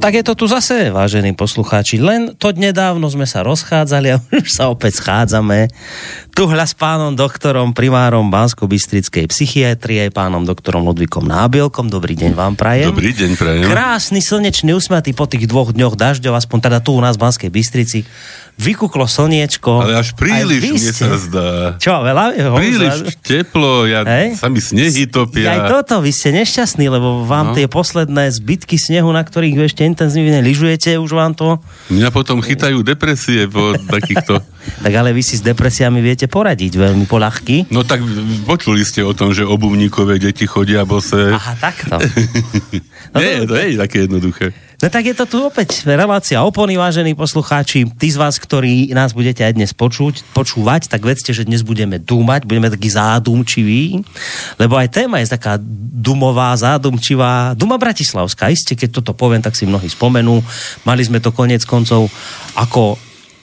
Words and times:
Tak 0.00 0.16
je 0.16 0.24
to 0.24 0.32
tu 0.32 0.48
zase, 0.48 0.88
vážení 0.88 1.36
poslucháči. 1.36 2.00
Len 2.00 2.32
to 2.32 2.56
nedávno 2.56 3.04
sme 3.12 3.28
sa 3.28 3.44
rozchádzali 3.44 4.08
a 4.08 4.16
už 4.40 4.48
sa 4.48 4.72
opäť 4.72 5.04
schádzame. 5.04 5.68
Tu 6.32 6.48
hľa 6.48 6.64
s 6.64 6.72
pánom 6.72 7.12
doktorom, 7.12 7.76
primárom 7.76 8.32
Bansko-Bystrickej 8.32 9.28
psychiatrie, 9.28 10.08
pánom 10.08 10.40
doktorom 10.40 10.88
Ludvíkom 10.88 11.28
Nábielkom. 11.28 11.92
Dobrý 11.92 12.16
deň 12.16 12.32
vám 12.32 12.56
prajem. 12.56 12.96
Dobrý 12.96 13.12
deň 13.12 13.36
prajem. 13.36 13.68
Krásny, 13.68 14.24
slnečný, 14.24 14.72
usmiatý 14.72 15.12
po 15.12 15.28
tých 15.28 15.44
dvoch 15.44 15.76
dňoch 15.76 16.00
dažďov, 16.00 16.32
aspoň 16.32 16.58
teda 16.72 16.78
tu 16.80 16.96
u 16.96 17.00
nás 17.04 17.20
v 17.20 17.28
Banskej 17.28 17.50
Bystrici 17.52 18.08
vykuklo 18.60 19.08
slniečko. 19.08 19.88
Ale 19.88 19.96
až 19.96 20.12
príliš, 20.12 20.60
mne 20.68 20.92
sa 20.92 21.16
zdá. 21.16 21.48
Čo, 21.80 22.04
veľa? 22.04 22.36
Príliš 22.60 23.16
teplo, 23.24 23.88
ja, 23.88 24.04
Hej? 24.04 24.36
sa 24.36 24.52
mi 24.52 24.60
snehy 24.60 25.08
topia. 25.08 25.56
Aj 25.56 25.60
toto, 25.72 26.04
vy 26.04 26.12
ste 26.12 26.36
nešťastní, 26.36 26.92
lebo 26.92 27.24
vám 27.24 27.52
no. 27.52 27.54
tie 27.56 27.64
posledné 27.64 28.28
zbytky 28.28 28.76
snehu, 28.76 29.08
na 29.16 29.24
ktorých 29.24 29.56
vy 29.56 29.62
ešte 29.64 29.82
intenzívne 29.88 30.44
lyžujete, 30.44 31.00
už 31.00 31.10
vám 31.16 31.32
to... 31.32 31.56
Mňa 31.88 32.12
potom 32.12 32.44
chytajú 32.44 32.84
depresie 32.84 33.48
po 33.48 33.72
takýchto... 33.96 34.44
tak 34.84 34.92
ale 34.92 35.16
vy 35.16 35.24
si 35.24 35.40
s 35.40 35.42
depresiami 35.42 36.04
viete 36.04 36.28
poradiť 36.28 36.76
veľmi 36.76 37.08
poľahky. 37.08 37.72
No 37.72 37.80
tak 37.80 38.04
počuli 38.44 38.84
ste 38.84 39.00
o 39.00 39.16
tom, 39.16 39.32
že 39.32 39.48
obuvníkové 39.48 40.20
deti 40.20 40.44
chodia 40.44 40.84
bose. 40.84 41.32
Aha, 41.32 41.56
takto. 41.56 41.96
No, 43.10 43.18
Nie, 43.18 43.42
to 43.42 43.58
je 43.58 43.74
také 43.74 44.06
jednoduché. 44.06 44.54
No 44.80 44.88
tak 44.88 45.04
je 45.04 45.12
to 45.12 45.28
tu 45.28 45.36
opäť 45.44 45.84
relácia 45.84 46.40
opony, 46.40 46.80
vážení 46.80 47.12
poslucháči. 47.12 47.84
Tí 48.00 48.08
z 48.08 48.16
vás, 48.16 48.40
ktorí 48.40 48.96
nás 48.96 49.12
budete 49.12 49.44
aj 49.44 49.52
dnes 49.52 49.76
počuť, 49.76 50.32
počúvať, 50.32 50.88
tak 50.88 51.04
vedzte, 51.04 51.36
že 51.36 51.44
dnes 51.44 51.60
budeme 51.60 52.00
dúmať, 52.00 52.48
budeme 52.48 52.72
takí 52.72 52.88
zádumčiví, 52.88 54.00
lebo 54.56 54.80
aj 54.80 54.88
téma 54.88 55.20
je 55.20 55.36
taká 55.36 55.60
dumová, 56.00 56.56
zádumčivá. 56.56 57.52
Duma 57.60 57.76
Bratislavská, 57.76 58.48
iste, 58.48 58.72
keď 58.72 59.04
toto 59.04 59.12
poviem, 59.12 59.44
tak 59.44 59.52
si 59.52 59.68
mnohí 59.68 59.84
spomenú. 59.84 60.40
Mali 60.88 61.04
sme 61.04 61.20
to 61.20 61.28
konec 61.28 61.60
koncov 61.68 62.08
ako 62.56 62.96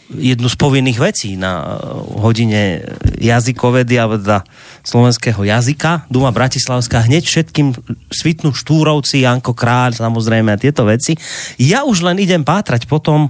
jednu 0.07 0.47
z 0.47 0.55
povinných 0.55 0.99
vecí 0.99 1.35
na 1.35 1.79
hodine 2.15 2.79
jazykovedy 3.19 3.99
teda 3.99 4.47
slovenského 4.83 5.43
jazyka. 5.43 6.07
Duma 6.07 6.31
Bratislavská, 6.31 7.03
hneď 7.03 7.27
všetkým 7.27 7.75
svitnú 8.07 8.55
Štúrovci, 8.55 9.27
Janko 9.27 9.51
Kráľ, 9.51 9.99
samozrejme 9.99 10.55
a 10.55 10.61
tieto 10.61 10.87
veci. 10.87 11.19
Ja 11.59 11.83
už 11.83 12.07
len 12.07 12.23
idem 12.23 12.47
pátrať 12.47 12.87
potom, 12.87 13.27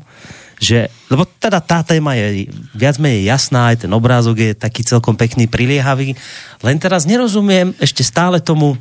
že, 0.57 0.89
lebo 1.09 1.25
teda 1.25 1.61
tá 1.61 1.85
téma 1.85 2.17
je 2.17 2.49
viac 2.73 2.97
menej 2.97 3.29
jasná, 3.29 3.73
aj 3.73 3.85
ten 3.85 3.91
obrázok 3.93 4.37
je 4.41 4.51
taký 4.57 4.81
celkom 4.81 5.13
pekný, 5.13 5.45
priliehavý, 5.45 6.17
len 6.65 6.77
teraz 6.81 7.05
nerozumiem 7.05 7.77
ešte 7.77 8.01
stále 8.01 8.41
tomu, 8.41 8.77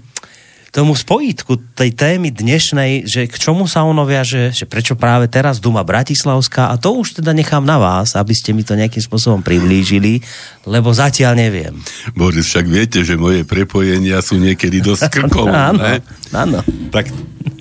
tomu 0.76 0.92
spojitku 0.92 1.56
tej 1.72 1.96
témy 1.96 2.28
dnešnej, 2.28 3.08
že 3.08 3.24
k 3.24 3.36
čomu 3.40 3.64
sa 3.64 3.88
ono 3.88 4.04
viaže, 4.04 4.52
že 4.52 4.68
prečo 4.68 4.92
práve 4.92 5.24
teraz 5.24 5.56
Duma 5.56 5.80
Bratislavská 5.80 6.68
a 6.68 6.76
to 6.76 7.00
už 7.00 7.24
teda 7.24 7.32
nechám 7.32 7.64
na 7.64 7.80
vás, 7.80 8.12
aby 8.12 8.36
ste 8.36 8.52
mi 8.52 8.60
to 8.60 8.76
nejakým 8.76 9.00
spôsobom 9.00 9.40
priblížili, 9.40 10.20
lebo 10.68 10.92
zatiaľ 10.92 11.32
neviem. 11.32 11.80
Boris, 12.12 12.52
však 12.52 12.68
viete, 12.68 13.00
že 13.08 13.16
moje 13.16 13.48
prepojenia 13.48 14.20
sú 14.20 14.36
niekedy 14.36 14.84
dosť 14.84 15.08
krkové. 15.16 15.48
áno, 15.48 15.80
áno. 16.36 16.60
Tak 16.92 17.08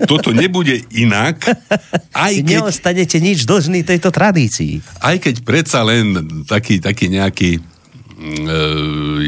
toto 0.04 0.36
nebude 0.36 0.84
inak. 0.92 1.40
Aj 2.12 2.36
keď, 2.36 2.44
neostanete 2.44 3.16
nič 3.16 3.48
dlžný 3.48 3.80
tejto 3.80 4.12
tradícii. 4.12 4.84
Aj 5.00 5.16
keď 5.16 5.40
predsa 5.40 5.80
len 5.88 6.44
taký, 6.44 6.84
taký 6.84 7.08
nejaký 7.08 7.64
mm, 7.64 8.44
e, 8.44 8.60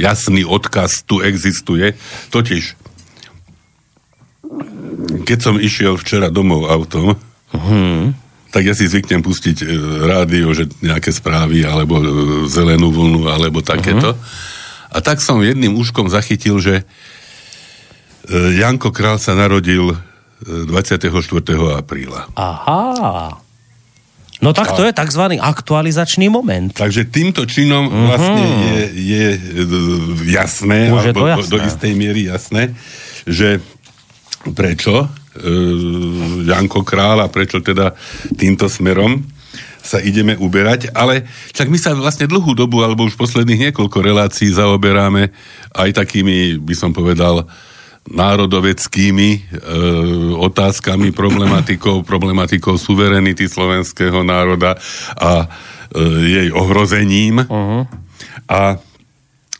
jasný 0.05 0.44
odkaz 0.44 1.09
tu 1.09 1.25
existuje, 1.25 1.97
totiž 2.28 2.88
keď 5.25 5.38
som 5.38 5.54
išiel 5.60 5.97
včera 6.00 6.32
domov 6.32 6.69
autom, 6.69 7.16
hmm. 7.53 8.16
tak 8.53 8.64
ja 8.64 8.75
si 8.75 8.88
zvyknem 8.88 9.20
pustiť 9.20 9.56
e, 9.62 9.66
rádio, 10.09 10.53
že 10.56 10.69
nejaké 10.81 11.12
správy, 11.12 11.64
alebo 11.64 12.00
e, 12.00 12.04
zelenú 12.48 12.88
vlnu, 12.92 13.28
alebo 13.28 13.60
takéto. 13.60 14.16
Hmm. 14.16 14.22
A 14.88 14.98
tak 15.04 15.20
som 15.20 15.44
jedným 15.44 15.76
úškom 15.76 16.08
zachytil, 16.08 16.56
že 16.58 16.81
e, 16.81 16.84
Janko 18.56 18.88
Král 18.91 19.20
sa 19.20 19.37
narodil 19.37 19.97
24. 20.38 21.10
apríla. 21.75 22.31
Aha. 22.38 23.42
No 24.38 24.54
tak 24.54 24.70
to 24.78 24.87
je 24.87 24.94
tzv. 24.94 25.34
aktualizačný 25.42 26.31
moment. 26.31 26.70
Takže 26.70 27.10
týmto 27.10 27.42
činom 27.42 27.91
uh-huh. 27.91 28.06
vlastne 28.06 28.44
je, 28.47 28.78
je 28.94 29.26
jasné, 30.31 30.94
Už 30.94 31.10
alebo 31.10 31.26
je 31.26 31.31
jasné. 31.34 31.50
Do, 31.50 31.56
do 31.58 31.66
istej 31.66 31.92
miery 31.98 32.31
jasné, 32.31 32.62
že 33.26 33.58
prečo 34.53 35.04
e, 35.04 35.06
Janko 36.48 36.84
Král 36.84 37.25
a 37.25 37.32
prečo 37.32 37.60
teda 37.60 37.92
týmto 38.36 38.69
smerom 38.69 39.20
sa 39.88 40.04
ideme 40.04 40.36
uberať, 40.36 40.92
ale 40.92 41.25
však 41.56 41.69
my 41.72 41.78
sa 41.81 41.97
vlastne 41.97 42.28
dlhú 42.28 42.53
dobu, 42.53 42.84
alebo 42.84 43.08
už 43.08 43.16
posledných 43.16 43.70
niekoľko 43.70 43.98
relácií 44.04 44.53
zaoberáme 44.53 45.32
aj 45.72 45.91
takými, 45.97 46.60
by 46.60 46.75
som 46.76 46.92
povedal, 46.92 47.48
národoveckými 48.08 49.28
e, 49.32 49.41
otázkami, 50.37 51.12
problematikou, 51.12 52.04
problematikou 52.04 52.81
suverenity 52.81 53.48
slovenského 53.48 54.25
národa 54.25 54.76
a 55.16 55.44
e, 55.44 55.47
jej 56.25 56.48
ohrozením. 56.53 57.44
Uh-huh. 57.44 57.84
A 58.48 58.81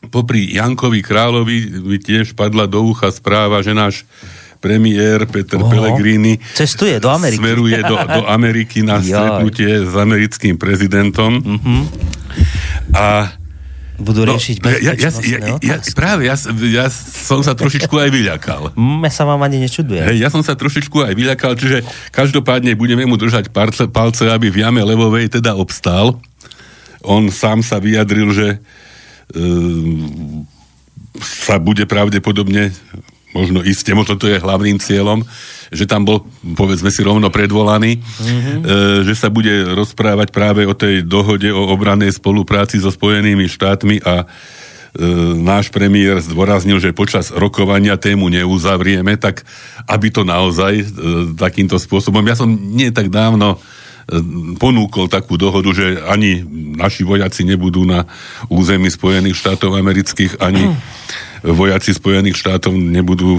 popri 0.09 0.56
Jankovi 0.56 1.04
Královi 1.04 1.56
tiež 2.00 2.32
padla 2.32 2.65
do 2.65 2.81
ucha 2.88 3.12
správa, 3.12 3.60
že 3.60 3.77
náš 3.77 4.09
premiér 4.59 5.27
Peter 5.31 5.59
Oho. 5.63 5.71
Pellegrini 5.71 6.39
cestuje 6.55 6.99
do 6.99 7.11
Ameriky. 7.11 7.39
Smeruje 7.39 7.79
do, 7.83 7.97
do 7.97 8.23
Ameriky 8.27 8.83
na 8.83 8.99
stretnutie 9.05 9.87
s 9.87 9.95
americkým 9.95 10.59
prezidentom. 10.59 11.39
Mm-hmm. 11.39 11.81
A 12.95 13.39
budú 13.99 14.23
no, 14.23 14.39
riešiť 14.39 14.57
no, 14.63 14.69
ja, 14.79 14.95
ja, 14.95 15.11
ja, 15.11 15.39
ja, 15.59 15.77
Práve, 15.91 16.31
ja, 16.31 16.39
ja 16.71 16.87
som 16.95 17.43
sa 17.43 17.59
trošičku 17.59 17.91
aj 17.99 18.11
vyľakal. 18.15 18.63
Ja 18.79 19.11
sa 19.11 19.27
vám 19.27 19.43
ani 19.43 19.59
nečudujem. 19.59 20.07
Hey, 20.07 20.23
ja 20.23 20.31
som 20.31 20.47
sa 20.47 20.55
trošičku 20.55 21.03
aj 21.03 21.19
vyľakal, 21.19 21.59
čiže 21.59 21.83
každopádne 22.15 22.79
budeme 22.79 23.03
mu 23.11 23.19
držať 23.19 23.51
palce, 23.51 23.91
palce 23.91 24.31
aby 24.31 24.55
v 24.55 24.63
jame 24.63 24.79
Levovej 24.87 25.43
teda 25.43 25.59
obstál. 25.59 26.15
On 27.03 27.27
sám 27.27 27.67
sa 27.67 27.83
vyjadril, 27.83 28.31
že 28.31 28.49
e, 28.55 28.59
sa 31.19 31.59
bude 31.59 31.83
pravdepodobne 31.83 32.71
možno 33.38 33.62
iste, 33.62 33.94
možno 33.94 34.19
to 34.19 34.26
je 34.26 34.43
hlavným 34.43 34.82
cieľom, 34.82 35.22
že 35.71 35.87
tam 35.87 36.03
bol, 36.03 36.26
povedzme 36.59 36.91
si, 36.91 37.06
rovno 37.06 37.31
predvolaný, 37.31 38.03
mm-hmm. 38.03 38.59
e, 38.59 38.75
že 39.06 39.15
sa 39.15 39.28
bude 39.31 39.78
rozprávať 39.78 40.34
práve 40.34 40.66
o 40.66 40.75
tej 40.75 41.06
dohode 41.06 41.47
o 41.54 41.71
obranej 41.71 42.19
spolupráci 42.19 42.82
so 42.82 42.91
Spojenými 42.91 43.47
štátmi 43.47 44.03
a 44.03 44.25
e, 44.25 44.27
náš 45.38 45.71
premiér 45.71 46.19
zdôraznil, 46.19 46.82
že 46.82 46.97
počas 46.97 47.31
rokovania 47.31 47.94
tému 48.00 48.27
neuzavrieme, 48.27 49.15
tak 49.21 49.47
aby 49.87 50.09
to 50.10 50.27
naozaj 50.27 50.72
e, 50.82 50.84
takýmto 51.38 51.78
spôsobom. 51.78 52.25
Ja 52.27 52.34
som 52.34 52.50
nie 52.50 52.91
tak 52.91 53.12
dávno 53.12 53.62
ponúkol 54.57 55.13
takú 55.13 55.36
dohodu, 55.36 55.68
že 55.77 56.01
ani 56.09 56.41
naši 56.80 57.04
vojaci 57.04 57.45
nebudú 57.45 57.84
na 57.84 58.09
území 58.48 58.89
Spojených 58.89 59.36
štátov 59.36 59.77
amerických, 59.77 60.41
ani 60.41 60.72
mm 60.72 60.77
vojaci 61.43 61.95
Spojených 61.95 62.39
štátov 62.39 62.73
nebudú 62.75 63.37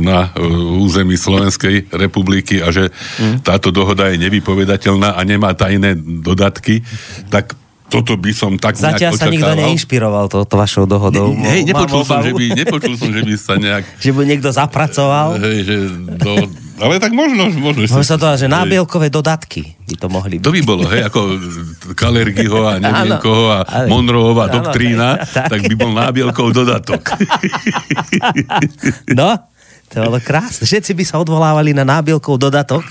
na 0.00 0.30
e, 0.32 0.42
území 0.80 1.18
Slovenskej 1.18 1.92
republiky 1.92 2.62
a 2.62 2.72
že 2.72 2.90
mm. 3.20 3.42
táto 3.42 3.74
dohoda 3.74 4.08
je 4.10 4.22
nevypovedateľná 4.22 5.18
a 5.18 5.20
nemá 5.26 5.52
tajné 5.52 5.98
dodatky, 6.22 6.82
tak 7.28 7.54
toto 7.86 8.18
by 8.18 8.32
som 8.34 8.58
tak 8.58 8.74
Zatiaľ 8.74 9.14
sa 9.14 9.30
nikto 9.30 9.54
neinšpiroval 9.54 10.26
to, 10.26 10.42
to 10.42 10.54
vašou 10.58 10.90
dohodou. 10.90 11.30
Ne, 11.30 11.46
hej, 11.46 11.62
nepočul 11.70 12.02
som, 12.02 12.18
že 12.18 12.34
by, 12.34 12.44
nepočul 12.58 12.94
som, 12.98 13.14
že 13.14 13.22
by 13.22 13.34
sa 13.38 13.54
nejak... 13.54 13.84
že 14.04 14.10
by 14.10 14.22
niekto 14.26 14.50
zapracoval. 14.50 15.38
Hej, 15.38 15.58
že 15.62 15.76
do, 16.18 16.50
ale 16.82 16.98
tak 16.98 17.14
možno, 17.14 17.46
možno. 17.54 17.86
Možno 17.86 18.02
sa 18.02 18.18
to, 18.18 18.26
že 18.34 18.50
nábielkové 18.50 19.06
dodatky 19.06 19.78
by 19.86 19.94
to 20.02 20.06
mohli 20.10 20.42
byť. 20.42 20.44
To 20.44 20.52
by 20.52 20.62
bolo, 20.66 20.84
hej, 20.90 21.06
ako 21.06 21.20
Kalergiho 21.94 22.60
a 22.66 22.82
neviem 22.82 23.16
koho 23.22 23.54
a 23.54 23.58
Monroeová 23.86 24.50
doktrína, 24.50 25.22
tak. 25.22 25.46
tak 25.46 25.60
by 25.70 25.74
bol 25.78 25.94
nábielkov 25.94 26.52
dodatok. 26.52 27.00
no, 29.18 29.30
to 29.88 29.96
bolo 30.02 30.18
krásne. 30.18 30.66
Všetci 30.66 30.90
by 30.92 31.04
sa 31.06 31.22
odvolávali 31.22 31.70
na 31.70 31.86
nábielkov 31.86 32.42
dodatok 32.42 32.82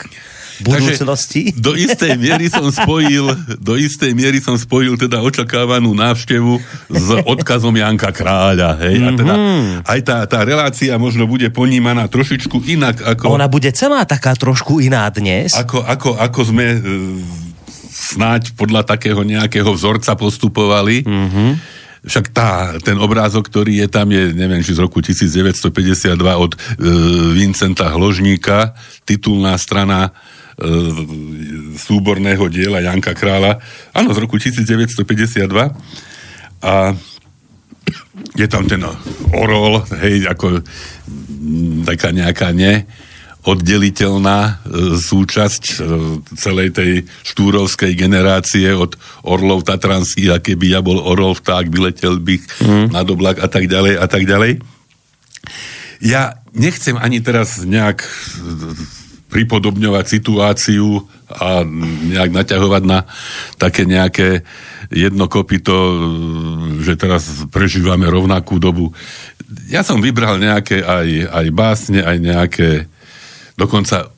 budúcnosti. 0.63 1.51
Takže 1.51 1.59
do 1.59 1.71
istej 1.75 2.13
miery 2.15 2.47
som 2.47 2.67
spojil, 2.71 3.25
do 3.59 3.73
istej 3.75 4.11
miery 4.15 4.39
som 4.39 4.55
spojil 4.55 4.95
teda 4.95 5.19
očakávanú 5.19 5.91
návštevu 5.91 6.59
s 6.91 7.07
odkazom 7.25 7.75
Janka 7.75 8.13
Kráľa. 8.13 8.79
Hej? 8.87 8.95
A 9.03 9.09
teda 9.15 9.33
mhm. 9.35 9.83
aj 9.83 9.99
tá, 10.05 10.17
tá 10.29 10.39
relácia 10.45 10.95
možno 10.95 11.27
bude 11.27 11.51
ponímaná 11.51 12.07
trošičku 12.07 12.63
inak 12.69 13.03
ako... 13.03 13.35
Ona 13.35 13.51
bude 13.51 13.71
celá 13.75 14.07
taká 14.07 14.37
trošku 14.37 14.79
iná 14.79 15.07
dnes. 15.11 15.55
Ako, 15.55 15.83
ako, 15.83 16.15
ako 16.19 16.41
sme 16.45 16.65
e, 16.75 16.79
snáď 17.95 18.53
podľa 18.53 18.85
takého 18.85 19.23
nejakého 19.23 19.67
vzorca 19.71 20.13
postupovali. 20.19 21.03
Mm-hmm. 21.03 21.49
Však 22.05 22.25
tá, 22.29 22.77
ten 22.85 23.01
obrázok, 23.01 23.49
ktorý 23.49 23.81
je 23.81 23.87
tam, 23.89 24.13
je, 24.13 24.29
neviem, 24.29 24.61
či 24.61 24.77
z 24.77 24.83
roku 24.85 25.01
1952 25.01 26.13
od 26.37 26.53
e, 26.53 26.57
Vincenta 27.33 27.89
Hložníka, 27.89 28.77
titulná 29.09 29.57
strana 29.57 30.13
súborného 31.75 32.47
diela 32.47 32.79
Janka 32.79 33.11
Krála, 33.11 33.59
áno, 33.91 34.15
z 34.15 34.19
roku 34.23 34.39
1952 34.39 35.51
a 36.63 36.95
je 38.35 38.47
tam 38.47 38.63
ten 38.63 38.79
orol, 39.35 39.83
hej, 39.99 40.25
ako 40.31 40.63
taká 41.83 42.15
nejaká 42.15 42.55
ne, 42.55 42.87
oddeliteľná 43.45 44.39
e, 44.41 44.51
súčasť 44.97 45.63
e, 45.69 45.73
celej 46.33 46.73
tej 46.73 46.91
štúrovskej 47.29 47.93
generácie 47.93 48.73
od 48.73 48.97
orlov 49.21 49.61
Tatranských 49.69 50.29
a 50.33 50.41
keby 50.41 50.73
ja 50.73 50.81
bol 50.81 50.97
orol 50.97 51.37
vták, 51.37 51.69
vyletel 51.69 52.17
bych 52.17 52.41
mm. 52.65 52.85
na 52.89 53.05
doblak 53.05 53.37
a 53.37 53.45
tak 53.45 53.69
ďalej 53.69 54.01
a 54.01 54.05
tak 54.09 54.25
ďalej. 54.25 54.65
Ja 56.01 56.41
nechcem 56.57 56.97
ani 56.97 57.21
teraz 57.21 57.61
nejak 57.61 58.01
pripodobňovať 59.35 60.05
situáciu 60.07 61.03
a 61.27 61.67
nejak 62.15 62.31
naťahovať 62.31 62.83
na 62.87 63.03
také 63.59 63.83
nejaké 63.83 64.47
jedno 64.87 65.27
kopito, 65.27 65.75
že 66.79 66.95
teraz 66.95 67.43
prežívame 67.51 68.07
rovnakú 68.07 68.55
dobu. 68.63 68.95
Ja 69.67 69.83
som 69.83 69.99
vybral 69.99 70.39
nejaké 70.39 70.79
aj, 70.79 71.07
aj 71.35 71.45
básne, 71.51 71.99
aj 71.99 72.17
nejaké 72.23 72.69
Dokonca 73.55 74.11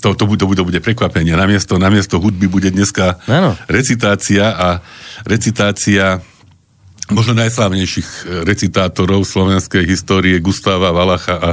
to, 0.00 0.16
to, 0.16 0.24
bude, 0.24 0.40
to, 0.40 0.48
bude, 0.48 0.56
to 0.56 0.64
bude 0.64 0.80
prekvapenie. 0.80 1.36
Namiesto, 1.36 1.76
namiesto 1.76 2.16
hudby 2.16 2.48
bude 2.48 2.72
dneska 2.72 3.20
ano. 3.28 3.52
recitácia 3.68 4.48
a 4.56 4.80
recitácia 5.28 6.24
možno 7.12 7.36
najslavnejších 7.36 8.40
recitátorov 8.48 9.28
slovenskej 9.28 9.84
histórie 9.84 10.40
Gustáva 10.40 10.96
Valacha 10.96 11.36
a 11.36 11.50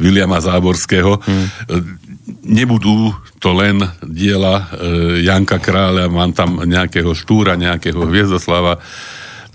Viliama 0.00 0.40
Záborského. 0.40 1.20
Hmm. 1.20 1.46
Nebudú 2.44 3.12
to 3.36 3.52
len 3.52 3.84
diela 4.00 4.56
e, 4.56 4.64
Janka 5.24 5.60
Kráľa, 5.60 6.08
mám 6.08 6.32
tam 6.32 6.64
nejakého 6.64 7.12
Štúra, 7.12 7.60
nejakého 7.60 8.00
Hviezdoslava 8.00 8.80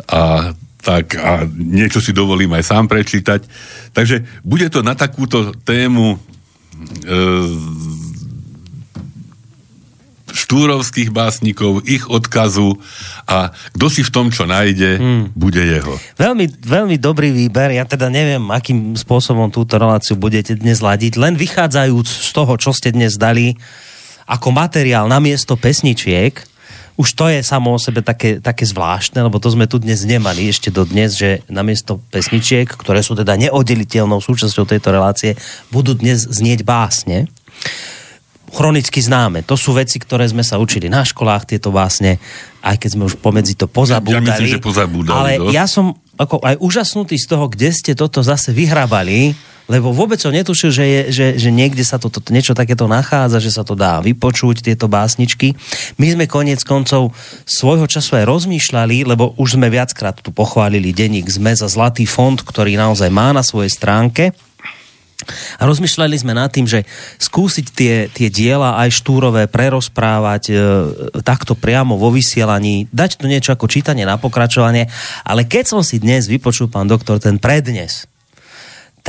a 0.05 0.53
tak 0.79 1.17
a 1.19 1.43
niečo 1.49 1.99
si 1.99 2.15
dovolím 2.15 2.55
aj 2.55 2.63
sám 2.63 2.85
prečítať. 2.87 3.43
Takže 3.91 4.23
bude 4.45 4.69
to 4.71 4.79
na 4.79 4.95
takúto 4.95 5.51
tému 5.65 6.15
E, 6.79 7.19
štúrovských 10.49 11.13
básnikov, 11.13 11.85
ich 11.85 12.09
odkazu 12.09 12.81
a 13.29 13.53
kto 13.77 13.85
si 13.85 14.01
v 14.01 14.09
tom, 14.09 14.33
čo 14.33 14.49
nájde, 14.49 14.97
hmm. 14.97 15.23
bude 15.37 15.61
jeho. 15.61 15.93
Veľmi, 16.17 16.49
veľmi 16.65 16.97
dobrý 16.97 17.29
výber. 17.29 17.69
Ja 17.69 17.85
teda 17.85 18.09
neviem, 18.09 18.49
akým 18.49 18.97
spôsobom 18.97 19.53
túto 19.53 19.77
reláciu 19.77 20.17
budete 20.17 20.57
dnes 20.57 20.81
ladiť, 20.81 21.21
len 21.21 21.37
vychádzajúc 21.37 22.09
z 22.09 22.29
toho, 22.33 22.57
čo 22.57 22.73
ste 22.73 22.89
dnes 22.89 23.21
dali 23.21 23.53
ako 24.25 24.49
materiál 24.49 25.05
na 25.05 25.21
miesto 25.21 25.53
pesničiek, 25.53 26.41
už 26.97 27.13
to 27.13 27.29
je 27.29 27.45
samo 27.45 27.77
o 27.77 27.79
sebe 27.79 28.01
také, 28.01 28.41
také 28.41 28.65
zvláštne, 28.65 29.21
lebo 29.21 29.37
to 29.37 29.53
sme 29.53 29.69
tu 29.69 29.77
dnes 29.77 30.01
nemali 30.01 30.49
ešte 30.49 30.73
do 30.73 30.81
dnes, 30.81 31.13
že 31.13 31.45
namiesto 31.45 32.01
pesničiek, 32.09 32.65
ktoré 32.65 33.05
sú 33.05 33.13
teda 33.13 33.37
neoddeliteľnou 33.37 34.17
súčasťou 34.17 34.65
tejto 34.65 34.89
relácie, 34.97 35.37
budú 35.69 35.93
dnes 35.93 36.25
znieť 36.25 36.65
básne 36.65 37.29
chronicky 38.51 38.99
známe. 38.99 39.45
To 39.45 39.55
sú 39.55 39.73
veci, 39.77 39.97
ktoré 40.01 40.27
sme 40.27 40.43
sa 40.43 40.59
učili 40.59 40.89
na 40.89 41.05
školách, 41.05 41.49
tieto 41.49 41.69
básne, 41.69 42.17
aj 42.65 42.75
keď 42.81 42.89
sme 42.97 43.03
už 43.07 43.15
pomedzi 43.21 43.55
to 43.55 43.69
pozabúdali. 43.69 44.25
Ja 44.25 44.29
myslím, 44.35 44.49
že 44.49 44.61
pozabúdali. 44.61 45.17
Ale 45.17 45.31
dosť. 45.39 45.53
ja 45.53 45.65
som 45.69 45.95
ako 46.19 46.43
aj 46.43 46.55
úžasnutý 46.59 47.15
z 47.15 47.25
toho, 47.31 47.47
kde 47.47 47.71
ste 47.71 47.95
toto 47.95 48.19
zase 48.19 48.51
vyhrabali, 48.51 49.31
lebo 49.69 49.93
vôbec 49.93 50.17
som 50.17 50.33
netušil, 50.33 50.73
že, 50.73 50.85
je, 50.85 51.01
že, 51.13 51.25
že 51.37 51.49
niekde 51.53 51.85
sa 51.85 52.01
to, 52.01 52.09
to, 52.09 52.19
niečo 52.33 52.57
takéto 52.57 52.89
nachádza, 52.89 53.37
že 53.37 53.53
sa 53.53 53.61
to 53.61 53.77
dá 53.77 54.01
vypočuť, 54.01 54.65
tieto 54.65 54.89
básničky. 54.89 55.53
My 56.01 56.09
sme 56.09 56.25
koniec 56.25 56.65
koncov 56.65 57.13
svojho 57.45 57.85
času 57.85 58.17
aj 58.17 58.25
rozmýšľali, 58.25 59.05
lebo 59.05 59.37
už 59.37 59.61
sme 59.61 59.69
viackrát 59.69 60.17
tu 60.17 60.33
pochválili 60.33 60.89
denník 60.89 61.29
ZME 61.29 61.53
za 61.53 61.69
Zlatý 61.69 62.09
fond, 62.09 62.41
ktorý 62.41 62.81
naozaj 62.81 63.13
má 63.13 63.29
na 63.29 63.45
svojej 63.45 63.69
stránke. 63.69 64.33
A 65.59 65.67
rozmýšľali 65.67 66.15
sme 66.15 66.31
nad 66.31 66.47
tým, 66.47 66.63
že 66.63 66.87
skúsiť 67.19 67.65
tie, 67.75 67.95
tie 68.07 68.31
diela 68.31 68.79
aj 68.79 69.03
štúrové 69.03 69.51
prerozprávať 69.51 70.43
e, 70.47 70.53
takto 71.27 71.59
priamo 71.59 71.99
vo 71.99 72.07
vysielaní, 72.07 72.87
dať 72.95 73.19
to 73.19 73.27
niečo 73.27 73.51
ako 73.51 73.67
čítanie 73.67 74.07
na 74.07 74.15
pokračovanie, 74.15 74.87
ale 75.27 75.43
keď 75.43 75.75
som 75.75 75.81
si 75.83 75.99
dnes 75.99 76.31
vypočul, 76.31 76.71
pán 76.71 76.87
doktor, 76.87 77.19
ten 77.19 77.35
prednes, 77.35 78.07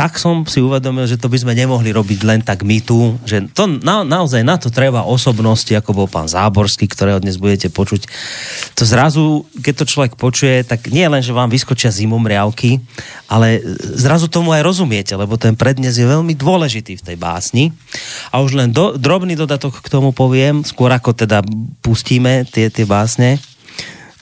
tak 0.01 0.17
som 0.17 0.49
si 0.49 0.65
uvedomil, 0.65 1.05
že 1.05 1.21
to 1.21 1.29
by 1.29 1.37
sme 1.37 1.53
nemohli 1.53 1.93
robiť 1.93 2.25
len 2.25 2.41
tak 2.41 2.65
my 2.65 2.81
tu, 2.81 3.21
že 3.29 3.53
to 3.53 3.69
na, 3.69 4.01
naozaj 4.01 4.41
na 4.41 4.57
to 4.57 4.73
treba 4.73 5.05
osobnosti, 5.05 5.69
ako 5.77 5.93
bol 5.93 6.09
pán 6.09 6.25
Záborský, 6.25 6.89
ktorého 6.89 7.21
dnes 7.21 7.37
budete 7.37 7.69
počuť. 7.69 8.09
To 8.81 8.89
zrazu, 8.89 9.45
keď 9.61 9.85
to 9.85 9.91
človek 9.93 10.13
počuje, 10.17 10.65
tak 10.65 10.89
nie 10.89 11.05
len, 11.05 11.21
že 11.21 11.37
vám 11.37 11.53
vyskočia 11.53 11.93
zimomriavky, 11.93 12.81
ale 13.29 13.61
zrazu 13.77 14.33
tomu 14.33 14.57
aj 14.57 14.65
rozumiete, 14.65 15.13
lebo 15.21 15.37
ten 15.37 15.53
prednes 15.53 15.93
je 15.93 16.09
veľmi 16.09 16.33
dôležitý 16.33 16.97
v 16.97 17.05
tej 17.05 17.17
básni. 17.21 17.77
A 18.33 18.41
už 18.41 18.57
len 18.57 18.73
do, 18.73 18.97
drobný 18.97 19.37
dodatok 19.37 19.85
k 19.85 19.93
tomu 19.93 20.17
poviem, 20.17 20.65
skôr 20.65 20.89
ako 20.97 21.13
teda 21.13 21.45
pustíme 21.85 22.49
tie, 22.49 22.73
tie 22.73 22.89
básne. 22.89 23.37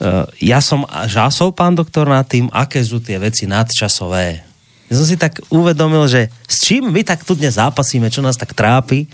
Uh, 0.03 0.27
ja 0.43 0.59
som 0.59 0.83
žásol, 1.07 1.55
pán 1.55 1.79
doktor, 1.79 2.11
nad 2.11 2.27
tým, 2.27 2.51
aké 2.51 2.83
sú 2.83 2.99
tie 2.99 3.15
veci 3.15 3.47
nadčasové 3.47 4.48
ja 4.89 4.93
som 4.97 5.05
si 5.05 5.21
tak 5.21 5.37
uvedomil, 5.53 6.09
že 6.09 6.33
s 6.49 6.65
čím 6.65 6.89
my 6.89 7.05
tak 7.05 7.21
tu 7.21 7.37
dnes 7.37 7.53
zápasíme, 7.53 8.09
čo 8.09 8.25
nás 8.25 8.41
tak 8.41 8.57
trápi, 8.57 9.05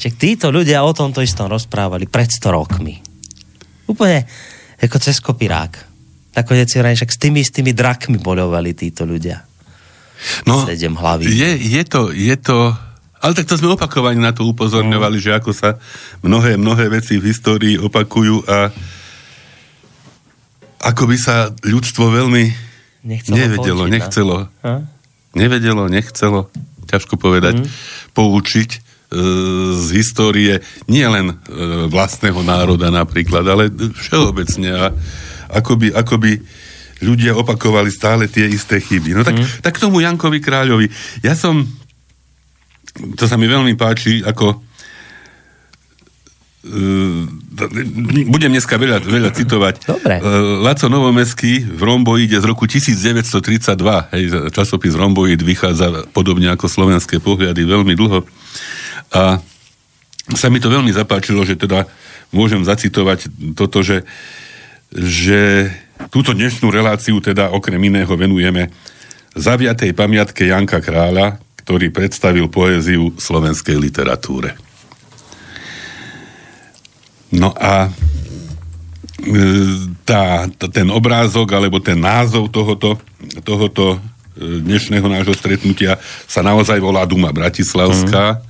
že 0.00 0.08
títo 0.08 0.48
ľudia 0.48 0.80
o 0.80 0.96
tomto 0.96 1.20
istom 1.20 1.52
rozprávali 1.52 2.08
pred 2.08 2.32
100 2.32 2.48
rokmi. 2.48 2.96
Úplne 3.84 4.24
ako 4.80 4.96
cez 4.96 5.20
kopirák. 5.20 5.84
Nakoniec 6.32 6.72
si 6.72 6.80
však 6.80 7.10
s 7.12 7.18
tými, 7.20 7.44
s 7.44 7.52
tými 7.52 7.76
drakmi 7.76 8.16
boľovali 8.16 8.72
títo 8.72 9.04
ľudia. 9.04 9.44
No, 10.48 10.64
Sedem 10.64 10.96
hlavy. 10.96 11.28
Je, 11.28 11.50
je, 11.76 11.82
to, 11.84 12.10
je 12.10 12.36
to 12.40 12.72
ale 13.18 13.34
tak 13.34 13.50
to 13.50 13.58
sme 13.58 13.74
opakovane 13.74 14.22
na 14.22 14.30
to 14.30 14.46
upozorňovali, 14.46 15.18
mm. 15.18 15.24
že 15.26 15.30
ako 15.34 15.50
sa 15.50 15.74
mnohé, 16.22 16.54
mnohé 16.54 16.86
veci 16.86 17.18
v 17.18 17.34
histórii 17.34 17.74
opakujú 17.74 18.46
a 18.46 18.70
ako 20.78 21.02
by 21.10 21.16
sa 21.18 21.50
ľudstvo 21.66 22.14
veľmi 22.14 22.44
nechcelo 23.02 23.34
nevedelo, 23.34 23.82
poučiť, 23.82 23.90
no. 23.90 23.94
nechcelo. 23.98 24.36
Ha? 24.62 24.74
Nevedelo, 25.38 25.86
nechcelo, 25.86 26.50
ťažko 26.90 27.14
povedať, 27.14 27.62
mm. 27.62 27.68
poučiť 28.18 28.70
e, 28.74 28.78
z 29.78 29.86
histórie 29.94 30.58
nie 30.90 31.06
len 31.06 31.30
e, 31.30 31.36
vlastného 31.86 32.42
národa 32.42 32.90
napríklad, 32.90 33.46
ale 33.46 33.70
všeobecne 33.70 34.70
a 34.74 34.84
akoby, 35.54 35.94
akoby 35.94 36.42
ľudia 36.98 37.38
opakovali 37.38 37.94
stále 37.94 38.26
tie 38.26 38.50
isté 38.50 38.82
chyby. 38.82 39.14
No 39.14 39.22
tak, 39.22 39.38
mm. 39.38 39.62
tak 39.62 39.78
tomu 39.78 40.02
Jankovi 40.02 40.42
Kráľovi. 40.42 40.90
Ja 41.22 41.38
som, 41.38 41.62
to 43.14 43.24
sa 43.30 43.38
mi 43.38 43.46
veľmi 43.46 43.78
páči, 43.78 44.26
ako 44.26 44.66
Uh, 46.68 47.24
budem 48.30 48.54
dneska 48.54 48.78
veľa, 48.78 49.02
veľa 49.02 49.30
citovať. 49.34 49.74
Dobre. 49.84 50.14
Uh, 50.22 50.62
Laco 50.62 50.86
Novomeský 50.86 51.66
v 51.66 51.80
Romboide 51.82 52.38
z 52.38 52.46
roku 52.46 52.70
1932, 52.70 53.74
hej, 54.14 54.24
časopis 54.54 54.94
Romboid 54.94 55.42
vychádza 55.42 56.06
podobne 56.14 56.54
ako 56.54 56.70
slovenské 56.70 57.18
pohľady 57.18 57.66
veľmi 57.66 57.98
dlho. 57.98 58.22
A 59.12 59.42
sa 60.36 60.46
mi 60.52 60.60
to 60.60 60.68
veľmi 60.68 60.92
zapáčilo, 60.92 61.42
že 61.42 61.56
teda 61.56 61.88
môžem 62.30 62.60
zacitovať 62.60 63.32
toto, 63.56 63.80
že, 63.80 64.04
že 64.92 65.72
túto 66.12 66.36
dnešnú 66.36 66.68
reláciu 66.68 67.18
teda 67.18 67.50
okrem 67.50 67.80
iného 67.80 68.12
venujeme 68.12 68.68
zaviatej 69.32 69.96
pamiatke 69.96 70.46
Janka 70.46 70.84
Kráľa, 70.84 71.40
ktorý 71.64 71.92
predstavil 71.92 72.48
poéziu 72.52 73.12
slovenskej 73.16 73.76
literatúre. 73.76 74.67
No 77.28 77.52
a 77.52 77.92
e, 79.20 79.32
tá, 80.04 80.48
ten 80.72 80.88
obrázok 80.88 81.48
alebo 81.52 81.76
ten 81.76 82.00
názov 82.00 82.48
tohoto, 82.48 82.96
tohoto 83.44 84.00
e, 84.32 84.64
dnešného 84.64 85.04
nášho 85.04 85.36
stretnutia 85.36 86.00
sa 86.24 86.40
naozaj 86.40 86.80
volá 86.80 87.04
Duma 87.04 87.28
Bratislavská. 87.28 88.40
Mm. 88.40 88.46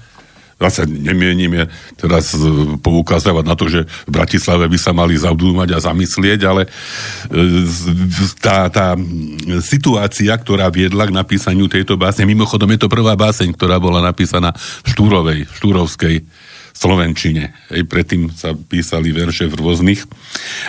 Zase 0.58 0.90
nemienime 0.90 1.70
teraz 1.98 2.38
e, 2.38 2.38
poukazovať 2.78 3.44
na 3.50 3.58
to, 3.58 3.66
že 3.66 3.82
v 4.06 4.10
Bratislave 4.14 4.70
by 4.70 4.78
sa 4.78 4.94
mali 4.94 5.18
zadúmať 5.18 5.74
a 5.74 5.82
zamyslieť, 5.82 6.40
ale 6.46 6.70
tá, 8.38 8.70
tá 8.70 8.94
situácia, 9.58 10.30
ktorá 10.38 10.70
viedla 10.70 11.10
k 11.10 11.16
napísaniu 11.18 11.66
tejto 11.66 11.98
básne, 11.98 12.30
mimochodom 12.30 12.70
je 12.78 12.86
to 12.86 12.88
prvá 12.90 13.18
báseň, 13.18 13.58
ktorá 13.58 13.82
bola 13.82 13.98
napísaná 13.98 14.54
v 14.86 14.86
Štúrovej, 14.94 15.38
Štúrovskej 15.58 16.22
slovenčine. 16.78 17.50
Hej, 17.74 17.90
predtým 17.90 18.30
sa 18.30 18.54
písali 18.54 19.10
verše 19.10 19.50
v 19.50 19.58
rôznych. 19.58 20.06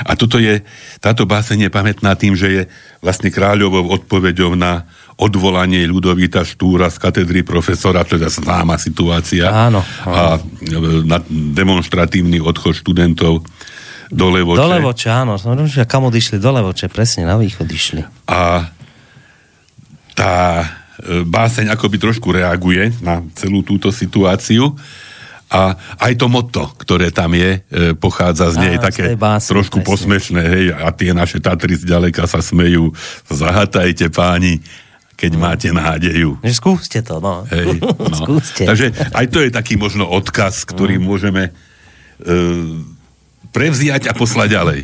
A 0.01 0.17
toto 0.17 0.41
je, 0.41 0.65
táto 0.97 1.29
báseň 1.29 1.69
je 1.69 1.71
pamätná 1.71 2.17
tým, 2.17 2.33
že 2.33 2.47
je 2.49 2.61
vlastne 2.97 3.29
kráľovou 3.29 3.93
odpoveďou 3.93 4.57
na 4.57 4.89
odvolanie 5.21 5.85
Ľudovita 5.85 6.41
Štúra 6.41 6.89
z 6.89 6.97
katedry 6.97 7.45
profesora, 7.45 8.07
to 8.07 8.17
je 8.17 8.25
známa 8.25 8.81
situácia. 8.81 9.51
Áno, 9.51 9.85
A 10.07 10.39
e, 10.39 11.05
na 11.05 11.21
demonstratívny 11.29 12.41
odchod 12.41 12.81
študentov 12.81 13.45
do 14.09 14.27
Levoče. 14.33 14.57
Do 14.57 14.67
Levoče, 14.73 15.09
áno. 15.13 15.37
Kam 15.85 16.09
odišli 16.09 16.41
do 16.41 16.49
Levoče, 16.49 16.89
presne, 16.89 17.29
na 17.29 17.37
východ 17.37 17.67
išli. 17.69 18.01
A 18.25 18.65
tá 20.17 20.33
e, 20.63 21.21
báseň 21.21 21.69
akoby 21.75 22.01
trošku 22.01 22.33
reaguje 22.33 22.89
na 23.05 23.21
celú 23.37 23.61
túto 23.61 23.93
situáciu 23.93 24.73
a 25.49 25.73
aj 25.97 26.13
to 26.13 26.29
motto, 26.29 26.61
ktoré 26.77 27.09
tam 27.09 27.33
je, 27.33 27.59
e, 27.65 27.97
pochádza 27.97 28.53
z 28.53 28.57
nej 28.61 28.75
Á, 28.77 28.81
z 28.81 28.85
také 28.85 29.03
tej 29.11 29.17
básne, 29.17 29.49
trošku 29.49 29.81
presne. 29.81 29.89
posmešné, 29.89 30.41
hej, 30.45 30.65
a 30.77 30.93
tie 30.93 31.09
naše 31.11 31.41
Tatry 31.41 31.73
zďaleka 31.73 32.29
sa 32.29 32.37
smejú, 32.37 32.93
zahatajte 33.27 34.13
páni, 34.13 34.61
keď 35.17 35.31
máte 35.35 35.67
nádeju. 35.73 36.37
Že 36.39 36.53
skúste 36.53 36.99
to, 37.01 37.17
no. 37.17 37.43
Hej, 37.49 37.75
no. 37.81 38.13
skúste. 38.13 38.63
Takže 38.63 38.93
aj 39.09 39.25
to 39.27 39.41
je 39.41 39.49
taký 39.49 39.73
možno 39.75 40.05
odkaz, 40.05 40.63
ktorý 40.63 40.95
Mm. 40.95 41.03
môžeme 41.03 41.43
e, 41.45 41.51
prevziať 43.49 44.07
a 44.07 44.13
poslať 44.13 44.49
ďalej. 44.53 44.79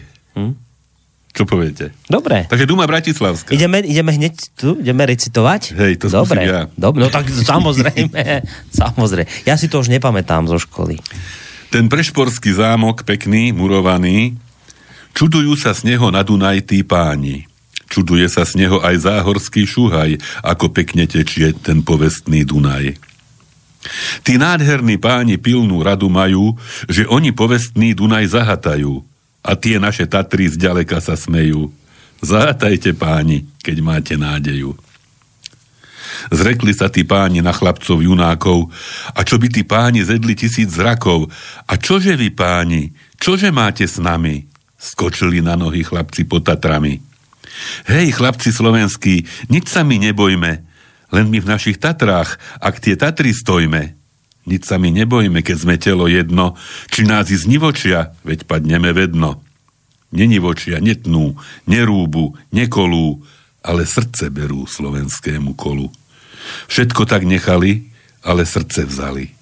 Čo 1.36 1.44
poviete? 1.44 1.92
Dobre. 2.08 2.48
Takže 2.48 2.64
Duma 2.64 2.88
Bratislavská. 2.88 3.52
Ideme, 3.52 3.84
ideme 3.84 4.16
hneď 4.16 4.56
tu? 4.56 4.80
Ideme 4.80 5.04
recitovať? 5.04 5.76
Hej, 5.76 5.94
to 6.00 6.08
Dobre. 6.08 6.48
ja. 6.48 6.72
Dobre, 6.80 7.04
no 7.04 7.12
tak 7.12 7.28
samozrejme. 7.28 8.48
samozrejme. 8.82 9.28
Ja 9.44 9.60
si 9.60 9.68
to 9.68 9.84
už 9.84 9.92
nepamätám 9.92 10.48
zo 10.48 10.56
školy. 10.56 10.96
Ten 11.76 11.92
prešporský 11.92 12.56
zámok, 12.56 13.04
pekný, 13.04 13.52
murovaný, 13.52 14.40
čudujú 15.12 15.60
sa 15.60 15.76
z 15.76 15.92
neho 15.92 16.08
na 16.08 16.24
Dunaj 16.24 16.72
tí 16.72 16.88
páni. 16.88 17.52
Čuduje 17.92 18.32
sa 18.32 18.48
z 18.48 18.56
neho 18.64 18.80
aj 18.80 19.04
záhorský 19.04 19.68
šuhaj, 19.68 20.16
ako 20.40 20.72
pekne 20.72 21.04
tečie 21.04 21.52
ten 21.52 21.84
povestný 21.84 22.48
Dunaj. 22.48 22.96
Tí 24.24 24.40
nádherní 24.40 24.96
páni 24.98 25.36
pilnú 25.36 25.84
radu 25.84 26.08
majú, 26.08 26.56
že 26.88 27.04
oni 27.12 27.36
povestný 27.36 27.92
Dunaj 27.92 28.32
zahatajú 28.32 29.04
a 29.46 29.54
tie 29.54 29.78
naše 29.78 30.10
Tatry 30.10 30.50
zďaleka 30.50 30.98
sa 30.98 31.14
smejú. 31.14 31.70
Zahatajte 32.26 32.98
páni, 32.98 33.46
keď 33.62 33.78
máte 33.86 34.14
nádeju. 34.18 34.74
Zrekli 36.34 36.74
sa 36.74 36.90
tí 36.90 37.06
páni 37.06 37.46
na 37.46 37.54
chlapcov 37.54 38.02
junákov 38.02 38.74
a 39.14 39.22
čo 39.22 39.38
by 39.38 39.48
tí 39.52 39.62
páni 39.62 40.02
zedli 40.02 40.34
tisíc 40.34 40.74
zrakov 40.74 41.30
a 41.70 41.78
čože 41.78 42.18
vy 42.18 42.34
páni, 42.34 42.90
čože 43.22 43.54
máte 43.54 43.86
s 43.86 44.02
nami? 44.02 44.48
Skočili 44.80 45.42
na 45.42 45.54
nohy 45.54 45.86
chlapci 45.86 46.26
pod 46.26 46.46
Tatrami. 46.46 47.02
Hej, 47.88 48.20
chlapci 48.20 48.52
slovenskí, 48.52 49.26
nič 49.48 49.72
sa 49.72 49.82
my 49.88 49.98
nebojme, 50.12 50.52
len 51.16 51.26
my 51.32 51.38
v 51.40 51.50
našich 51.50 51.80
Tatrách, 51.80 52.38
ak 52.60 52.84
tie 52.84 53.00
Tatry 53.00 53.32
stojme. 53.32 53.95
Nič 54.46 54.70
sa 54.70 54.78
my 54.78 54.94
nebojme, 54.94 55.42
keď 55.42 55.58
sme 55.58 55.76
telo 55.82 56.06
jedno, 56.06 56.54
či 56.94 57.02
nás 57.02 57.34
i 57.34 57.38
znivočia, 57.38 58.14
veď 58.22 58.46
padneme 58.46 58.94
vedno. 58.94 59.42
Nenivočia, 60.14 60.78
netnú, 60.78 61.34
nerúbu, 61.66 62.38
nekolú, 62.54 63.26
ale 63.66 63.90
srdce 63.90 64.30
berú 64.30 64.70
slovenskému 64.70 65.58
kolu. 65.58 65.90
Všetko 66.70 67.10
tak 67.10 67.26
nechali, 67.26 67.90
ale 68.22 68.46
srdce 68.46 68.86
vzali. 68.86 69.34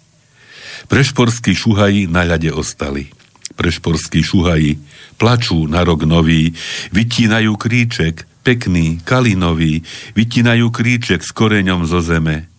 Prešporskí 0.87 1.51
šuhaji 1.51 2.07
na 2.07 2.23
ľade 2.23 2.55
ostali. 2.55 3.11
Prešporskí 3.59 4.23
šuhaji 4.23 4.79
plačú 5.19 5.67
na 5.69 5.85
rok 5.85 6.07
nový, 6.07 6.55
vytínajú 6.91 7.53
kríček, 7.59 8.25
pekný, 8.43 8.99
kalinový, 9.03 9.83
vytínajú 10.17 10.67
kríček 10.73 11.23
s 11.23 11.31
koreňom 11.31 11.87
zo 11.87 12.03
zeme. 12.03 12.49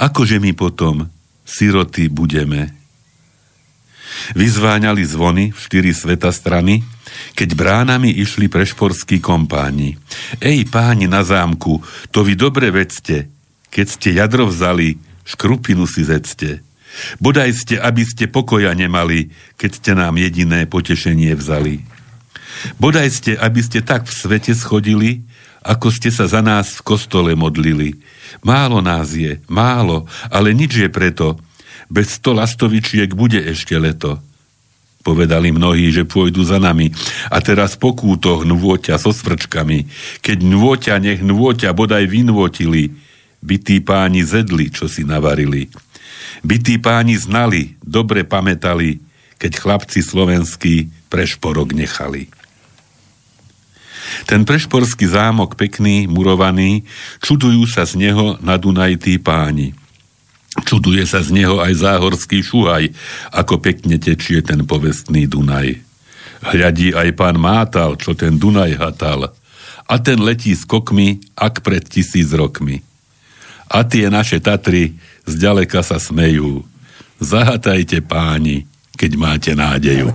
Akože 0.00 0.40
my 0.40 0.56
potom, 0.56 1.06
siroty, 1.50 2.06
budeme? 2.06 2.70
Vyzváňali 4.38 5.02
zvony 5.02 5.44
v 5.50 5.58
štyri 5.58 5.90
sveta 5.90 6.30
strany, 6.30 6.86
keď 7.34 7.58
bránami 7.58 8.10
išli 8.14 8.46
prešporskí 8.46 9.18
kompáni. 9.18 9.98
Ej, 10.38 10.70
páni 10.70 11.10
na 11.10 11.26
zámku, 11.26 11.82
to 12.14 12.22
vy 12.22 12.38
dobre 12.38 12.70
vedzte, 12.70 13.26
keď 13.70 13.86
ste 13.86 14.08
jadro 14.14 14.46
vzali, 14.46 14.98
škrupinu 15.26 15.86
si 15.86 16.06
zecte. 16.06 16.62
Bodaj 17.22 17.54
ste, 17.54 17.74
aby 17.78 18.02
ste 18.02 18.26
pokoja 18.26 18.74
nemali, 18.74 19.30
keď 19.54 19.70
ste 19.78 19.92
nám 19.94 20.18
jediné 20.18 20.66
potešenie 20.66 21.32
vzali. 21.38 21.86
Bodaj 22.82 23.08
ste, 23.14 23.32
aby 23.38 23.62
ste 23.62 23.80
tak 23.80 24.10
v 24.10 24.14
svete 24.14 24.52
schodili, 24.58 25.22
ako 25.62 25.92
ste 25.92 26.10
sa 26.10 26.26
za 26.26 26.42
nás 26.42 26.80
v 26.80 26.84
kostole 26.84 27.32
modlili. 27.38 28.00
Málo 28.40 28.78
nás 28.80 29.12
je, 29.12 29.42
málo, 29.50 30.06
ale 30.30 30.54
nič 30.54 30.78
je 30.80 30.88
preto. 30.88 31.38
Bez 31.90 32.22
sto 32.22 32.34
lastovičiek 32.34 33.10
bude 33.12 33.42
ešte 33.42 33.74
leto. 33.74 34.22
Povedali 35.00 35.48
mnohí, 35.48 35.88
že 35.90 36.04
pôjdu 36.04 36.44
za 36.44 36.60
nami. 36.60 36.92
A 37.32 37.40
teraz 37.40 37.74
pokúto 37.74 38.44
hnôťa 38.44 39.00
so 39.00 39.10
svrčkami. 39.16 39.88
Keď 40.20 40.38
hnôťa, 40.44 40.94
nech 41.00 41.24
hnôťa 41.24 41.72
bodaj 41.72 42.04
vynôtili. 42.04 42.92
Bytí 43.40 43.80
páni 43.80 44.20
zedli, 44.20 44.68
čo 44.68 44.84
si 44.86 45.02
navarili. 45.02 45.72
Bytí 46.44 46.76
páni 46.76 47.16
znali, 47.16 47.80
dobre 47.80 48.28
pamätali, 48.28 49.00
keď 49.40 49.52
chlapci 49.56 50.04
slovenskí 50.04 50.92
prešporok 51.08 51.72
nechali. 51.72 52.28
Ten 54.26 54.46
prešporský 54.46 55.06
zámok 55.10 55.54
pekný, 55.58 56.06
murovaný, 56.06 56.86
čudujú 57.22 57.66
sa 57.66 57.84
z 57.84 57.98
neho 57.98 58.38
na 58.40 58.56
Dunaj 58.56 59.02
tí 59.02 59.18
páni. 59.18 59.76
Čuduje 60.66 61.06
sa 61.06 61.22
z 61.22 61.30
neho 61.30 61.62
aj 61.62 61.78
záhorský 61.78 62.42
šuhaj, 62.42 62.90
ako 63.30 63.62
pekne 63.62 63.96
tečie 64.02 64.42
ten 64.42 64.66
povestný 64.66 65.30
Dunaj. 65.30 65.78
Hľadí 66.40 66.96
aj 66.96 67.08
pán 67.14 67.36
Mátal, 67.38 67.94
čo 68.00 68.16
ten 68.16 68.40
Dunaj 68.40 68.74
hatal. 68.80 69.30
A 69.90 69.94
ten 69.98 70.18
letí 70.22 70.54
skokmi, 70.54 71.22
ak 71.38 71.62
pred 71.62 71.82
tisíc 71.86 72.30
rokmi. 72.34 72.82
A 73.70 73.86
tie 73.86 74.10
naše 74.10 74.42
Tatry 74.42 74.98
zďaleka 75.26 75.86
sa 75.86 76.02
smejú. 76.02 76.66
Zahatajte 77.22 78.02
páni, 78.02 78.66
keď 78.98 79.10
máte 79.14 79.52
nádeju. 79.54 80.10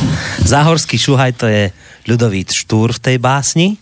Záhorský 0.52 1.00
šuhaj 1.00 1.32
to 1.34 1.50
je 1.50 1.74
ľudovít 2.04 2.52
Štúr 2.52 2.92
v 2.96 3.00
tej 3.00 3.16
básni, 3.18 3.74
e, 3.74 3.76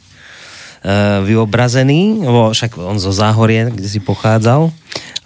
vyobrazený, 1.23 2.23
lebo 2.23 2.51
však 2.51 2.79
on 2.79 2.97
zo 2.97 3.11
Záhorie, 3.11 3.71
kde 3.71 3.89
si 3.89 4.01
pochádzal. 4.01 4.71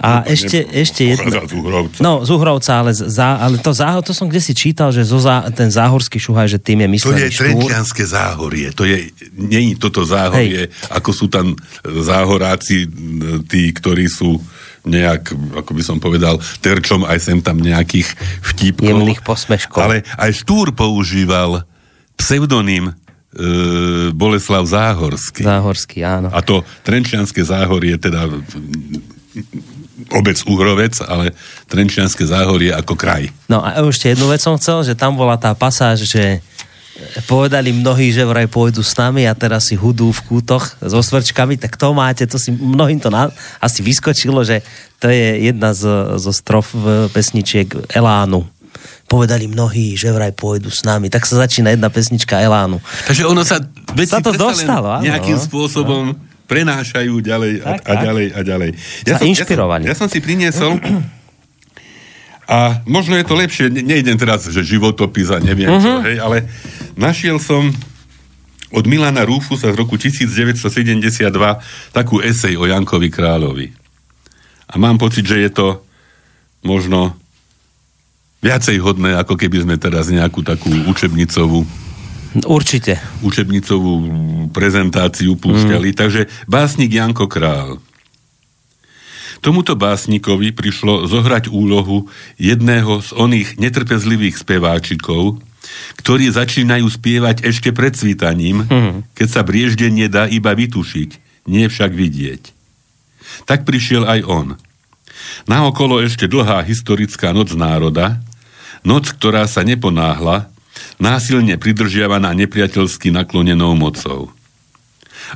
A 0.02 0.26
ešte, 0.26 0.66
ešte 0.66 1.14
jedno... 1.14 1.30
Pochádza 1.30 1.46
z 1.46 1.54
Uhrovca. 1.54 1.98
No, 2.02 2.12
z 2.26 2.30
Uhrovca, 2.34 2.72
ale, 2.82 2.90
z- 2.90 3.06
za, 3.06 3.38
ale 3.38 3.62
to, 3.62 3.70
záho, 3.70 4.02
to 4.02 4.10
som 4.10 4.26
kde 4.26 4.42
si 4.42 4.50
čítal, 4.50 4.90
že 4.90 5.06
zo 5.06 5.22
zá, 5.22 5.46
ten 5.54 5.70
záhorský 5.70 6.18
šuhaj, 6.18 6.50
že 6.50 6.58
tým 6.58 6.82
je 6.82 6.88
To 6.90 6.94
myslený 7.14 7.20
je 7.22 7.30
štúr. 7.30 7.46
Trenčianské 7.46 8.02
záhorie. 8.10 8.68
To 8.74 8.82
je, 8.82 9.14
je 9.30 9.60
toto 9.78 10.02
záhorie, 10.02 10.66
Hej. 10.66 10.90
ako 10.90 11.10
sú 11.14 11.30
tam 11.30 11.54
záhoráci, 11.86 12.90
m, 12.90 13.46
tí, 13.46 13.70
ktorí 13.70 14.10
sú 14.10 14.42
nejak, 14.82 15.38
ako 15.62 15.70
by 15.70 15.82
som 15.86 16.02
povedal, 16.02 16.42
terčom 16.58 17.06
aj 17.06 17.22
sem 17.22 17.38
tam 17.38 17.62
nejakých 17.62 18.10
vtipkov. 18.42 18.82
Jemných 18.82 19.22
posmeškov. 19.22 19.78
Ale 19.78 20.02
aj 20.18 20.30
Štúr 20.34 20.74
používal 20.74 21.62
pseudonym 22.16 22.90
e, 22.90 22.92
Boleslav 24.12 24.64
Záhorský. 24.66 25.42
Záhorský, 25.44 26.04
áno. 26.04 26.28
A 26.30 26.40
to 26.44 26.66
Trenčianské 26.84 27.42
záhorie, 27.44 27.96
teda 27.96 28.28
mm, 28.28 30.12
obec 30.12 30.38
Uhrovec, 30.44 31.00
ale 31.04 31.32
Trenčianské 31.68 32.26
záhorie 32.28 32.72
ako 32.74 32.94
kraj. 32.94 33.32
No 33.48 33.64
a 33.64 33.80
ešte 33.86 34.12
jednu 34.12 34.28
vec 34.28 34.44
som 34.44 34.58
chcel, 34.60 34.84
že 34.84 34.98
tam 34.98 35.16
bola 35.16 35.40
tá 35.40 35.56
pasáž, 35.56 36.04
že 36.04 36.44
povedali 37.26 37.72
mnohí, 37.72 38.12
že 38.12 38.28
vraj 38.28 38.46
pôjdu 38.46 38.84
s 38.84 38.94
nami 38.94 39.24
a 39.24 39.34
teraz 39.34 39.72
si 39.72 39.74
hudú 39.78 40.12
v 40.12 40.24
kútoch 40.28 40.76
so 40.78 41.00
svrčkami, 41.00 41.56
tak 41.56 41.80
to 41.80 41.96
máte, 41.96 42.28
to 42.28 42.36
si 42.36 42.52
mnohým 42.52 43.00
to 43.00 43.08
na, 43.08 43.32
asi 43.58 43.80
vyskočilo, 43.80 44.44
že 44.44 44.60
to 45.00 45.08
je 45.08 45.50
jedna 45.50 45.72
z, 45.74 45.88
zo 46.20 46.30
strof 46.30 46.70
v 46.76 47.10
pesničiek 47.10 47.90
Elánu. 47.90 48.46
Povedali 49.12 49.44
mnohí, 49.44 49.92
že 49.92 50.08
vraj 50.08 50.32
pôjdu 50.32 50.72
s 50.72 50.88
nami. 50.88 51.12
Tak 51.12 51.28
sa 51.28 51.44
začína 51.44 51.68
jedna 51.76 51.92
pesnička 51.92 52.40
Elánu. 52.40 52.80
Takže 53.04 53.28
ono 53.28 53.44
sa 53.44 53.60
veci 53.92 54.16
Sa 54.16 54.24
to 54.24 54.32
dostalo, 54.32 54.88
áno. 54.88 55.04
nejakým 55.04 55.36
spôsobom 55.36 56.16
prenášajú 56.48 57.20
ďalej 57.20 57.52
a, 57.60 57.76
Tak, 57.76 57.80
a 57.84 57.92
ďalej 58.00 58.26
a 58.32 58.40
ďalej. 58.40 58.70
Sa 59.04 59.20
inšpirovali. 59.20 59.84
Ja 59.84 59.92
som, 59.92 60.08
ja 60.08 60.08
som 60.08 60.08
si 60.08 60.24
priniesol 60.24 60.80
a 62.52 62.84
možno 62.84 63.16
je 63.16 63.24
to 63.24 63.32
lepšie, 63.32 63.72
ne, 63.72 63.80
nejdem 63.80 64.18
teraz, 64.20 64.44
že 64.44 64.60
životopis 64.60 65.32
a 65.32 65.38
neviem 65.40 65.72
uh-huh. 65.72 65.80
čo, 65.80 65.92
hej, 66.04 66.16
ale 66.20 66.44
našiel 66.98 67.40
som 67.40 67.72
od 68.72 68.84
Milana 68.88 69.24
Rúfusa 69.24 69.72
z 69.72 69.76
roku 69.76 69.96
1972 69.96 71.28
takú 71.92 72.20
esej 72.20 72.56
o 72.60 72.64
Jankovi 72.68 73.08
Kráľovi. 73.12 73.68
A 74.72 74.74
mám 74.80 74.96
pocit, 74.96 75.28
že 75.28 75.40
je 75.40 75.50
to 75.52 75.68
možno 76.64 77.16
viacej 78.42 78.76
hodné, 78.82 79.14
ako 79.16 79.38
keby 79.38 79.62
sme 79.62 79.76
teraz 79.78 80.10
nejakú 80.10 80.42
takú 80.42 80.68
učebnicovú 80.90 81.62
Určite. 82.42 82.98
učebnicovú 83.22 83.92
prezentáciu 84.50 85.38
púšťali. 85.38 85.94
Mm. 85.94 85.96
Takže 85.96 86.22
básnik 86.50 86.90
Janko 86.90 87.30
Král. 87.30 87.78
Tomuto 89.42 89.74
básnikovi 89.74 90.54
prišlo 90.54 91.10
zohrať 91.10 91.50
úlohu 91.50 92.06
jedného 92.38 93.02
z 93.02 93.10
oných 93.18 93.58
netrpezlivých 93.58 94.38
speváčikov, 94.38 95.42
ktorí 95.98 96.30
začínajú 96.30 96.86
spievať 96.86 97.42
ešte 97.42 97.74
pred 97.74 97.90
svítaním, 97.90 98.62
hmm. 98.62 99.18
keď 99.18 99.28
sa 99.28 99.42
brieždenie 99.42 100.06
dá 100.06 100.30
iba 100.30 100.54
vytušiť, 100.54 101.10
nie 101.50 101.66
však 101.66 101.90
vidieť. 101.90 102.42
Tak 103.42 103.66
prišiel 103.66 104.06
aj 104.06 104.20
on. 104.30 104.48
Naokolo 105.50 105.98
ešte 105.98 106.30
dlhá 106.30 106.62
historická 106.62 107.34
noc 107.34 107.50
národa, 107.58 108.22
noc, 108.82 109.14
ktorá 109.16 109.46
sa 109.46 109.62
neponáhla, 109.66 110.50
násilne 110.98 111.58
pridržiavaná 111.58 112.34
nepriateľsky 112.34 113.10
naklonenou 113.14 113.74
mocou. 113.74 114.30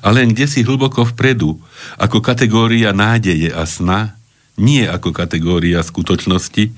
A 0.05 0.13
len 0.13 0.35
kde 0.35 0.47
si 0.51 0.61
hlboko 0.67 1.09
vpredu, 1.09 1.57
ako 1.97 2.21
kategória 2.21 2.93
nádeje 2.93 3.49
a 3.49 3.65
sna, 3.65 4.17
nie 4.57 4.85
ako 4.89 5.13
kategória 5.13 5.85
skutočnosti, 5.85 6.73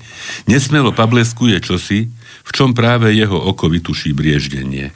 nesmelo 0.47 0.91
pableskuje 0.91 1.59
čosi, 1.63 2.11
v 2.43 2.49
čom 2.51 2.75
práve 2.75 3.15
jeho 3.15 3.35
oko 3.35 3.71
vytuší 3.71 4.11
brieždenie. 4.11 4.91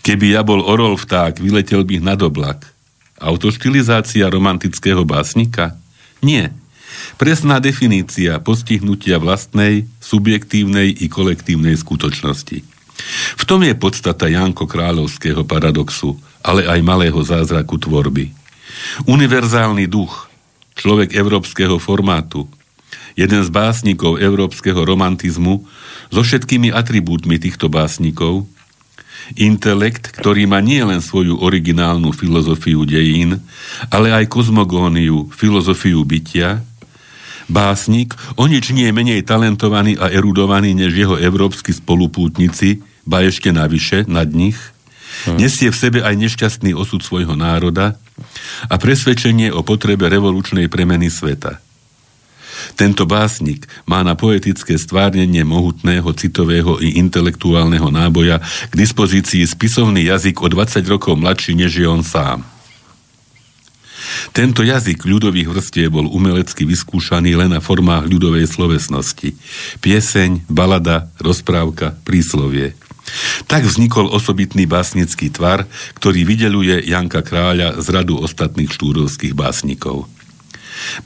Keby 0.00 0.36
ja 0.36 0.42
bol 0.44 0.64
orol 0.64 0.96
vták, 0.96 1.40
vyletel 1.40 1.84
bych 1.84 2.00
nad 2.00 2.20
oblak. 2.20 2.72
Autoštilizácia 3.16 4.28
romantického 4.28 5.04
básnika? 5.08 5.76
Nie. 6.20 6.52
Presná 7.14 7.62
definícia 7.62 8.42
postihnutia 8.42 9.22
vlastnej, 9.22 9.86
subjektívnej 10.02 10.90
i 10.90 11.06
kolektívnej 11.06 11.78
skutočnosti. 11.78 12.58
V 13.38 13.42
tom 13.46 13.62
je 13.62 13.78
podstata 13.78 14.26
Janko 14.26 14.66
Kráľovského 14.66 15.46
paradoxu, 15.46 16.18
ale 16.42 16.66
aj 16.66 16.80
malého 16.82 17.20
zázraku 17.22 17.78
tvorby. 17.78 18.34
Univerzálny 19.06 19.86
duch, 19.86 20.26
človek 20.74 21.14
európskeho 21.14 21.78
formátu, 21.78 22.50
jeden 23.16 23.40
z 23.40 23.48
básnikov 23.48 24.20
európskeho 24.20 24.84
romantizmu 24.84 25.64
so 26.12 26.20
všetkými 26.20 26.68
atribútmi 26.74 27.40
týchto 27.40 27.72
básnikov, 27.72 28.44
intelekt, 29.34 30.14
ktorý 30.14 30.46
má 30.46 30.62
nie 30.62 30.78
len 30.84 31.02
svoju 31.02 31.40
originálnu 31.42 32.14
filozofiu 32.14 32.86
dejín, 32.86 33.42
ale 33.90 34.14
aj 34.14 34.30
kozmogóniu, 34.30 35.32
filozofiu 35.34 36.04
bytia, 36.06 36.62
básnik, 37.46 38.14
o 38.34 38.46
nič 38.46 38.74
nie 38.74 38.90
je 38.90 38.94
menej 38.94 39.22
talentovaný 39.22 39.98
a 39.98 40.10
erudovaný 40.10 40.74
než 40.74 40.94
jeho 40.94 41.16
európsky 41.18 41.70
spolupútnici, 41.74 42.82
ba 43.06 43.22
ešte 43.22 43.54
navyše, 43.54 44.04
nad 44.10 44.26
nich, 44.30 44.58
hmm. 45.26 45.38
nesie 45.38 45.70
v 45.70 45.76
sebe 45.78 45.98
aj 46.02 46.14
nešťastný 46.18 46.74
osud 46.74 47.02
svojho 47.02 47.38
národa 47.38 47.94
a 48.66 48.74
presvedčenie 48.76 49.54
o 49.54 49.62
potrebe 49.62 50.10
revolučnej 50.10 50.66
premeny 50.66 51.06
sveta. 51.12 51.62
Tento 52.74 53.04
básnik 53.04 53.68
má 53.84 54.00
na 54.02 54.16
poetické 54.16 54.74
stvárnenie 54.80 55.44
mohutného, 55.44 56.08
citového 56.16 56.80
i 56.80 56.98
intelektuálneho 56.98 57.92
náboja 57.92 58.40
k 58.42 58.74
dispozícii 58.74 59.44
spisovný 59.44 60.08
jazyk 60.08 60.40
o 60.42 60.48
20 60.48 60.82
rokov 60.88 61.14
mladší 61.14 61.52
než 61.54 61.76
je 61.76 61.86
on 61.86 62.02
sám. 62.02 62.55
Tento 64.32 64.62
jazyk 64.62 65.04
ľudových 65.04 65.50
vrstiev 65.50 65.92
bol 65.92 66.06
umelecky 66.08 66.64
vyskúšaný 66.68 67.36
len 67.36 67.52
na 67.52 67.60
formách 67.60 68.08
ľudovej 68.08 68.48
slovesnosti. 68.48 69.34
Pieseň, 69.80 70.48
balada, 70.50 71.08
rozprávka, 71.20 71.96
príslovie. 72.04 72.74
Tak 73.46 73.62
vznikol 73.70 74.10
osobitný 74.10 74.66
básnický 74.66 75.30
tvar, 75.30 75.64
ktorý 75.94 76.26
vydeluje 76.26 76.90
Janka 76.90 77.22
Kráľa 77.22 77.78
z 77.78 77.86
radu 77.94 78.18
ostatných 78.18 78.70
štúrovských 78.74 79.32
básnikov. 79.32 80.10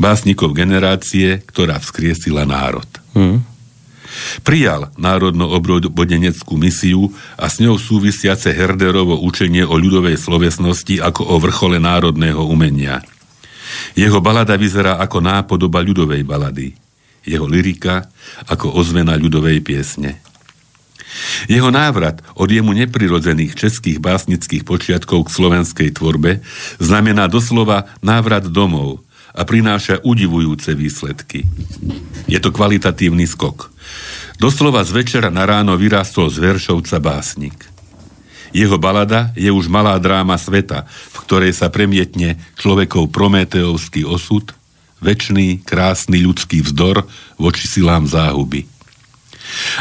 Básnikov 0.01 0.57
generácie, 0.57 1.45
ktorá 1.47 1.79
vzkriesila 1.79 2.49
národ. 2.49 2.89
Hmm. 3.15 3.45
Prijal 4.43 4.91
národno-obrodeneckú 4.99 6.57
misiu 6.57 7.13
a 7.39 7.47
s 7.47 7.63
ňou 7.63 7.79
súvisiace 7.79 8.51
Herderovo 8.51 9.19
učenie 9.23 9.63
o 9.67 9.77
ľudovej 9.79 10.19
slovesnosti 10.19 10.99
ako 10.99 11.23
o 11.31 11.37
vrchole 11.39 11.79
národného 11.79 12.43
umenia. 12.43 13.03
Jeho 13.95 14.19
balada 14.19 14.55
vyzerá 14.59 14.99
ako 14.99 15.19
nápodoba 15.23 15.81
ľudovej 15.83 16.23
balady. 16.27 16.75
Jeho 17.27 17.45
lyrika 17.45 18.09
ako 18.49 18.75
ozvena 18.75 19.15
ľudovej 19.15 19.61
piesne. 19.61 20.23
Jeho 21.51 21.75
návrat 21.75 22.23
od 22.39 22.47
jemu 22.47 22.71
neprirodzených 22.71 23.59
českých 23.59 23.99
básnických 23.99 24.63
počiatkov 24.63 25.27
k 25.27 25.35
slovenskej 25.35 25.91
tvorbe 25.99 26.41
znamená 26.79 27.27
doslova 27.27 27.91
návrat 27.99 28.47
domov 28.47 29.03
a 29.35 29.43
prináša 29.43 29.99
udivujúce 30.07 30.73
výsledky. 30.79 31.45
Je 32.31 32.39
to 32.39 32.55
kvalitatívny 32.55 33.27
skok. 33.27 33.75
Doslova 34.39 34.87
z 34.87 35.03
večera 35.03 35.29
na 35.29 35.45
ráno 35.45 35.75
vyrástol 35.75 36.31
z 36.31 36.41
veršovca 36.41 36.97
básnik. 37.03 37.59
Jeho 38.55 38.79
balada 38.79 39.35
je 39.35 39.51
už 39.51 39.67
malá 39.67 39.99
dráma 39.99 40.39
sveta, 40.39 40.87
v 40.87 41.17
ktorej 41.27 41.53
sa 41.55 41.71
premietne 41.71 42.39
človekov 42.55 43.11
prometeovský 43.11 44.07
osud, 44.07 44.55
väčší, 45.03 45.67
krásny 45.67 46.23
ľudský 46.23 46.63
vzdor 46.63 47.03
voči 47.35 47.67
silám 47.67 48.07
záhuby. 48.07 48.70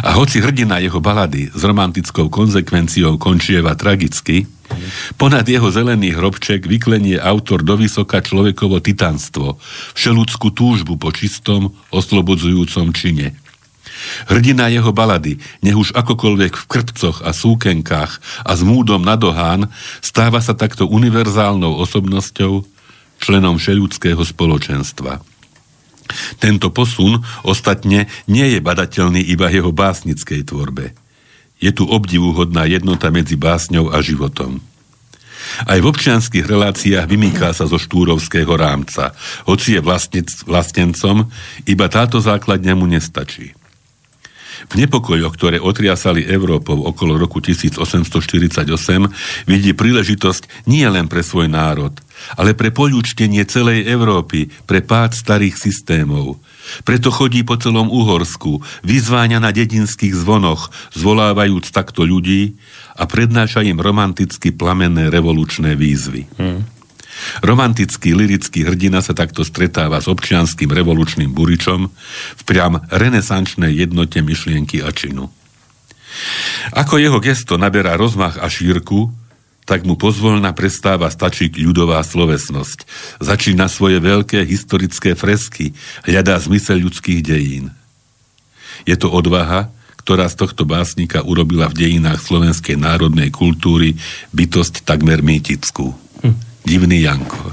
A 0.04 0.16
hoci 0.16 0.40
hrdina 0.40 0.80
jeho 0.80 1.00
balady 1.04 1.52
s 1.52 1.62
romantickou 1.62 2.30
konzekvenciou 2.32 3.20
končieva 3.20 3.76
tragicky, 3.76 4.48
ponad 5.18 5.46
jeho 5.50 5.68
zelený 5.70 6.14
hrobček 6.14 6.66
vyklenie 6.70 7.18
autor 7.18 7.66
do 7.66 7.76
vysoka 7.76 8.22
človekovo 8.22 8.80
titanstvo, 8.80 9.58
všeludskú 9.98 10.54
túžbu 10.54 10.96
po 10.96 11.10
čistom, 11.10 11.74
oslobodzujúcom 11.90 12.94
čine. 12.94 13.36
Hrdina 14.32 14.72
jeho 14.72 14.96
balady, 14.96 15.42
nech 15.60 15.76
už 15.76 15.92
akokoľvek 15.92 16.54
v 16.56 16.66
krpcoch 16.72 17.20
a 17.26 17.36
súkenkách 17.36 18.12
a 18.48 18.52
s 18.56 18.62
múdom 18.64 19.04
na 19.04 19.20
dohán, 19.20 19.68
stáva 20.00 20.40
sa 20.40 20.56
takto 20.56 20.88
univerzálnou 20.88 21.76
osobnosťou, 21.84 22.64
členom 23.20 23.60
všeludského 23.60 24.24
spoločenstva. 24.24 25.20
Tento 26.42 26.74
posun 26.74 27.22
ostatne 27.46 28.10
nie 28.26 28.48
je 28.54 28.60
badateľný 28.60 29.22
iba 29.22 29.50
jeho 29.50 29.70
básnickej 29.70 30.48
tvorbe. 30.50 30.94
Je 31.60 31.72
tu 31.76 31.84
obdivuhodná 31.86 32.66
jednota 32.66 33.12
medzi 33.12 33.36
básňou 33.36 33.92
a 33.92 34.00
životom. 34.00 34.64
Aj 35.66 35.80
v 35.80 35.90
občianských 35.90 36.46
reláciách 36.46 37.06
vymýká 37.10 37.52
sa 37.56 37.66
zo 37.66 37.80
štúrovského 37.80 38.52
rámca. 38.54 39.16
Hoci 39.48 39.76
je 39.76 39.82
vlastnec, 39.82 40.28
vlastencom, 40.46 41.28
iba 41.66 41.86
táto 41.92 42.20
základňa 42.22 42.74
mu 42.76 42.86
nestačí. 42.88 43.56
V 44.68 44.74
nepokojoch, 44.76 45.34
ktoré 45.40 45.58
otriasali 45.64 46.28
Európou 46.28 46.84
okolo 46.84 47.16
roku 47.16 47.40
1848, 47.40 48.68
vidí 49.48 49.72
príležitosť 49.72 50.68
nie 50.68 50.84
len 50.84 51.08
pre 51.08 51.24
svoj 51.24 51.48
národ, 51.48 51.96
ale 52.36 52.54
pre 52.54 52.70
poľúčtenie 52.74 53.44
celej 53.46 53.88
Európy, 53.88 54.50
pre 54.66 54.84
pád 54.84 55.16
starých 55.16 55.56
systémov. 55.58 56.40
Preto 56.86 57.10
chodí 57.10 57.42
po 57.42 57.58
celom 57.58 57.90
Uhorsku, 57.90 58.62
vyzváňa 58.86 59.42
na 59.42 59.50
dedinských 59.50 60.14
zvonoch, 60.14 60.70
zvolávajúc 60.94 61.74
takto 61.74 62.06
ľudí 62.06 62.60
a 63.00 63.10
prednáša 63.10 63.66
im 63.66 63.82
romanticky 63.82 64.54
plamenné 64.54 65.10
revolučné 65.10 65.74
výzvy. 65.74 66.30
Hmm. 66.38 66.62
Romantický 67.44 68.16
lirický 68.16 68.64
hrdina 68.64 69.04
sa 69.04 69.12
takto 69.12 69.44
stretáva 69.44 70.00
s 70.00 70.08
občianským 70.08 70.72
revolučným 70.72 71.36
buričom 71.36 71.92
v 72.38 72.42
priam 72.48 72.80
renesančnej 72.88 73.76
jednote 73.76 74.24
myšlienky 74.24 74.80
a 74.80 74.90
činu. 74.96 75.28
Ako 76.76 77.00
jeho 77.00 77.20
gesto 77.20 77.56
naberá 77.56 77.96
rozmach 77.96 78.40
a 78.40 78.48
šírku, 78.48 79.12
tak 79.70 79.86
mu 79.86 79.94
pozvolna 79.94 80.50
prestáva 80.58 81.06
stačiť 81.14 81.62
ľudová 81.62 82.02
slovesnosť. 82.02 82.90
Začína 83.22 83.70
svoje 83.70 84.02
veľké 84.02 84.42
historické 84.50 85.14
fresky, 85.14 85.78
hľadá 86.10 86.42
zmysel 86.42 86.82
ľudských 86.90 87.22
dejín. 87.22 87.70
Je 88.90 88.98
to 88.98 89.14
odvaha, 89.14 89.70
ktorá 90.02 90.26
z 90.26 90.42
tohto 90.42 90.66
básnika 90.66 91.22
urobila 91.22 91.70
v 91.70 91.86
dejinách 91.86 92.26
slovenskej 92.26 92.82
národnej 92.82 93.30
kultúry 93.30 93.94
bytosť 94.34 94.82
takmer 94.82 95.22
mýtickú. 95.22 95.94
Hm 96.26 96.50
divný 96.70 97.02
Janko. 97.02 97.50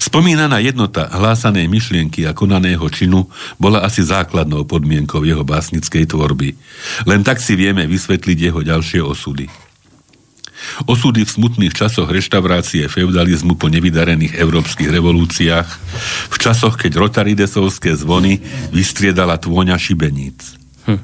Spomínaná 0.00 0.62
jednota 0.64 1.10
hlásanej 1.12 1.68
myšlienky 1.68 2.24
a 2.24 2.32
konaného 2.32 2.86
činu 2.88 3.28
bola 3.60 3.84
asi 3.84 4.00
základnou 4.00 4.64
podmienkou 4.64 5.26
jeho 5.26 5.44
básnickej 5.44 6.08
tvorby. 6.08 6.56
Len 7.04 7.20
tak 7.20 7.42
si 7.42 7.58
vieme 7.58 7.84
vysvetliť 7.84 8.38
jeho 8.40 8.60
ďalšie 8.64 9.04
osudy. 9.04 9.69
Osudy 10.84 11.24
v 11.24 11.30
smutných 11.30 11.74
časoch 11.74 12.08
reštaurácie 12.08 12.88
feudalizmu 12.88 13.56
po 13.56 13.68
nevydarených 13.72 14.36
európskych 14.36 14.90
revolúciách, 14.92 15.68
v 16.30 16.36
časoch, 16.36 16.76
keď 16.76 17.00
rotaridesovské 17.00 17.96
zvony 17.96 18.40
vystriedala 18.70 19.40
tvoňa 19.40 19.76
šibeníc. 19.80 20.56
Hm. 20.88 21.00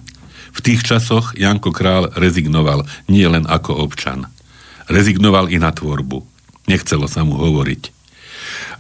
V 0.57 0.61
tých 0.65 0.85
časoch 0.85 1.37
Janko 1.37 1.73
Král 1.73 2.09
rezignoval 2.17 2.89
nie 3.13 3.25
len 3.29 3.45
ako 3.45 3.77
občan. 3.85 4.29
Rezignoval 4.89 5.53
i 5.53 5.61
na 5.61 5.75
tvorbu. 5.75 6.25
Nechcelo 6.67 7.07
sa 7.07 7.23
mu 7.23 7.37
hovoriť. 7.37 7.83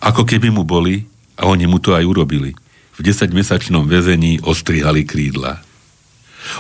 Ako 0.03 0.25
keby 0.25 0.53
mu 0.53 0.65
boli, 0.65 1.07
A 1.37 1.53
oni 1.53 1.69
mu 1.69 1.77
to 1.77 1.93
aj 1.93 2.05
urobili. 2.05 2.57
V 2.97 3.01
desaťmesačnom 3.05 3.85
väzení 3.85 4.41
ostrihali 4.41 5.05
krídla. 5.05 5.61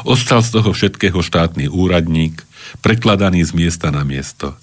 Ostal 0.04 0.44
z 0.44 0.60
toho 0.60 0.76
všetkého 0.76 1.16
štátny 1.24 1.72
úradník, 1.72 2.44
prekladaný 2.80 3.44
z 3.46 3.52
miesta 3.54 3.90
na 3.94 4.02
miesto. 4.02 4.54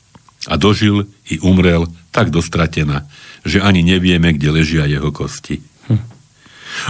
A 0.48 0.60
dožil 0.60 1.08
i 1.32 1.40
umrel 1.40 1.88
tak 2.12 2.30
dostratená, 2.30 3.08
že 3.48 3.64
ani 3.64 3.84
nevieme, 3.84 4.36
kde 4.36 4.50
ležia 4.52 4.84
jeho 4.86 5.10
kosti. 5.10 5.64
Hm. 5.88 6.04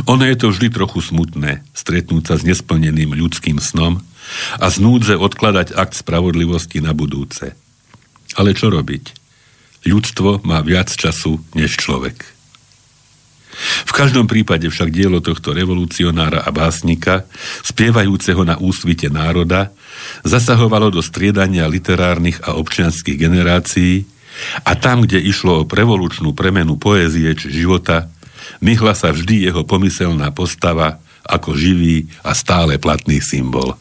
Ono 0.10 0.24
je 0.26 0.36
to 0.40 0.50
vždy 0.50 0.74
trochu 0.74 1.00
smutné, 1.06 1.62
stretnúť 1.78 2.24
sa 2.34 2.36
s 2.40 2.48
nesplneným 2.48 3.14
ľudským 3.14 3.62
snom 3.62 4.02
a 4.58 4.66
z 4.72 4.78
núdze 4.82 5.14
odkladať 5.20 5.76
akt 5.76 6.00
spravodlivosti 6.00 6.82
na 6.82 6.96
budúce. 6.96 7.54
Ale 8.34 8.58
čo 8.58 8.74
robiť? 8.74 9.14
Ľudstvo 9.84 10.48
má 10.48 10.64
viac 10.64 10.90
času 10.90 11.44
než 11.54 11.78
človek. 11.78 12.34
V 13.86 13.92
každom 13.94 14.26
prípade 14.26 14.66
však 14.66 14.90
dielo 14.90 15.22
tohto 15.22 15.54
revolucionára 15.54 16.42
a 16.42 16.50
básnika, 16.50 17.30
spievajúceho 17.62 18.42
na 18.42 18.58
úsvite 18.58 19.14
národa, 19.14 19.70
zasahovalo 20.22 20.94
do 20.94 21.02
striedania 21.02 21.66
literárnych 21.66 22.46
a 22.46 22.54
občianských 22.54 23.18
generácií 23.18 24.06
a 24.66 24.78
tam, 24.78 25.06
kde 25.06 25.22
išlo 25.22 25.66
o 25.66 25.68
prevolučnú 25.68 26.34
premenu 26.38 26.78
poézie 26.78 27.34
či 27.34 27.50
života, 27.50 28.10
myhla 28.62 28.94
sa 28.94 29.10
vždy 29.14 29.50
jeho 29.50 29.66
pomyselná 29.66 30.30
postava 30.34 31.02
ako 31.24 31.56
živý 31.56 32.12
a 32.22 32.36
stále 32.36 32.76
platný 32.82 33.24
symbol. 33.24 33.78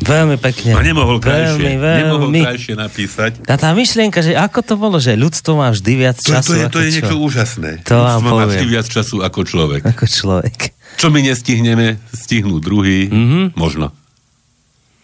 Veľmi 0.00 0.40
pekne. 0.40 0.72
A 0.72 0.80
nemohol 0.80 1.20
krajšie, 1.20 1.60
veľmi, 1.60 1.76
veľmi. 1.76 2.00
nemohol 2.00 2.28
krajšie 2.32 2.74
napísať. 2.80 3.32
A 3.44 3.60
tá 3.60 3.76
myšlienka, 3.76 4.24
že 4.24 4.32
ako 4.32 4.64
to 4.64 4.74
bolo, 4.80 4.96
že 4.96 5.12
ľudstvo 5.12 5.60
má 5.60 5.68
vždy 5.68 5.92
viac 6.00 6.16
času. 6.16 6.56
To, 6.56 6.56
to 6.56 6.56
je, 6.56 6.64
to 6.72 6.80
je 6.80 6.90
niečo 6.96 7.16
úžasné. 7.20 7.70
To 7.84 8.00
vám 8.00 8.24
poviem. 8.24 8.32
má 8.32 8.44
vždy 8.48 8.66
viac 8.72 8.86
času 8.88 9.20
ako 9.20 9.40
človek. 9.44 9.84
Ako 9.84 10.08
človek. 10.08 10.72
Čo 10.96 11.12
my 11.12 11.20
nestihneme, 11.20 12.00
stihnú 12.16 12.56
druhý, 12.64 13.12
mm-hmm. 13.12 13.44
možno. 13.60 13.92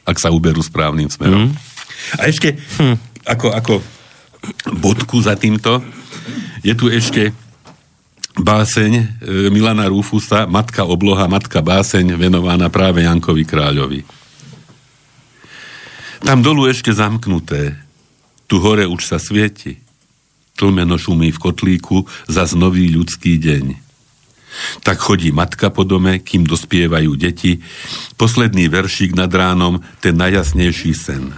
Ak 0.06 0.22
sa 0.22 0.30
uberú 0.30 0.62
správnym 0.62 1.10
smerom. 1.10 1.50
Mm-hmm. 1.50 2.20
A 2.22 2.22
ešte, 2.30 2.54
hm. 2.78 2.96
ako, 3.26 3.46
ako 3.50 3.74
bodku 4.78 5.18
za 5.18 5.34
týmto, 5.34 5.82
je 6.62 6.72
tu 6.78 6.86
ešte 6.86 7.34
báseň 8.36 8.92
e, 8.94 9.04
Milana 9.50 9.88
Rufusa 9.88 10.44
Matka 10.46 10.84
obloha, 10.84 11.26
Matka 11.26 11.64
báseň 11.64 12.14
venovaná 12.14 12.68
práve 12.68 13.02
Jankovi 13.02 13.42
Kráľovi. 13.48 14.00
Tam 16.22 16.42
dolu 16.42 16.66
ešte 16.66 16.90
zamknuté, 16.90 17.76
tu 18.46 18.58
hore 18.62 18.86
už 18.86 19.02
sa 19.06 19.18
svieti. 19.18 19.78
Tlmeno 20.56 20.96
šumí 20.96 21.28
v 21.36 21.42
kotlíku 21.42 22.08
za 22.24 22.48
nový 22.56 22.88
ľudský 22.88 23.36
deň. 23.36 23.85
Tak 24.82 25.02
chodí 25.02 25.34
matka 25.34 25.68
po 25.68 25.84
dome, 25.84 26.22
kým 26.22 26.46
dospievajú 26.48 27.12
deti, 27.18 27.60
posledný 28.16 28.72
veršík 28.72 29.12
nad 29.12 29.28
ránom, 29.28 29.84
ten 30.00 30.16
najjasnejší 30.16 30.92
sen. 30.96 31.34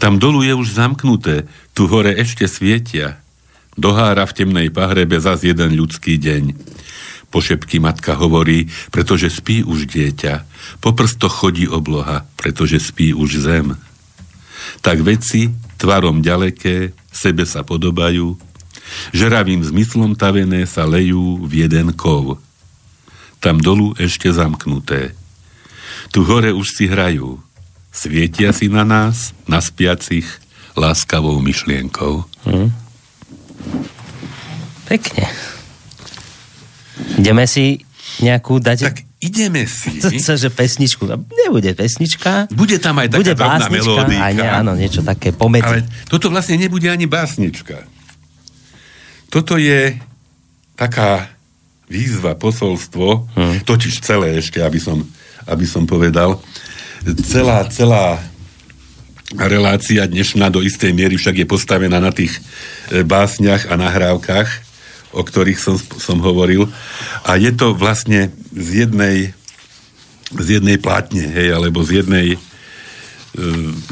Tam 0.00 0.18
dolu 0.18 0.42
je 0.42 0.54
už 0.56 0.74
zamknuté, 0.74 1.46
tu 1.76 1.86
hore 1.86 2.14
ešte 2.16 2.48
svietia– 2.48 3.20
Dohára 3.74 4.22
v 4.22 4.36
temnej 4.38 4.68
pahrebe 4.70 5.18
zas 5.18 5.42
jeden 5.42 5.74
ľudský 5.74 6.14
deň. 6.18 6.54
Po 7.34 7.42
šepky 7.42 7.82
matka 7.82 8.14
hovorí, 8.14 8.70
pretože 8.94 9.26
spí 9.26 9.66
už 9.66 9.90
dieťa. 9.90 10.46
Po 10.78 10.94
prstoch 10.94 11.42
chodí 11.42 11.66
obloha, 11.66 12.22
pretože 12.38 12.78
spí 12.78 13.10
už 13.10 13.42
zem. 13.42 13.74
Tak 14.78 15.02
veci, 15.02 15.50
tvarom 15.74 16.22
ďaleké, 16.22 16.94
sebe 17.10 17.42
sa 17.42 17.66
podobajú, 17.66 18.38
žeravým 19.12 19.62
zmyslom 19.64 20.14
tavené 20.18 20.66
sa 20.66 20.84
lejú 20.84 21.42
v 21.44 21.66
jeden 21.66 21.94
kov. 21.94 22.38
Tam 23.38 23.60
dolu 23.60 23.92
ešte 24.00 24.32
zamknuté. 24.32 25.12
Tu 26.14 26.24
hore 26.24 26.54
už 26.54 26.68
si 26.72 26.84
hrajú. 26.88 27.42
Svietia 27.94 28.50
si 28.50 28.66
na 28.66 28.82
nás, 28.82 29.36
na 29.46 29.62
spiacich, 29.62 30.26
láskavou 30.74 31.38
myšlienkou. 31.38 32.26
Hmm. 32.48 32.70
Pekne. 34.90 35.26
Ideme 37.18 37.46
si 37.46 37.84
nejakú 38.20 38.58
dať... 38.58 38.78
Tak 38.90 38.98
ideme 39.22 39.64
si. 39.64 40.02
Chce, 40.20 40.36
že 40.36 40.48
pesničku. 40.52 41.08
Nebude 41.46 41.72
pesnička. 41.72 42.52
Bude 42.52 42.76
tam 42.82 43.00
aj 43.00 43.14
taká 43.14 43.20
Bude 43.20 43.34
drobná 43.34 43.66
melódika. 43.72 44.20
Aj 44.20 44.32
ne, 44.36 44.48
áno, 44.48 44.72
niečo 44.76 45.00
také 45.00 45.32
pomedzi. 45.32 45.84
Ale 45.84 45.88
toto 46.10 46.28
vlastne 46.28 46.60
nebude 46.60 46.90
ani 46.92 47.08
básnička. 47.08 47.86
Toto 49.28 49.60
je 49.60 49.96
taká 50.74 51.30
výzva, 51.86 52.34
posolstvo, 52.34 53.28
hmm. 53.36 53.56
totiž 53.68 54.00
celé 54.00 54.40
ešte, 54.40 54.58
aby 54.58 54.80
som, 54.80 55.04
aby 55.46 55.68
som 55.68 55.84
povedal, 55.84 56.40
celá, 57.22 57.68
celá 57.68 58.18
relácia 59.36 60.08
dnešná 60.08 60.48
do 60.48 60.64
istej 60.64 60.96
miery 60.96 61.20
však 61.20 61.44
je 61.44 61.46
postavená 61.48 62.00
na 62.00 62.14
tých 62.14 62.40
e, 62.90 63.04
básniach 63.04 63.68
a 63.68 63.74
nahrávkach, 63.76 64.48
o 65.14 65.22
ktorých 65.22 65.60
som, 65.60 65.76
som 65.78 66.18
hovoril. 66.18 66.66
A 67.28 67.36
je 67.36 67.52
to 67.52 67.76
vlastne 67.76 68.32
z 68.50 68.86
jednej 68.86 69.36
z 70.32 70.58
jednej 70.58 70.80
plátne, 70.80 71.22
hej, 71.22 71.54
alebo 71.54 71.84
z 71.86 72.02
jednej 72.02 72.34
e, 72.34 72.38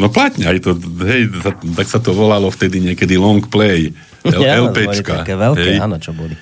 no 0.00 0.10
plátňa, 0.10 0.58
je 0.58 0.62
to, 0.64 0.72
hej, 1.06 1.30
tak 1.78 1.86
sa 1.86 2.02
to 2.02 2.10
volalo 2.16 2.50
vtedy 2.50 2.82
niekedy 2.82 3.14
long 3.14 3.44
play, 3.46 3.94
L, 4.22 4.40
ja, 4.42 4.62
LPčka. 4.62 5.26
Také 5.26 5.34
veľké, 5.34 5.70
hej. 5.76 5.78
áno, 5.82 5.96
čo 5.98 6.14
boli. 6.14 6.34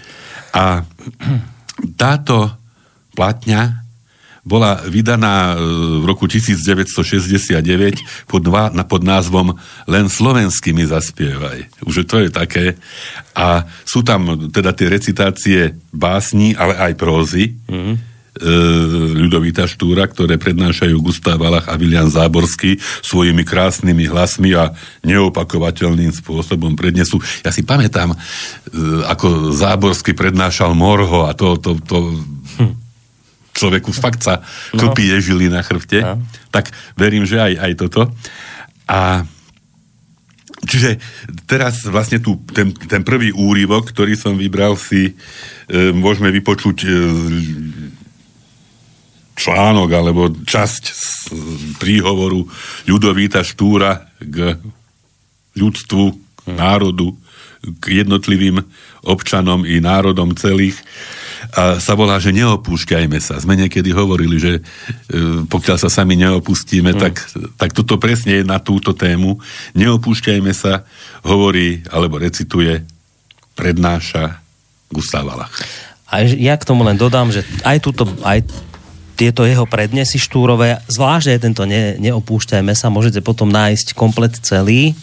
A 0.52 0.84
táto 1.96 2.50
plátňa 3.16 3.80
bola 4.40 4.80
vydaná 4.88 5.52
e, 5.52 5.56
v 6.00 6.04
roku 6.08 6.24
1969 6.24 7.60
pod, 8.24 8.40
dva, 8.40 8.72
pod 8.88 9.02
názvom 9.04 9.52
Len 9.84 10.08
slovenskými 10.08 10.88
zaspievaj. 10.88 11.84
Už 11.84 12.08
to 12.08 12.24
je 12.24 12.32
také. 12.32 12.80
A 13.36 13.68
sú 13.84 14.00
tam 14.00 14.48
teda 14.48 14.72
tie 14.72 14.88
recitácie 14.88 15.60
básni, 15.92 16.56
ale 16.56 16.76
aj 16.76 16.92
prózy. 16.96 17.52
Mm-hmm. 17.68 18.09
Ľudovita 19.20 19.68
Štúra, 19.68 20.08
ktoré 20.08 20.40
prednášajú 20.40 20.96
Gustav 21.00 21.36
Valach 21.36 21.68
a 21.68 21.76
Vilian 21.76 22.08
Záborský 22.08 22.80
svojimi 23.04 23.44
krásnymi 23.44 24.08
hlasmi 24.08 24.56
a 24.56 24.72
neopakovateľným 25.04 26.10
spôsobom 26.16 26.72
prednesú. 26.74 27.20
Ja 27.44 27.52
si 27.52 27.60
pamätám, 27.60 28.12
e, 28.12 28.16
ako 29.06 29.52
Záborský 29.52 30.16
prednášal 30.16 30.72
Morho 30.72 31.28
a 31.28 31.36
to, 31.36 31.60
to, 31.60 31.76
to 31.84 31.98
hm 32.56 32.90
človeku 33.50 33.90
fakt 33.92 34.24
sa 34.24 34.40
klpí 34.72 35.10
no. 35.10 35.20
žili 35.20 35.50
na 35.50 35.60
chrbte, 35.60 36.00
no. 36.00 36.22
tak 36.48 36.70
verím, 36.96 37.26
že 37.26 37.42
aj, 37.42 37.52
aj 37.60 37.72
toto. 37.76 38.08
A 38.88 39.26
čiže 40.64 40.98
teraz 41.44 41.84
vlastne 41.86 42.20
tu, 42.20 42.40
ten, 42.52 42.72
ten 42.72 43.02
prvý 43.04 43.34
úryvok, 43.34 43.90
ktorý 43.90 44.16
som 44.16 44.36
vybral 44.36 44.74
si, 44.80 45.12
e, 45.68 45.92
môžeme 45.94 46.30
vypočuť 46.32 46.76
e, 46.84 46.88
článok 49.40 49.88
alebo 49.88 50.28
časť 50.28 50.82
z 50.84 51.08
príhovoru 51.80 52.44
Ľudovíta 52.84 53.40
Štúra 53.40 54.04
k 54.20 54.60
ľudstvu, 55.56 56.04
k 56.12 56.48
národu, 56.52 57.16
k 57.80 58.04
jednotlivým 58.04 58.60
občanom 59.04 59.64
i 59.64 59.80
národom 59.80 60.36
celých 60.36 60.76
a 61.56 61.80
sa 61.80 61.96
volá, 61.96 62.20
že 62.20 62.36
neopúšťajme 62.36 63.16
sa. 63.16 63.40
Sme 63.40 63.56
niekedy 63.56 63.90
hovorili, 63.96 64.36
že 64.36 64.52
e, 64.60 64.62
pokiaľ 65.48 65.76
sa 65.80 65.88
sami 65.88 66.14
neopustíme, 66.20 66.92
mm. 66.92 67.00
tak, 67.00 67.14
tak 67.56 67.70
toto 67.72 67.96
presne 67.96 68.40
je 68.40 68.44
na 68.44 68.60
túto 68.60 68.92
tému. 68.92 69.40
Neopúšťajme 69.72 70.52
sa, 70.52 70.84
hovorí 71.24 71.80
alebo 71.88 72.20
recituje, 72.20 72.84
prednáša 73.56 74.36
Gustav 74.92 75.24
Valach. 75.24 75.52
A 76.12 76.26
ja 76.26 76.58
k 76.60 76.66
tomu 76.66 76.84
len 76.84 76.98
dodám, 76.98 77.32
že 77.32 77.46
aj 77.64 77.78
túto, 77.82 78.04
aj 78.20 78.44
tieto 79.20 79.44
jeho 79.44 79.68
prednesy 79.68 80.16
štúrové, 80.16 80.80
zvlášť 80.88 81.36
aj 81.36 81.38
tento 81.44 81.62
ne, 81.68 82.00
neopúšťajme 82.00 82.72
sa, 82.72 82.88
môžete 82.88 83.20
potom 83.20 83.52
nájsť 83.52 83.92
komplet 83.92 84.32
celý 84.40 84.96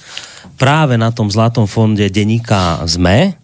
práve 0.58 0.98
na 0.98 1.14
tom 1.14 1.30
zlatom 1.30 1.70
fonde 1.70 2.10
denníka 2.10 2.82
ZME, 2.90 3.38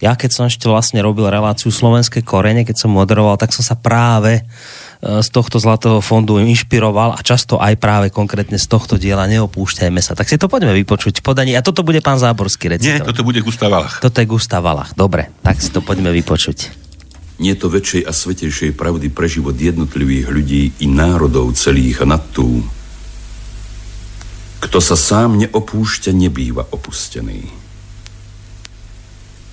ja 0.00 0.16
keď 0.16 0.30
som 0.32 0.44
ešte 0.48 0.64
vlastne 0.64 1.04
robil 1.04 1.28
reláciu 1.28 1.68
Slovenské 1.68 2.24
korene, 2.24 2.64
keď 2.64 2.88
som 2.88 2.96
moderoval, 2.96 3.36
tak 3.36 3.52
som 3.52 3.60
sa 3.60 3.76
práve 3.76 4.40
e, 4.40 4.42
z 5.20 5.28
tohto 5.28 5.60
zlatého 5.60 6.00
fondu 6.00 6.40
inšpiroval 6.40 7.12
a 7.12 7.20
často 7.20 7.60
aj 7.60 7.76
práve 7.76 8.08
konkrétne 8.08 8.56
z 8.56 8.64
tohto 8.64 8.96
diela 8.96 9.28
neopúšťajme 9.28 10.00
sa. 10.00 10.16
Tak 10.16 10.32
si 10.32 10.40
to 10.40 10.48
poďme 10.48 10.72
vypočuť 10.72 11.20
podanie. 11.20 11.52
A 11.52 11.60
toto 11.60 11.84
bude 11.84 12.00
pán 12.00 12.16
Záborský 12.16 12.72
recitovať. 12.72 12.96
Nie, 12.96 13.04
toto 13.04 13.28
bude 13.28 13.44
Gustav 13.44 13.68
Valach. 13.68 14.00
Toto 14.00 14.24
je 14.24 14.26
Gustav 14.26 14.64
Valach. 14.64 14.96
Dobre, 14.96 15.28
tak 15.44 15.60
si 15.60 15.68
to 15.68 15.84
poďme 15.84 16.08
vypočuť. 16.16 16.89
Nie 17.40 17.56
to 17.56 17.72
väčšej 17.72 18.04
a 18.04 18.12
svetejšej 18.12 18.76
pravdy 18.76 19.08
pre 19.08 19.24
život 19.24 19.56
jednotlivých 19.56 20.28
ľudí 20.28 20.62
i 20.76 20.86
národov 20.86 21.56
celých 21.56 22.04
nad 22.04 22.20
tú. 22.36 22.60
Kto 24.60 24.78
sa 24.78 24.92
sám 24.92 25.40
neopúšťa, 25.40 26.12
nebýva 26.12 26.68
opustený 26.68 27.48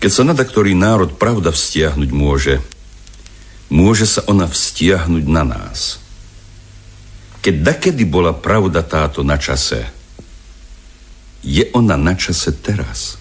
Keď 0.03 0.11
sa 0.11 0.27
nada 0.27 0.43
ktorý 0.43 0.75
národ 0.75 1.15
pravda 1.15 1.55
vztiahnuť 1.55 2.09
môže, 2.11 2.59
môže 3.71 4.05
sa 4.05 4.21
ona 4.27 4.45
vztiahnuť 4.51 5.25
na 5.25 5.43
nás. 5.47 6.03
Keď 7.39 7.55
dakedy 7.63 8.03
bola 8.03 8.35
pravda 8.35 8.83
táto 8.83 9.23
na 9.23 9.39
čase, 9.39 9.87
je 11.39 11.71
ona 11.71 11.95
na 11.95 12.13
čase 12.19 12.51
teraz 12.51 13.15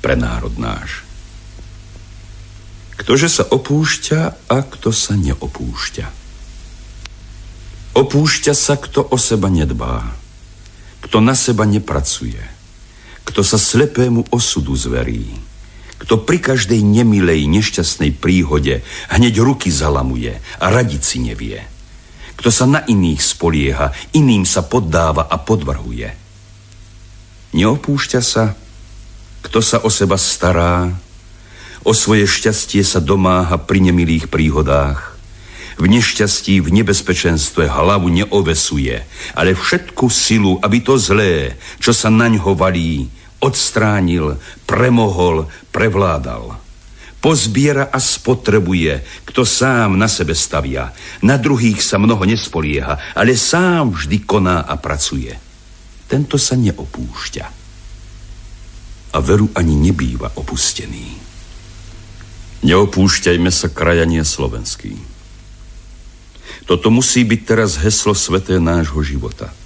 pre 0.00 0.16
národ 0.16 0.56
náš. 0.56 1.05
Ktože 2.96 3.28
sa 3.28 3.44
opúšťa 3.44 4.48
a 4.48 4.56
kto 4.64 4.88
sa 4.90 5.12
neopúšťa. 5.14 6.06
Opúšťa 7.96 8.52
sa, 8.52 8.76
kto 8.76 9.08
o 9.08 9.16
seba 9.16 9.48
nedbá, 9.48 10.04
kto 11.00 11.20
na 11.24 11.32
seba 11.32 11.64
nepracuje, 11.64 12.40
kto 13.24 13.40
sa 13.40 13.56
slepému 13.56 14.28
osudu 14.32 14.76
zverí, 14.76 15.32
kto 15.96 16.20
pri 16.20 16.38
každej 16.44 16.80
nemilej, 16.84 17.48
nešťastnej 17.48 18.12
príhode 18.20 18.84
hneď 19.08 19.34
ruky 19.40 19.72
zalamuje 19.72 20.36
a 20.60 20.66
radiť 20.68 21.02
si 21.02 21.18
nevie. 21.24 21.64
Kto 22.36 22.52
sa 22.52 22.68
na 22.68 22.84
iných 22.84 23.20
spolieha, 23.24 23.96
iným 24.12 24.44
sa 24.44 24.60
poddáva 24.60 25.24
a 25.24 25.40
podvrhuje. 25.40 26.12
Neopúšťa 27.56 28.20
sa, 28.20 28.52
kto 29.40 29.58
sa 29.64 29.80
o 29.80 29.88
seba 29.88 30.20
stará, 30.20 30.92
o 31.86 31.94
svoje 31.94 32.26
šťastie 32.26 32.82
sa 32.82 32.98
domáha 32.98 33.62
pri 33.62 33.78
nemilých 33.78 34.26
príhodách, 34.26 35.14
v 35.78 35.86
nešťastí, 35.86 36.58
v 36.58 36.82
nebezpečenstve 36.82 37.70
hlavu 37.70 38.10
neovesuje, 38.10 39.06
ale 39.38 39.54
všetku 39.54 40.10
silu, 40.10 40.58
aby 40.58 40.82
to 40.82 40.98
zlé, 40.98 41.54
čo 41.78 41.94
sa 41.94 42.10
naň 42.10 42.42
ho 42.42 42.58
valí, 42.58 43.06
odstránil, 43.38 44.40
premohol, 44.66 45.46
prevládal. 45.70 46.58
Pozbiera 47.20 47.92
a 47.92 47.98
spotrebuje, 48.00 49.04
kto 49.28 49.42
sám 49.44 49.98
na 49.98 50.06
sebe 50.06 50.34
stavia. 50.34 50.94
Na 51.22 51.36
druhých 51.36 51.82
sa 51.82 51.98
mnoho 51.98 52.22
nespolieha, 52.22 53.14
ale 53.18 53.34
sám 53.34 53.94
vždy 53.94 54.24
koná 54.24 54.62
a 54.64 54.74
pracuje. 54.78 55.34
Tento 56.06 56.38
sa 56.38 56.54
neopúšťa. 56.54 57.44
A 59.12 59.18
veru 59.18 59.50
ani 59.58 59.74
nebýva 59.74 60.38
opustený. 60.38 61.25
Neopúšťajme 62.64 63.50
sa 63.52 63.68
krajanie 63.68 64.24
slovenský. 64.24 64.96
Toto 66.64 66.88
musí 66.88 67.22
byť 67.22 67.40
teraz 67.44 67.76
heslo 67.80 68.16
sveté 68.16 68.56
nášho 68.62 69.02
života– 69.04 69.52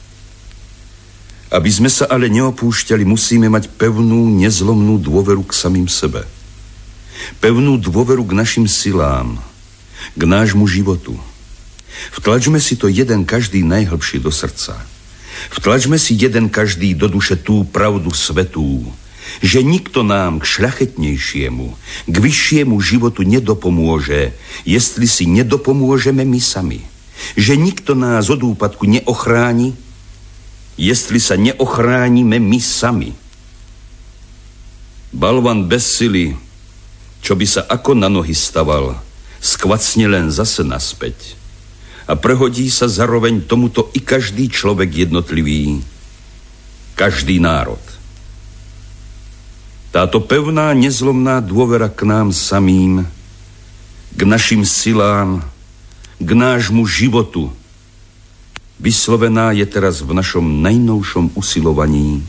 aby 1.50 1.66
sme 1.66 1.90
sa 1.90 2.06
ale 2.06 2.30
neopúšťali, 2.30 3.02
musíme 3.02 3.50
mať 3.50 3.74
pevnú, 3.74 4.30
nezlomnú 4.38 5.02
dôveru 5.02 5.42
k 5.42 5.52
samým 5.52 5.90
sebe. 5.90 6.22
Pevnú 7.42 7.74
dôveru 7.74 8.22
k 8.22 8.32
našim 8.38 8.70
silám, 8.70 9.42
k 10.14 10.22
nášmu 10.22 10.62
životu. 10.70 11.18
Vtlačme 12.14 12.62
si 12.62 12.78
to 12.78 12.86
jeden 12.86 13.26
každý 13.26 13.66
najhlbšie 13.66 14.22
do 14.22 14.30
srdca. 14.30 14.78
Vtlačme 15.50 15.98
si 15.98 16.14
jeden 16.14 16.46
každý 16.46 16.94
do 16.94 17.10
duše 17.10 17.34
tú 17.34 17.66
pravdu 17.66 18.14
svetú, 18.14 18.86
že 19.38 19.62
nikto 19.62 20.02
nám 20.02 20.42
k 20.42 20.44
šľachetnejšiemu, 20.58 21.66
k 22.10 22.16
vyššiemu 22.18 22.74
životu 22.82 23.22
nedopomôže, 23.22 24.34
jestli 24.66 25.06
si 25.06 25.30
nedopomôžeme 25.30 26.26
my 26.26 26.40
sami. 26.42 26.82
Že 27.38 27.54
nikto 27.54 27.92
nás 27.94 28.26
od 28.26 28.42
úpadku 28.42 28.90
neochráni, 28.90 29.78
jestli 30.74 31.22
sa 31.22 31.38
neochránime 31.38 32.42
my 32.42 32.58
sami. 32.58 33.14
Balvan 35.14 35.68
bez 35.70 36.00
sily, 36.00 36.34
čo 37.20 37.36
by 37.36 37.46
sa 37.46 37.62
ako 37.68 37.92
na 37.98 38.08
nohy 38.08 38.32
staval, 38.32 38.96
skvacne 39.42 40.06
len 40.08 40.32
zase 40.32 40.64
naspäť. 40.64 41.36
A 42.10 42.18
prehodí 42.18 42.66
sa 42.72 42.90
zaroveň 42.90 43.46
tomuto 43.46 43.92
i 43.94 44.00
každý 44.02 44.50
človek 44.50 45.06
jednotlivý, 45.06 45.84
každý 46.98 47.38
národ. 47.38 47.78
Táto 49.90 50.22
pevná, 50.22 50.70
nezlomná 50.70 51.42
dôvera 51.42 51.90
k 51.90 52.06
nám 52.06 52.30
samým, 52.30 53.10
k 54.14 54.20
našim 54.22 54.62
silám, 54.62 55.42
k 56.22 56.30
nášmu 56.30 56.86
životu, 56.86 57.50
vyslovená 58.78 59.50
je 59.50 59.66
teraz 59.66 59.98
v 60.06 60.14
našom 60.14 60.62
najnovšom 60.62 61.34
usilovaní. 61.34 62.22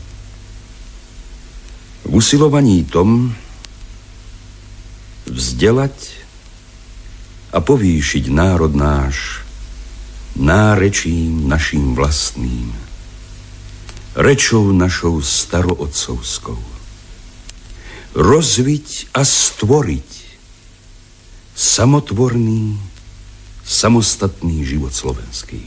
V 2.02 2.08
usilovaní 2.10 2.82
tom 2.82 3.30
vzdelať 5.30 5.94
a 7.54 7.62
povýšiť 7.62 8.26
národ 8.26 8.74
náš 8.74 9.38
nárečím 10.34 11.46
naším 11.46 11.94
vlastným, 11.94 12.74
rečou 14.16 14.72
našou 14.72 15.22
starootcovskou. 15.22 16.71
Rozviť 18.12 19.16
a 19.16 19.24
stvoriť 19.24 20.10
samotvorný, 21.56 22.76
samostatný 23.64 24.64
život 24.68 24.92
slovenský. 24.92 25.64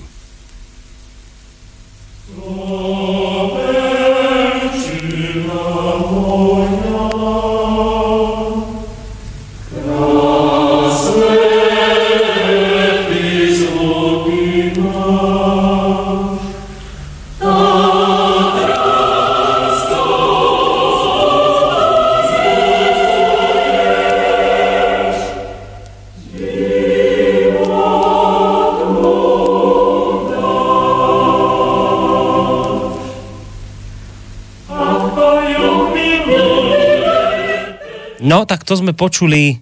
No, 38.46 38.54
tak 38.54 38.62
to 38.62 38.78
sme 38.78 38.94
počuli 38.94 39.58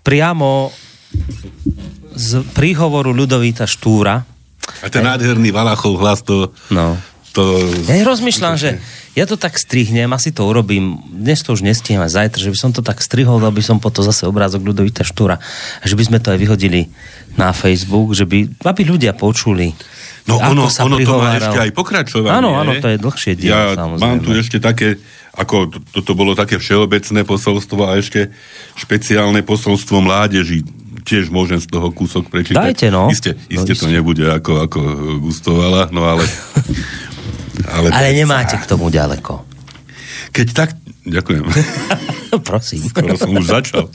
priamo 0.00 0.72
z 2.16 2.40
príhovoru 2.56 3.12
Ľudovíta 3.12 3.68
Štúra. 3.68 4.24
A 4.80 4.88
ten 4.88 5.04
nádherný 5.04 5.52
Valachov 5.52 6.00
hlas 6.00 6.24
to... 6.24 6.48
No. 6.72 6.96
To 7.36 7.60
ja 7.92 8.00
rozmýšľam, 8.00 8.56
že 8.56 8.80
ja 9.12 9.28
to 9.28 9.36
tak 9.36 9.60
strihnem, 9.60 10.08
asi 10.12 10.32
to 10.32 10.44
urobím, 10.44 11.00
dnes 11.08 11.44
to 11.44 11.52
už 11.52 11.64
nestihnem 11.64 12.04
aj 12.04 12.16
zajtra, 12.16 12.40
že 12.40 12.52
by 12.52 12.58
som 12.60 12.70
to 12.72 12.80
tak 12.80 13.04
strihol, 13.04 13.40
dal 13.40 13.52
by 13.52 13.60
som 13.60 13.76
po 13.76 13.92
to 13.92 14.00
zase 14.00 14.24
obrázok 14.24 14.64
Ľudovíta 14.64 15.04
Štúra. 15.04 15.40
A 15.80 15.84
že 15.84 15.96
by 15.96 16.04
sme 16.04 16.18
to 16.20 16.32
aj 16.32 16.38
vyhodili 16.40 16.88
na 17.36 17.52
Facebook, 17.52 18.16
že 18.16 18.24
by, 18.24 18.60
aby 18.64 18.82
ľudia 18.84 19.12
počuli. 19.12 19.76
No 20.28 20.40
ono, 20.40 20.68
sa 20.72 20.88
ono 20.88 21.00
to 21.00 21.16
má 21.16 21.36
ešte 21.38 21.60
aj 21.60 21.70
pokračovanie. 21.76 22.34
Áno, 22.34 22.56
áno, 22.56 22.76
to 22.80 22.88
je 22.92 22.98
dlhšie 22.98 23.32
dielo, 23.38 23.76
ja 23.76 23.78
samozrejme. 23.78 24.04
mám 24.04 24.18
tu 24.24 24.30
ešte 24.34 24.58
také 24.58 24.96
ako 25.36 25.68
toto 25.92 26.16
bolo 26.16 26.32
také 26.32 26.56
všeobecné 26.56 27.28
posolstvo 27.28 27.84
a 27.84 28.00
ešte 28.00 28.32
špeciálne 28.80 29.44
posolstvo 29.44 30.00
mládeži. 30.00 30.64
Tiež 31.06 31.28
môžem 31.30 31.60
z 31.60 31.68
toho 31.70 31.92
kúsok 31.92 32.32
prečítať. 32.32 32.56
Dajte, 32.56 32.88
no. 32.88 33.12
Isté, 33.12 33.36
isté 33.46 33.76
no, 33.76 33.80
to 33.84 33.86
nebude 33.86 34.24
ako, 34.26 34.64
ako 34.64 34.78
gustovala, 35.22 35.92
no 35.92 36.08
ale... 36.08 36.24
ale, 37.64 37.88
ale 37.88 38.08
nemáte 38.12 38.60
k 38.60 38.68
tomu 38.68 38.92
ďaleko. 38.92 39.42
Keď 40.36 40.48
tak... 40.52 40.76
Ďakujem. 41.06 41.44
Prosím. 42.48 42.82
Skoro 42.90 43.14
som 43.16 43.32
už 43.32 43.46
začal. 43.46 43.88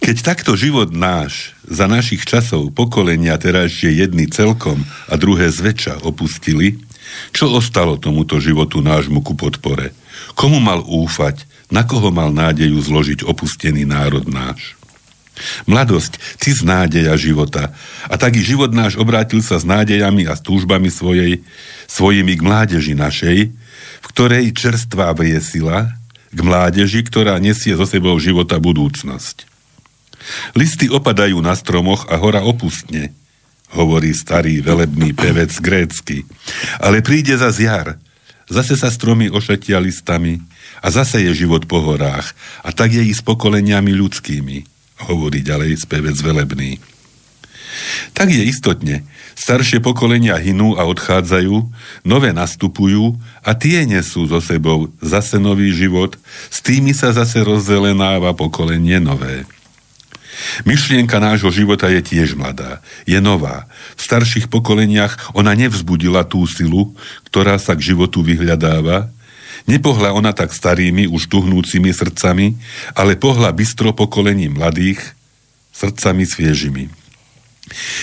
Keď 0.00 0.16
takto 0.24 0.56
život 0.58 0.90
náš 0.90 1.54
za 1.68 1.86
našich 1.86 2.26
časov 2.26 2.74
pokolenia 2.74 3.36
teraz 3.38 3.78
je 3.78 3.92
jedný 3.92 4.26
celkom 4.26 4.82
a 5.06 5.14
druhé 5.14 5.52
zväčša 5.52 6.02
opustili, 6.02 6.80
čo 7.30 7.52
ostalo 7.52 8.00
tomuto 8.00 8.40
životu 8.40 8.80
nášmu 8.80 9.22
ku 9.22 9.36
podpore? 9.36 9.92
Komu 10.34 10.58
mal 10.58 10.82
úfať? 10.82 11.46
Na 11.70 11.86
koho 11.86 12.10
mal 12.10 12.34
nádeju 12.34 12.82
zložiť 12.82 13.22
opustený 13.22 13.86
národ 13.86 14.26
náš? 14.26 14.74
Mladosť, 15.66 16.18
ty 16.40 16.52
z 16.52 16.62
nádeja 16.64 17.14
života. 17.16 17.72
A 18.08 18.14
tak 18.20 18.36
i 18.36 18.42
život 18.42 18.72
náš 18.72 18.96
obrátil 19.00 19.40
sa 19.40 19.60
s 19.60 19.64
nádejami 19.64 20.28
a 20.28 20.34
s 20.36 20.44
túžbami 20.44 20.88
svojej, 20.92 21.42
svojimi 21.86 22.36
k 22.38 22.42
mládeži 22.42 22.94
našej, 22.96 23.38
v 24.00 24.06
ktorej 24.10 24.52
čerstvá 24.56 25.12
vriesila, 25.12 25.92
k 26.30 26.40
mládeži, 26.40 27.02
ktorá 27.02 27.36
nesie 27.42 27.74
zo 27.74 27.84
sebou 27.84 28.14
života 28.22 28.62
budúcnosť. 28.62 29.48
Listy 30.54 30.86
opadajú 30.86 31.40
na 31.40 31.56
stromoch 31.56 32.06
a 32.06 32.20
hora 32.20 32.44
opustne 32.44 33.16
hovorí 33.74 34.10
starý 34.14 34.62
velebný 34.62 35.14
pevec 35.14 35.54
grécky. 35.62 36.26
Ale 36.82 37.02
príde 37.02 37.38
za 37.38 37.54
jar, 37.54 37.98
zase 38.50 38.74
sa 38.74 38.90
stromy 38.90 39.30
ošetia 39.30 39.78
listami 39.78 40.42
A 40.80 40.88
zase 40.88 41.20
je 41.28 41.44
život 41.44 41.68
po 41.68 41.84
horách. 41.84 42.32
A 42.64 42.72
tak 42.72 42.96
je 42.96 43.04
i 43.04 43.12
s 43.12 43.20
pokoleniami 43.20 43.92
ľudskými, 43.92 44.64
hovorí 45.08 45.40
ďalej 45.40 45.80
spevec 45.80 46.16
velebný. 46.20 46.82
Tak 48.12 48.28
je 48.28 48.42
istotne. 48.44 49.06
Staršie 49.38 49.80
pokolenia 49.80 50.36
hynú 50.36 50.76
a 50.76 50.84
odchádzajú, 50.84 51.54
nové 52.04 52.30
nastupujú 52.34 53.16
a 53.40 53.56
tie 53.56 53.88
nesú 53.88 54.28
so 54.28 54.42
sebou 54.42 54.92
zase 55.00 55.40
nový 55.40 55.72
život, 55.72 56.18
s 56.52 56.60
tými 56.60 56.92
sa 56.92 57.14
zase 57.14 57.40
rozzelenáva 57.40 58.36
pokolenie 58.36 59.00
nové. 59.00 59.48
Myšlienka 60.64 61.20
nášho 61.20 61.52
života 61.52 61.88
je 61.92 62.00
tiež 62.00 62.32
mladá, 62.32 62.80
je 63.04 63.20
nová. 63.20 63.68
V 63.96 64.00
starších 64.08 64.48
pokoleniach 64.48 65.36
ona 65.36 65.52
nevzbudila 65.52 66.24
tú 66.24 66.44
silu, 66.48 66.96
ktorá 67.28 67.60
sa 67.60 67.76
k 67.76 67.92
životu 67.92 68.24
vyhľadáva, 68.24 69.12
Nepohla 69.68 70.12
ona 70.16 70.32
tak 70.32 70.54
starými, 70.54 71.08
už 71.10 71.28
tuhnúcimi 71.28 71.92
srdcami, 71.92 72.56
ale 72.96 73.16
pohla 73.16 73.52
bystro 73.52 73.92
pokolení 73.92 74.48
mladých, 74.48 75.00
srdcami 75.74 76.24
sviežimi. 76.28 77.00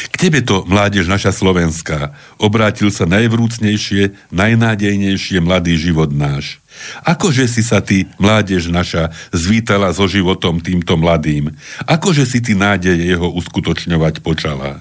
K 0.07 0.15
tebe 0.15 0.39
to, 0.39 0.63
mládež 0.63 1.11
naša 1.11 1.35
slovenská, 1.35 2.15
obrátil 2.39 2.87
sa 2.87 3.03
najvrúcnejšie, 3.03 4.31
najnádejnejšie 4.31 5.43
mladý 5.43 5.75
život 5.75 6.07
náš. 6.07 6.63
Akože 7.03 7.49
si 7.51 7.65
sa 7.65 7.83
ty, 7.83 8.07
mládež 8.15 8.71
naša, 8.71 9.11
zvítala 9.35 9.91
so 9.91 10.07
životom 10.07 10.63
týmto 10.63 10.95
mladým? 10.95 11.51
Akože 11.83 12.23
si 12.23 12.39
ty 12.39 12.55
nádeje 12.55 13.11
jeho 13.11 13.27
uskutočňovať 13.27 14.23
počala? 14.23 14.79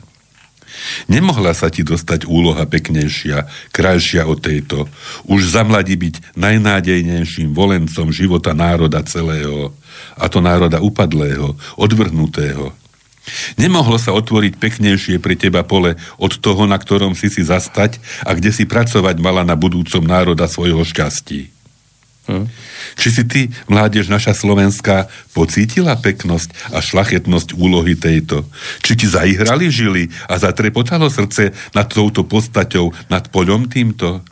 Nemohla 1.10 1.52
sa 1.52 1.70
ti 1.72 1.86
dostať 1.86 2.26
úloha 2.26 2.66
peknejšia, 2.66 3.48
krajšia 3.72 4.26
od 4.26 4.38
tejto. 4.42 4.90
Už 5.26 5.52
za 5.52 5.62
mladí 5.66 5.96
byť 5.98 6.36
najnádejnejším 6.38 7.54
volencom 7.54 8.10
života 8.10 8.52
národa 8.52 9.02
celého, 9.06 9.74
a 10.16 10.26
to 10.28 10.44
národa 10.44 10.82
upadlého, 10.82 11.56
odvrhnutého, 11.80 12.72
Nemohlo 13.58 13.98
sa 13.98 14.14
otvoriť 14.14 14.54
peknejšie 14.54 15.18
pre 15.18 15.34
teba 15.34 15.66
pole 15.66 15.98
od 16.14 16.32
toho, 16.38 16.62
na 16.70 16.78
ktorom 16.78 17.18
si 17.18 17.26
si 17.26 17.42
zastať 17.42 17.98
a 18.22 18.30
kde 18.38 18.54
si 18.54 18.70
pracovať 18.70 19.18
mala 19.18 19.42
na 19.42 19.58
budúcom 19.58 19.98
národa 19.98 20.46
svojho 20.46 20.86
šťastí. 20.86 21.55
Hm? 22.26 22.50
Či 22.98 23.08
si 23.14 23.22
ty, 23.26 23.42
mládež 23.70 24.10
naša 24.10 24.34
slovenská, 24.34 25.06
pocítila 25.30 25.94
peknosť 25.94 26.74
a 26.74 26.82
šlachetnosť 26.82 27.54
úlohy 27.54 27.94
tejto? 27.94 28.42
Či 28.82 28.92
ti 28.98 29.06
zaihrali 29.06 29.70
žily 29.70 30.10
a 30.26 30.34
zatrepotalo 30.38 31.06
srdce 31.06 31.54
nad 31.70 31.86
touto 31.86 32.26
postaťou, 32.26 32.90
nad 33.06 33.30
poľom 33.30 33.70
týmto? 33.70 34.26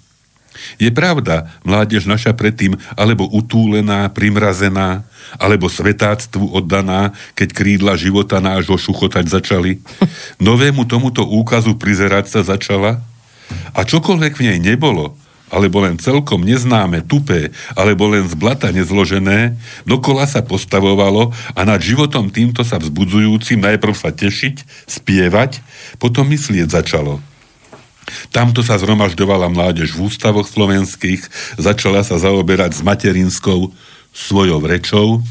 Je 0.79 0.91
pravda, 0.91 1.51
mládež 1.67 2.07
naša 2.07 2.35
predtým, 2.35 2.79
alebo 2.95 3.27
utúlená, 3.31 4.07
primrazená, 4.11 5.03
alebo 5.39 5.67
svetáctvu 5.67 6.51
oddaná, 6.55 7.15
keď 7.35 7.49
krídla 7.55 7.95
života 7.99 8.39
nášho 8.39 8.79
šuchotať 8.79 9.31
začali? 9.31 9.83
Novému 10.43 10.87
tomuto 10.87 11.27
úkazu 11.27 11.79
prizerať 11.79 12.31
sa 12.31 12.41
začala? 12.43 13.03
A 13.75 13.87
čokoľvek 13.87 14.33
v 14.41 14.45
nej 14.51 14.59
nebolo, 14.59 15.19
alebo 15.55 15.87
len 15.87 15.95
celkom 16.03 16.43
neznáme, 16.43 17.07
tupé, 17.07 17.55
alebo 17.79 18.11
len 18.11 18.27
z 18.27 18.35
blata 18.35 18.75
nezložené, 18.75 19.55
dokola 19.87 20.27
sa 20.27 20.43
postavovalo 20.43 21.31
a 21.55 21.61
nad 21.63 21.79
životom 21.79 22.27
týmto 22.35 22.67
sa 22.67 22.83
vzbudzujúcim 22.83 23.63
najprv 23.63 23.95
sa 23.95 24.11
tešiť, 24.11 24.67
spievať, 24.91 25.63
potom 26.03 26.27
myslieť 26.27 26.75
začalo. 26.75 27.23
Tamto 28.35 28.61
sa 28.67 28.77
zhromažďovala 28.77 29.49
mládež 29.49 29.95
v 29.95 30.11
ústavoch 30.11 30.45
slovenských, 30.45 31.23
začala 31.57 32.03
sa 32.03 32.19
zaoberať 32.19 32.77
s 32.77 32.83
materinskou 32.83 33.71
svojou 34.11 34.61
rečou, 34.67 35.23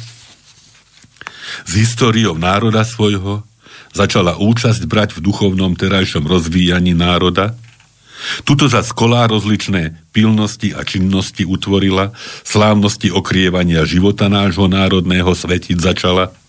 s 1.68 1.72
históriou 1.78 2.34
národa 2.40 2.82
svojho, 2.82 3.46
začala 3.94 4.42
účasť 4.42 4.90
brať 4.90 5.10
v 5.14 5.20
duchovnom 5.22 5.78
terajšom 5.78 6.26
rozvíjaní 6.26 6.98
národa, 6.98 7.54
Tuto 8.48 8.72
za 8.72 8.86
skolá 8.86 9.28
rozličné 9.28 10.00
pilnosti 10.16 10.72
a 10.72 10.86
činnosti 10.88 11.44
utvorila, 11.44 12.16
slávnosti 12.48 13.12
okrievania 13.12 13.84
života 13.84 14.32
nášho 14.32 14.68
národného 14.72 15.32
svetiť 15.32 15.78
začala– 15.80 16.30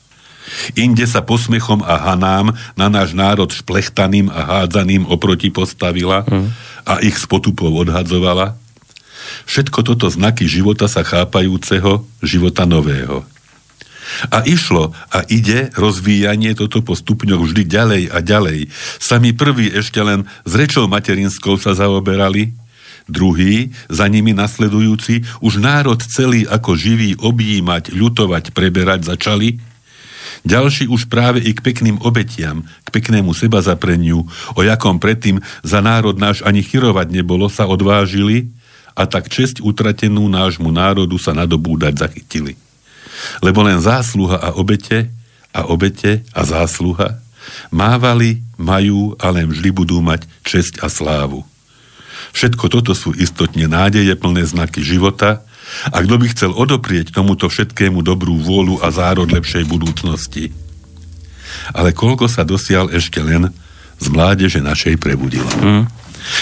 Inde 0.77 1.09
sa 1.09 1.25
posmechom 1.25 1.81
a 1.85 2.13
hanám 2.13 2.53
na 2.77 2.93
náš 2.93 3.17
národ 3.17 3.49
šplechtaným 3.49 4.29
a 4.29 4.45
hádzaným 4.45 5.09
oproti 5.09 5.49
postavila 5.49 6.25
mm. 6.29 6.49
a 6.85 7.01
ich 7.01 7.17
z 7.17 7.25
potupov 7.25 7.73
odhadzovala. 7.89 8.57
Všetko 9.49 9.81
toto 9.81 10.07
znaky 10.13 10.45
života 10.45 10.85
sa 10.85 11.01
chápajúceho, 11.01 12.05
života 12.21 12.69
nového. 12.69 13.25
A 14.31 14.45
išlo 14.47 14.93
a 15.11 15.23
ide 15.27 15.71
rozvíjanie 15.75 16.55
toto 16.55 16.81
po 16.81 16.95
stupňoch 16.95 17.43
vždy 17.43 17.63
ďalej 17.67 18.03
a 18.11 18.19
ďalej. 18.21 18.69
Sami 19.03 19.35
prví 19.35 19.73
ešte 19.73 20.01
len 20.03 20.29
s 20.45 20.53
rečou 20.55 20.87
materinskou 20.91 21.59
sa 21.59 21.75
zaoberali, 21.75 22.55
druhý, 23.09 23.73
za 23.93 24.09
nimi 24.09 24.33
nasledujúci, 24.33 25.25
už 25.45 25.61
národ 25.61 26.01
celý 26.01 26.49
ako 26.49 26.73
živý 26.77 27.17
objímať, 27.21 27.93
ľutovať, 27.93 28.57
preberať 28.57 29.13
začali, 29.13 29.61
ďalší 30.45 30.89
už 30.89 31.09
práve 31.13 31.41
i 31.45 31.53
k 31.53 31.61
pekným 31.61 32.01
obetiam, 32.01 32.65
k 32.85 32.89
peknému 32.89 33.37
seba 33.37 33.61
zapreniu, 33.61 34.25
o 34.57 34.61
jakom 34.65 34.97
predtým 34.97 35.41
za 35.61 35.85
národ 35.85 36.17
náš 36.17 36.41
ani 36.45 36.65
chyrovať 36.65 37.13
nebolo, 37.13 37.53
sa 37.53 37.69
odvážili 37.69 38.49
a 38.95 39.05
tak 39.05 39.29
česť 39.29 39.61
utratenú 39.61 40.31
nášmu 40.31 40.71
národu 40.71 41.19
sa 41.21 41.35
nadobúdať 41.37 41.99
zachytili. 41.99 42.64
Lebo 43.43 43.63
len 43.63 43.81
zásluha 43.81 44.41
a 44.41 44.49
obete 44.57 45.11
a 45.55 45.67
obete 45.71 46.27
a 46.35 46.43
zásluha 46.43 47.25
mávali, 47.69 48.41
majú 48.57 49.13
a 49.21 49.29
len 49.29 49.51
vždy 49.53 49.71
budú 49.75 50.01
mať 50.01 50.25
česť 50.47 50.81
a 50.81 50.89
slávu. 50.89 51.45
Všetko 52.33 52.67
toto 52.73 52.97
sú 52.97 53.15
istotne 53.15 53.69
nádeje 53.69 54.17
plné 54.17 54.49
znaky 54.49 54.81
života, 54.83 55.45
a 55.91 56.05
kto 56.05 56.21
by 56.21 56.27
chcel 56.29 56.53
odoprieť 56.53 57.17
tomuto 57.17 57.49
všetkému 57.49 58.05
dobrú 58.05 58.37
vôľu 58.37 58.85
a 58.85 58.93
zárod 58.93 59.25
lepšej 59.33 59.65
budúcnosti? 59.65 60.53
Ale 61.73 61.97
koľko 61.97 62.29
sa 62.29 62.45
dosial 62.45 62.93
ešte 62.93 63.25
len 63.25 63.49
z 63.97 64.07
mládeže 64.13 64.61
našej 64.61 65.01
prebudilo. 65.01 65.49
Mm. 65.65 65.89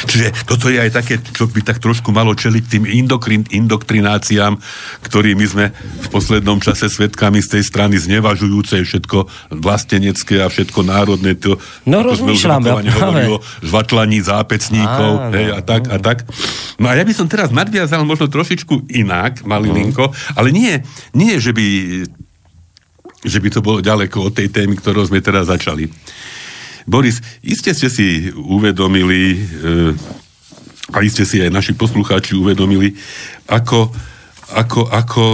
Čiže 0.07 0.47
toto 0.47 0.71
je 0.71 0.79
aj 0.79 0.91
také, 0.95 1.19
čo 1.21 1.51
by 1.51 1.61
tak 1.63 1.79
trošku 1.83 2.15
malo 2.15 2.33
čeliť 2.33 2.65
tým 2.67 2.85
indokrin, 2.87 3.47
indoktrináciám, 3.51 4.59
ktorými 5.05 5.45
sme 5.47 5.67
v 5.75 6.09
poslednom 6.09 6.63
čase 6.63 6.87
svetkami 6.89 7.43
z 7.43 7.59
tej 7.59 7.63
strany 7.67 7.99
znevažujúcej 7.99 8.87
všetko 8.87 9.27
vlastenecké 9.53 10.43
a 10.43 10.49
všetko 10.51 10.81
národné. 10.87 11.35
To, 11.43 11.59
no 11.87 12.03
rozmýšľam, 12.03 12.63
ja 12.63 12.75
hovorilo, 12.95 13.39
žvatlaní 13.65 14.23
zápecníkov 14.23 15.13
á, 15.19 15.31
hej, 15.35 15.47
a 15.55 15.61
tak 15.63 15.83
a 15.91 15.97
tak. 15.99 16.27
No 16.79 16.91
a 16.91 16.97
ja 16.99 17.05
by 17.07 17.13
som 17.15 17.27
teraz 17.31 17.51
nadviazal 17.51 18.03
možno 18.07 18.31
trošičku 18.31 18.91
inak, 18.91 19.43
malilinko, 19.47 20.11
mm. 20.11 20.15
ale 20.39 20.49
nie, 20.55 20.75
nie 21.15 21.39
že 21.39 21.55
by 21.55 21.67
že 23.23 23.39
by 23.39 23.49
to 23.55 23.63
bolo 23.63 23.79
ďaleko 23.79 24.19
od 24.19 24.35
tej 24.35 24.51
témy, 24.51 24.75
ktorou 24.75 25.07
sme 25.07 25.23
teraz 25.23 25.47
začali. 25.47 25.87
Boris, 26.87 27.23
iste 27.43 27.71
ste 27.75 27.89
si 27.89 28.31
uvedomili, 28.35 29.39
e, 29.39 29.39
a 30.93 30.99
iste 31.01 31.23
si 31.23 31.39
aj 31.39 31.51
naši 31.55 31.73
poslucháči 31.79 32.35
uvedomili, 32.35 32.95
ako, 33.47 33.91
ako, 34.53 34.81
ako 34.91 35.27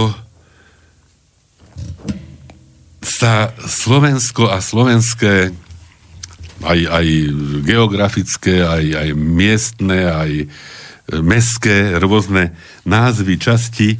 sa 3.01 3.51
Slovensko 3.57 4.47
a 4.47 4.61
slovenské 4.61 5.51
aj, 6.59 6.79
aj 6.91 7.07
geografické, 7.63 8.63
aj, 8.63 8.85
aj 8.95 9.09
miestne, 9.15 9.99
aj 10.11 10.31
mestské 11.23 11.97
rôzne 11.97 12.53
názvy, 12.85 13.39
časti 13.39 13.89
e, 13.95 13.97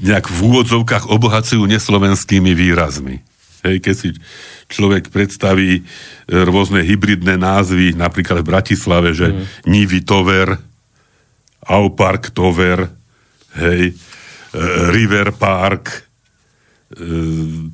nejak 0.00 0.26
v 0.26 0.38
úvodzovkách 0.40 1.12
obohacujú 1.12 1.62
neslovenskými 1.68 2.56
výrazmi. 2.56 3.29
Hej, 3.60 3.76
keď 3.84 3.94
si 3.94 4.08
človek 4.72 5.12
predstaví 5.12 5.80
e, 5.80 5.82
rôzne 6.32 6.80
hybridné 6.80 7.36
názvy, 7.36 7.92
napríklad 7.92 8.40
v 8.40 8.48
Bratislave, 8.48 9.12
že 9.12 9.28
mm. 9.28 9.68
Nivy 9.68 10.00
Tover, 10.00 10.56
Aupark 11.68 12.32
Tover, 12.32 12.88
hej, 13.60 13.92
e, 13.92 13.94
River 14.96 15.36
Park, 15.36 15.92
e, 15.92 17.04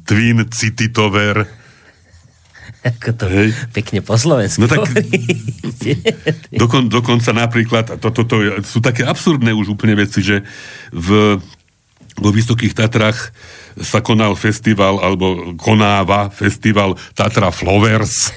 Twin 0.03 0.43
City 0.51 0.91
Tover, 0.91 1.67
ako 2.87 3.11
to 3.19 3.27
Hej. 3.27 3.51
pekne 3.75 3.99
po 3.99 4.15
Slovensku. 4.15 4.63
No 4.63 4.71
tak 4.71 4.87
dokon, 6.63 6.87
dokonca 6.87 7.35
napríklad, 7.35 7.99
to, 7.99 8.09
to, 8.15 8.23
to 8.23 8.37
sú 8.63 8.79
také 8.79 9.03
absurdné 9.03 9.51
už 9.51 9.75
úplne 9.75 9.99
veci, 9.99 10.23
že 10.23 10.47
v, 10.95 11.39
vo 12.17 12.31
Vysokých 12.33 12.73
Tatrách 12.73 13.33
sa 13.77 14.01
konal 14.01 14.33
festival, 14.35 15.01
alebo 15.05 15.53
konáva 15.61 16.33
festival 16.33 16.97
Tatra 17.13 17.53
Flowers. 17.53 18.33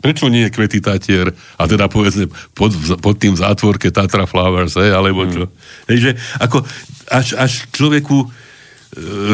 Prečo 0.00 0.32
nie 0.32 0.48
kvety 0.48 0.80
Tatier 0.80 1.28
a 1.60 1.62
teda 1.68 1.86
povedzme 1.86 2.32
pod, 2.56 2.72
pod 3.04 3.16
tým 3.20 3.36
zátvorke 3.36 3.92
Tatra 3.92 4.24
Flowers, 4.24 4.74
hej, 4.80 4.96
alebo 4.96 5.28
čo. 5.28 5.44
Mm. 5.46 5.52
Hej, 5.92 5.98
že 6.00 6.10
ako 6.40 6.64
až, 7.12 7.36
až 7.36 7.52
človeku 7.68 8.24
e, 8.24 8.28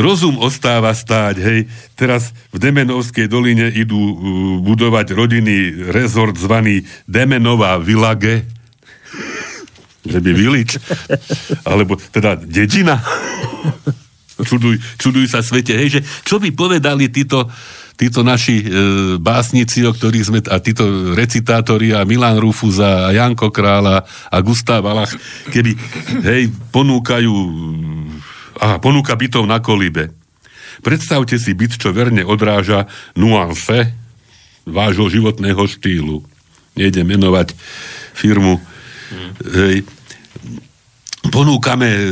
rozum 0.02 0.42
ostáva 0.42 0.90
stáť, 0.90 1.36
hej. 1.38 1.70
Teraz 1.94 2.34
v 2.50 2.58
Demenovskej 2.58 3.30
doline 3.30 3.70
idú 3.70 3.96
uh, 3.96 4.14
budovať 4.60 5.14
rodinný 5.14 5.86
rezort 5.94 6.34
zvaný 6.34 6.82
Demenová 7.06 7.78
Vilage, 7.78 8.55
že 10.06 10.18
by 10.22 10.30
Vilič, 10.32 10.78
alebo 11.68 11.98
teda 11.98 12.38
dedina. 12.38 13.02
čuduj, 14.48 14.78
čuduj 15.00 15.26
sa 15.28 15.40
svete, 15.42 15.74
hej, 15.74 15.98
že 15.98 16.00
čo 16.24 16.38
by 16.38 16.52
povedali 16.52 17.08
títo 17.10 17.50
títo 17.96 18.20
naši 18.20 18.60
e, 18.60 18.64
básnici, 19.16 19.80
o 19.88 19.92
ktorých 19.96 20.26
sme, 20.28 20.38
a 20.52 20.60
títo 20.60 21.16
recitátori 21.16 21.96
a 21.96 22.04
Milan 22.04 22.36
Rufuza 22.36 23.08
a 23.08 23.14
Janko 23.16 23.48
Krála 23.48 24.04
a 24.04 24.36
Gustav 24.44 24.84
Valach, 24.84 25.16
keby, 25.48 25.72
hej, 26.20 26.52
ponúkajú, 26.76 27.32
aha, 28.60 28.76
ponúka 28.84 29.16
bytov 29.16 29.48
na 29.48 29.64
kolibe. 29.64 30.12
Predstavte 30.84 31.40
si 31.40 31.56
byt, 31.56 31.80
čo 31.80 31.96
verne 31.96 32.20
odráža 32.20 32.84
nuance 33.16 33.96
vášho 34.68 35.08
životného 35.08 35.64
štýlu. 35.64 36.20
Nejde 36.76 37.00
menovať 37.00 37.56
firmu. 38.12 38.60
Hmm. 39.08 39.32
Hej. 39.40 39.88
Ponúkame 41.32 41.88
e, 41.90 42.02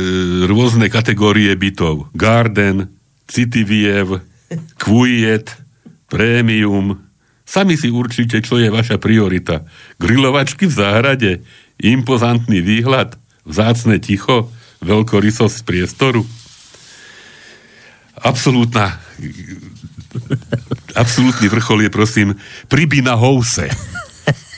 rôzne 0.49 0.91
kategórie 0.91 1.51
bytov. 1.55 2.09
Garden, 2.13 2.89
Citiviev, 3.25 4.21
Kvujet, 4.77 5.57
prémium. 6.07 7.01
Sami 7.45 7.77
si 7.77 7.89
určite, 7.93 8.41
čo 8.41 8.57
je 8.57 8.69
vaša 8.69 8.97
priorita. 8.97 9.65
Grilovačky 10.01 10.65
v 10.65 10.77
záhrade, 10.77 11.31
impozantný 11.81 12.61
výhľad, 12.61 13.17
vzácne 13.45 14.01
ticho, 14.01 14.49
veľkorysosť 14.81 15.65
priestoru. 15.65 16.25
Absolútna 18.21 18.97
absolútny 20.95 21.51
vrchol 21.51 21.85
je, 21.85 21.89
prosím, 21.91 22.29
Pribina 22.71 23.19
House. 23.19 23.67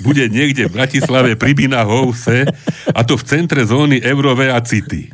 Bude 0.01 0.29
niekde 0.29 0.69
v 0.69 0.75
Bratislave 0.77 1.33
Pribina 1.35 1.81
House 1.81 2.45
a 2.93 3.01
to 3.01 3.17
v 3.17 3.23
centre 3.25 3.65
zóny 3.65 4.01
Eurovea 4.01 4.61
City. 4.61 5.09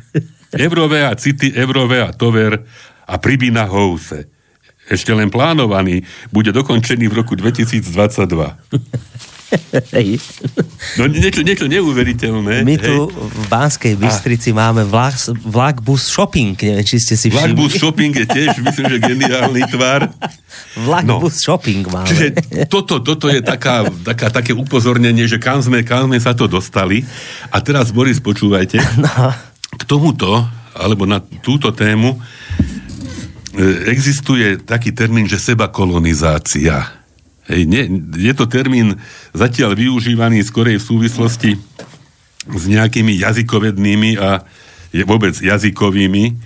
Eurovea 0.54 1.12
City, 1.16 1.52
Eurovea 1.56 2.12
Tover 2.14 2.62
a 3.08 3.14
Pribina 3.16 3.64
House 3.64 4.34
ešte 4.84 5.16
len 5.16 5.32
plánovaný, 5.32 6.04
bude 6.28 6.52
dokončený 6.52 7.08
v 7.08 7.14
roku 7.24 7.32
2022. 7.36 7.88
No 11.00 11.08
niečo, 11.08 11.40
niečo 11.40 11.64
neuveriteľné. 11.64 12.60
My 12.62 12.76
tu 12.76 13.08
hej. 13.08 13.16
v 13.16 13.44
Banskej 13.48 13.94
Bystrici 13.96 14.52
a... 14.52 14.68
máme 14.68 14.84
vlak, 14.84 15.16
vlak 15.42 15.80
bus 15.80 16.06
shopping, 16.06 16.54
neviem, 16.54 16.84
či 16.84 17.00
ste 17.00 17.16
si 17.16 17.32
všimli. 17.32 17.56
Vlak 17.56 17.56
bus 17.56 17.72
shopping 17.80 18.12
je 18.12 18.26
tiež, 18.28 18.60
myslím, 18.60 18.84
že 18.92 18.98
geniálny 19.00 19.62
tvar. 19.72 20.12
Vlak 20.76 21.08
no. 21.08 21.24
shopping 21.32 21.88
máme. 21.88 22.06
Čiže 22.06 22.26
toto, 22.68 23.00
toto 23.00 23.32
je 23.32 23.40
taká, 23.40 23.88
taká, 24.04 24.28
také 24.28 24.52
upozornenie, 24.52 25.24
že 25.24 25.40
kam 25.40 25.64
sme, 25.64 25.82
kam 25.82 26.12
sme 26.12 26.20
sa 26.20 26.36
to 26.36 26.46
dostali. 26.46 27.02
A 27.48 27.58
teraz, 27.64 27.90
Boris, 27.90 28.20
počúvajte. 28.20 28.78
No. 29.04 29.34
K 29.74 29.82
tomuto, 29.90 30.46
alebo 30.78 31.02
na 31.02 31.18
túto 31.18 31.74
tému, 31.74 32.14
E, 33.54 33.86
existuje 33.86 34.58
taký 34.58 34.90
termín, 34.90 35.30
že 35.30 35.38
seba 35.38 35.70
kolonizácia. 35.70 37.03
Hej, 37.44 37.68
nie, 37.68 37.84
je 38.16 38.32
to 38.32 38.48
termín 38.48 38.96
zatiaľ 39.36 39.76
využívaný 39.76 40.40
skorej 40.40 40.80
v 40.80 40.88
súvislosti 40.88 41.50
s 42.48 42.62
nejakými 42.64 43.20
jazykovednými 43.20 44.16
a 44.16 44.44
vôbec 45.04 45.36
jazykovými 45.36 46.40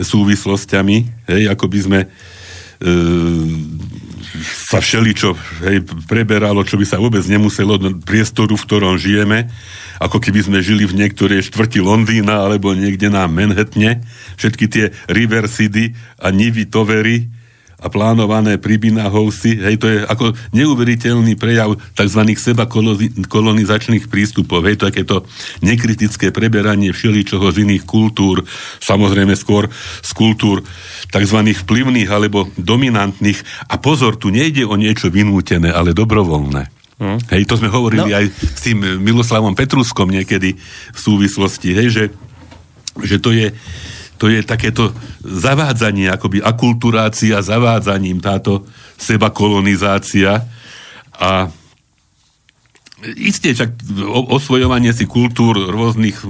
súvislostiami, 0.00 0.96
hej, 1.28 1.42
ako 1.50 1.64
by 1.68 1.78
sme 1.84 2.00
e, 2.04 2.08
sa 4.64 4.78
všeličo 4.80 5.36
hej, 5.66 5.84
preberalo, 6.08 6.64
čo 6.64 6.80
by 6.80 6.86
sa 6.88 6.96
vôbec 6.96 7.20
nemuselo 7.26 7.76
do 7.76 7.92
priestoru, 8.00 8.56
v 8.56 8.64
ktorom 8.64 8.96
žijeme, 8.96 9.50
ako 10.00 10.22
keby 10.22 10.40
sme 10.40 10.58
žili 10.64 10.88
v 10.88 11.04
niektorej 11.04 11.52
štvrti 11.52 11.84
Londýna 11.84 12.48
alebo 12.48 12.72
niekde 12.72 13.12
na 13.12 13.28
Manhattane. 13.28 14.00
Všetky 14.40 14.64
tie 14.72 14.84
River 15.12 15.50
City 15.50 15.92
a 16.16 16.32
Nivy 16.32 16.64
Tovery 16.64 17.39
a 17.80 17.86
plánované 17.88 18.60
Pribina 18.60 19.08
Housey, 19.08 19.56
hej, 19.56 19.80
to 19.80 19.86
je 19.88 19.98
ako 20.04 20.36
neuveriteľný 20.52 21.34
prejav 21.40 21.80
tzv. 21.96 22.22
seba 22.36 22.68
kolonizačných 23.26 24.12
prístupov, 24.12 24.68
hej, 24.68 24.76
to 24.76 24.92
je 24.92 25.04
to 25.08 25.24
nekritické 25.64 26.28
preberanie 26.28 26.92
všeličoho 26.92 27.48
z 27.48 27.64
iných 27.64 27.88
kultúr, 27.88 28.44
samozrejme 28.84 29.32
skôr 29.32 29.72
z 30.04 30.10
kultúr 30.12 30.60
tzv. 31.08 31.38
vplyvných 31.40 32.08
alebo 32.12 32.52
dominantných. 32.60 33.40
A 33.72 33.80
pozor, 33.80 34.20
tu 34.20 34.28
nejde 34.28 34.68
o 34.68 34.76
niečo 34.76 35.08
vynútené, 35.08 35.72
ale 35.72 35.96
dobrovoľné. 35.96 36.68
Hmm. 37.00 37.16
Hej, 37.32 37.48
to 37.48 37.56
sme 37.56 37.72
hovorili 37.72 38.12
no. 38.12 38.18
aj 38.20 38.28
s 38.28 38.60
tým 38.60 39.00
Miloslavom 39.00 39.56
Petruskom 39.56 40.12
niekedy 40.12 40.52
v 40.92 40.98
súvislosti, 41.00 41.72
hej, 41.72 41.88
že, 41.88 42.04
že 43.00 43.16
to 43.16 43.32
je 43.32 43.56
to 44.20 44.28
je 44.28 44.44
takéto 44.44 44.92
zavádzanie, 45.24 46.12
akoby 46.12 46.44
akulturácia 46.44 47.40
zavádzaním, 47.40 48.20
táto 48.20 48.68
seba 49.00 49.32
kolonizácia 49.32 50.44
a 51.16 51.48
Isté, 53.00 53.56
však 53.56 53.80
osvojovanie 54.28 54.92
si 54.92 55.08
kultúr 55.08 55.56
rôznych, 55.72 56.20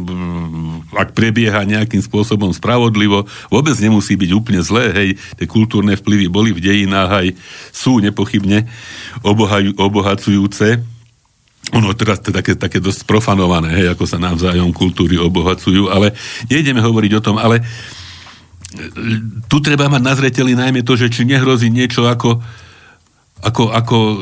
ak 0.94 1.18
prebieha 1.18 1.66
nejakým 1.66 1.98
spôsobom 1.98 2.54
spravodlivo, 2.54 3.26
vôbec 3.50 3.74
nemusí 3.82 4.14
byť 4.14 4.30
úplne 4.30 4.62
zlé, 4.62 4.94
hej, 4.94 5.08
tie 5.34 5.50
kultúrne 5.50 5.98
vplyvy 5.98 6.30
boli 6.30 6.54
v 6.54 6.62
dejinách 6.62 7.10
aj 7.10 7.26
sú 7.74 7.98
nepochybne 7.98 8.70
obohaj, 9.26 9.74
obohacujúce. 9.74 10.78
Ono 11.70 11.94
teraz 11.94 12.18
to 12.18 12.34
také, 12.34 12.58
také 12.58 12.82
dosť 12.82 13.06
profanované, 13.06 13.70
hej, 13.70 13.86
ako 13.94 14.04
sa 14.06 14.18
navzájom 14.18 14.74
kultúry 14.74 15.14
obohacujú, 15.18 15.86
ale 15.86 16.12
nejdeme 16.50 16.82
hovoriť 16.82 17.12
o 17.18 17.24
tom, 17.24 17.36
ale 17.38 17.62
tu 19.50 19.58
treba 19.62 19.90
mať 19.90 20.02
na 20.02 20.14
zreteli 20.14 20.54
najmä 20.54 20.86
to, 20.86 20.94
že 20.94 21.10
či 21.10 21.26
nehrozí 21.26 21.70
niečo 21.70 22.06
ako 22.06 22.42
ako, 23.40 23.72
ako 23.72 23.96
e, 23.96 24.16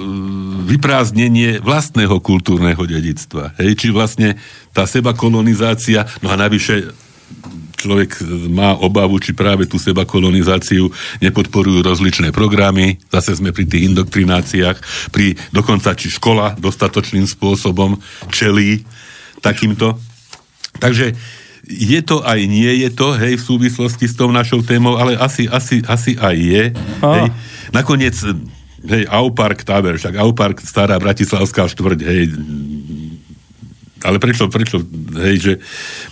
vyprázdnenie 0.70 1.58
vlastného 1.58 2.22
kultúrneho 2.22 2.78
dedictva. 2.86 3.50
Hej, 3.58 3.74
či 3.74 3.86
vlastne 3.90 4.38
tá 4.70 4.86
seba 4.86 5.10
kolonizácia, 5.10 6.06
no 6.22 6.30
a 6.30 6.38
navyše 6.38 6.94
človek 7.78 8.18
má 8.50 8.74
obavu, 8.74 9.22
či 9.22 9.30
práve 9.32 9.70
tú 9.70 9.78
seba 9.78 10.02
kolonizáciu 10.02 10.90
nepodporujú 11.22 11.86
rozličné 11.86 12.34
programy, 12.34 12.98
zase 13.08 13.38
sme 13.38 13.54
pri 13.54 13.70
tých 13.70 13.86
indoktrináciách, 13.94 15.10
pri 15.14 15.38
dokonca 15.54 15.94
či 15.94 16.10
škola 16.10 16.58
dostatočným 16.58 17.24
spôsobom 17.24 18.02
čelí 18.34 18.82
takýmto. 19.38 19.94
Takže 20.82 21.14
je 21.68 22.00
to 22.00 22.24
aj 22.24 22.40
nie 22.48 22.82
je 22.82 22.90
to, 22.90 23.14
hej, 23.14 23.38
v 23.38 23.46
súvislosti 23.46 24.08
s 24.08 24.16
tou 24.16 24.32
našou 24.32 24.64
témou, 24.64 24.96
ale 24.96 25.14
asi, 25.14 25.46
asi, 25.46 25.84
asi 25.84 26.16
aj 26.16 26.36
je. 26.36 26.64
Hej. 27.04 27.24
Nakoniec 27.70 28.16
hej, 28.88 29.04
Aupark 29.12 29.62
Tower, 29.68 30.00
však 30.00 30.16
Aupark 30.16 30.64
stará 30.64 30.96
bratislavská 30.96 31.68
štvrť, 31.68 32.00
hej, 32.08 32.22
ale 34.04 34.16
prečo, 34.22 34.46
prečo, 34.46 34.82
hej, 35.18 35.36
že 35.38 35.52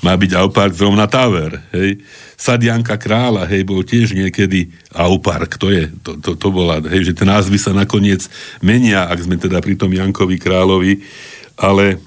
má 0.03 0.14
byť 0.18 0.30
Aupark 0.39 0.74
zrovna 0.74 1.07
Tower, 1.07 1.62
hej. 1.74 2.03
Sadianka 2.37 3.01
Krála, 3.01 3.49
hej, 3.49 3.64
bol 3.64 3.80
tiež 3.80 4.12
niekedy 4.12 4.68
Aupark, 4.93 5.57
to 5.57 5.72
je, 5.72 5.89
to, 6.05 6.20
to, 6.20 6.37
to 6.37 6.49
bola, 6.53 6.82
hej, 6.84 7.12
že 7.12 7.16
tie 7.16 7.26
názvy 7.26 7.57
sa 7.57 7.72
nakoniec 7.72 8.26
menia, 8.61 9.09
ak 9.09 9.24
sme 9.24 9.41
teda 9.41 9.62
pri 9.62 9.74
tom 9.78 9.95
Jankovi 9.95 10.37
Královi, 10.37 11.01
ale 11.57 11.99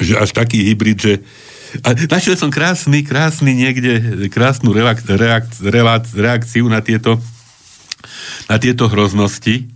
že 0.00 0.18
až 0.18 0.32
taký 0.32 0.72
hybrid, 0.72 0.98
že 0.98 1.14
a 1.84 1.92
našiel 1.92 2.38
som 2.38 2.48
krásny, 2.48 3.04
krásny 3.04 3.52
niekde, 3.52 4.24
krásnu 4.32 4.72
reak, 4.72 5.02
reak, 5.04 5.44
reak, 5.60 6.04
reakciu 6.14 6.64
na 6.70 6.80
tieto 6.80 7.20
na 8.46 8.56
tieto 8.56 8.86
hroznosti 8.86 9.66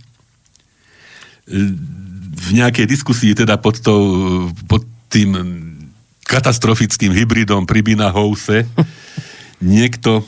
v 2.41 2.49
nejakej 2.55 2.85
diskusii 2.87 3.35
teda 3.35 3.59
pod, 3.59 3.83
to, 3.83 3.93
pod 4.65 4.87
tým 5.11 5.29
katastrofickým 6.23 7.11
hybridom 7.11 7.67
Pribina 7.67 8.07
House 8.07 8.63
niekto 9.59 10.23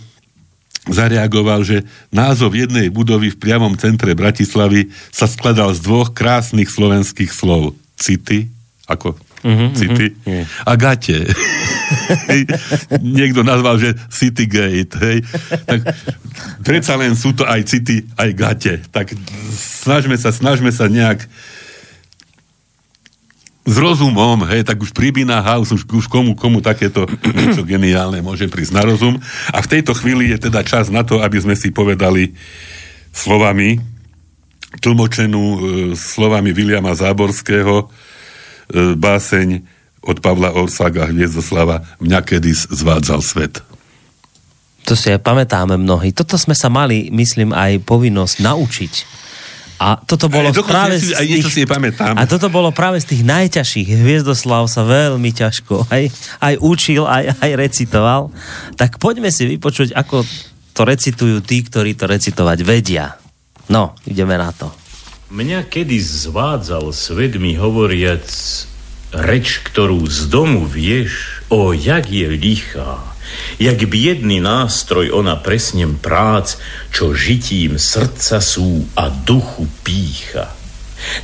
zareagoval, 0.84 1.64
že 1.64 1.88
názov 2.12 2.60
jednej 2.60 2.92
budovy 2.92 3.32
v 3.32 3.40
priamom 3.40 3.72
centre 3.80 4.12
Bratislavy 4.12 4.92
sa 5.16 5.32
skladal 5.32 5.72
z 5.72 5.80
dvoch 5.80 6.12
krásnych 6.12 6.68
slovenských 6.68 7.32
slov. 7.32 7.80
City, 7.96 8.52
ako 8.84 9.16
uh-huh, 9.48 9.72
city, 9.72 10.12
uh-huh. 10.12 10.44
a 10.68 10.74
gate. 10.76 11.24
Niekto 13.00 13.48
nazval, 13.48 13.80
že 13.80 13.96
City 14.12 14.44
Gate, 14.44 14.96
hej. 15.00 15.24
Tak 15.64 15.80
predsa 16.68 17.00
len 17.00 17.16
sú 17.16 17.32
to 17.32 17.48
aj 17.48 17.64
city, 17.64 18.04
aj 18.20 18.30
gate. 18.36 18.76
Tak 18.92 19.14
snažme 19.56 20.20
sa, 20.20 20.36
snažme 20.36 20.74
sa 20.74 20.92
nejak 20.92 21.24
s 23.64 23.76
rozumom, 23.80 24.44
hej, 24.52 24.68
tak 24.68 24.84
už 24.84 24.92
pribína 24.92 25.40
House, 25.40 25.72
už, 25.72 25.88
už 25.88 26.12
komu, 26.12 26.36
komu 26.36 26.60
takéto 26.60 27.08
niečo 27.40 27.64
geniálne 27.64 28.20
môže 28.20 28.52
prísť 28.52 28.76
na 28.76 28.84
rozum. 28.84 29.16
A 29.56 29.64
v 29.64 29.72
tejto 29.72 29.96
chvíli 29.96 30.36
je 30.36 30.52
teda 30.52 30.68
čas 30.68 30.92
na 30.92 31.08
to, 31.08 31.24
aby 31.24 31.40
sme 31.40 31.56
si 31.56 31.72
povedali 31.72 32.36
slovami, 33.16 33.80
tlmočenú 34.84 35.44
e, 35.44 35.58
slovami 35.96 36.52
Viliama 36.52 36.92
Záborského 36.92 37.88
e, 37.88 38.96
báseň 39.00 39.64
od 40.04 40.20
Pavla 40.20 40.52
Orsaga 40.52 41.08
Hviezdoslava 41.08 41.88
Mňa 42.04 42.20
kedy 42.20 42.52
zvádzal 42.52 43.22
svet. 43.24 43.64
To 44.84 45.00
si 45.00 45.08
aj 45.08 45.24
pamätáme 45.24 45.80
mnohí. 45.80 46.12
Toto 46.12 46.36
sme 46.36 46.52
sa 46.52 46.68
mali, 46.68 47.08
myslím, 47.08 47.56
aj 47.56 47.80
povinnosť 47.88 48.36
naučiť 48.44 48.94
a 49.84 50.00
toto 50.00 50.32
bolo 50.32 50.56
aj, 50.56 50.64
práve 50.64 50.96
si, 50.96 51.12
aj 51.12 51.28
niečo 51.28 51.52
si 51.52 51.68
pamätám. 51.68 52.16
A 52.16 52.24
toto 52.24 52.48
bolo 52.48 52.72
práve 52.72 53.04
z 53.04 53.12
tých 53.12 53.28
najťažších. 53.28 54.00
Hviezdoslav 54.00 54.72
sa 54.72 54.88
veľmi 54.88 55.36
ťažko 55.36 55.92
aj, 55.92 56.04
aj 56.40 56.54
učil, 56.64 57.04
aj, 57.04 57.36
aj 57.44 57.52
recitoval. 57.60 58.32
Tak 58.80 59.04
poďme 59.04 59.28
si 59.28 59.44
vypočuť, 59.44 59.92
ako 59.92 60.24
to 60.72 60.82
recitujú 60.88 61.44
tí, 61.44 61.68
ktorí 61.68 62.00
to 62.00 62.08
recitovať 62.08 62.64
vedia. 62.64 63.20
No, 63.68 64.00
ideme 64.08 64.40
na 64.40 64.56
to. 64.56 64.72
Mňa 65.36 65.68
kedy 65.68 66.00
zvádzal 66.00 66.96
svet 66.96 67.36
mi 67.36 67.60
hovoriac 67.60 68.24
reč, 69.12 69.60
ktorú 69.68 70.08
z 70.08 70.32
domu 70.32 70.64
vieš, 70.64 71.44
o 71.52 71.76
jak 71.76 72.08
je 72.08 72.32
lichá 72.32 73.13
jak 73.58 73.80
biedný 73.88 74.40
nástroj 74.44 75.14
ona 75.14 75.40
presnem 75.40 75.98
prác, 75.98 76.58
čo 76.90 77.14
žitím 77.16 77.80
srdca 77.80 78.40
sú 78.42 78.88
a 78.98 79.10
duchu 79.10 79.68
pícha. 79.82 80.52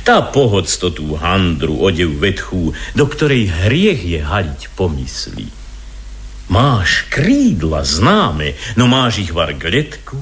Tá 0.04 0.20
pohodstotú 0.20 1.16
handru, 1.16 1.80
odev 1.80 2.20
vetchú, 2.20 2.76
do 2.92 3.04
ktorej 3.08 3.48
hriech 3.48 4.00
je 4.04 4.20
haliť 4.20 4.62
pomyslí. 4.76 5.48
Máš 6.50 7.06
krídla 7.08 7.86
známe, 7.86 8.58
no 8.74 8.90
máš 8.90 9.22
ich 9.22 9.32
var 9.32 9.54
gletku? 9.54 10.18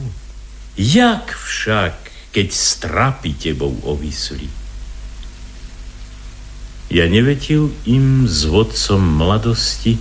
Jak 0.76 1.32
však, 1.32 1.96
keď 2.30 2.48
strapy 2.52 3.32
tebou 3.34 3.72
ovisli? 3.82 4.46
Ja 6.88 7.04
nevetil 7.04 7.72
im 7.84 8.24
s 8.24 8.48
vodcom 8.48 9.00
mladosti, 9.00 10.00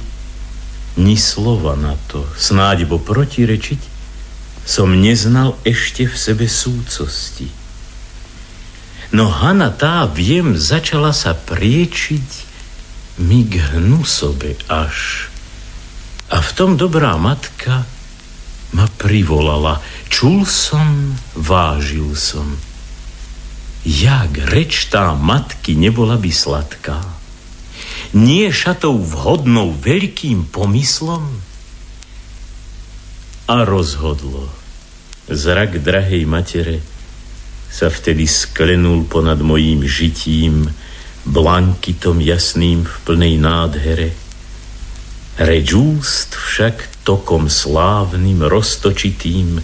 ni 0.98 1.16
slova 1.16 1.78
na 1.78 1.94
to, 2.10 2.26
snáď 2.36 2.90
bo 2.90 2.98
protirečiť, 2.98 3.80
som 4.68 4.92
neznal 4.92 5.56
ešte 5.64 6.10
v 6.10 6.16
sebe 6.18 6.46
súcosti. 6.50 7.48
No 9.16 9.32
Hana 9.32 9.72
tá, 9.72 10.04
viem, 10.04 10.60
začala 10.60 11.16
sa 11.16 11.32
priečiť 11.32 12.28
mi 13.24 13.48
k 13.48 13.64
hnusobe 13.74 14.60
až. 14.68 15.30
A 16.28 16.44
v 16.44 16.50
tom 16.52 16.76
dobrá 16.76 17.16
matka 17.16 17.88
ma 18.76 18.86
privolala. 19.00 19.80
Čul 20.12 20.44
som, 20.44 21.16
vážil 21.32 22.12
som. 22.20 22.60
Jak 23.88 24.52
reč 24.52 24.92
tá 24.92 25.16
matky 25.16 25.80
nebola 25.80 26.20
by 26.20 26.28
sladká 26.28 27.00
nie 28.14 28.52
šatou 28.52 28.96
vhodnou 29.00 29.74
veľkým 29.74 30.48
pomyslom? 30.52 31.24
A 33.48 33.56
rozhodlo. 33.64 34.48
Zrak 35.28 35.84
drahej 35.84 36.24
matere 36.24 36.80
sa 37.68 37.92
vtedy 37.92 38.28
sklenul 38.28 39.04
ponad 39.08 39.44
mojím 39.44 39.84
žitím, 39.84 40.72
blankitom 41.28 42.24
jasným 42.24 42.88
v 42.88 42.96
plnej 43.04 43.36
nádhere. 43.36 44.10
Reč 45.38 45.68
úst 45.76 46.34
však 46.34 47.04
tokom 47.04 47.52
slávnym, 47.52 48.42
roztočitým, 48.48 49.60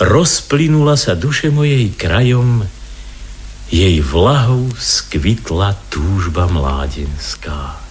rozplynula 0.00 0.94
sa 0.94 1.18
duše 1.18 1.50
mojej 1.50 1.90
krajom, 1.94 2.64
jej 3.74 3.98
vlahou 3.98 4.70
skvitla 4.78 5.74
túžba 5.90 6.46
mládenská. 6.46 7.82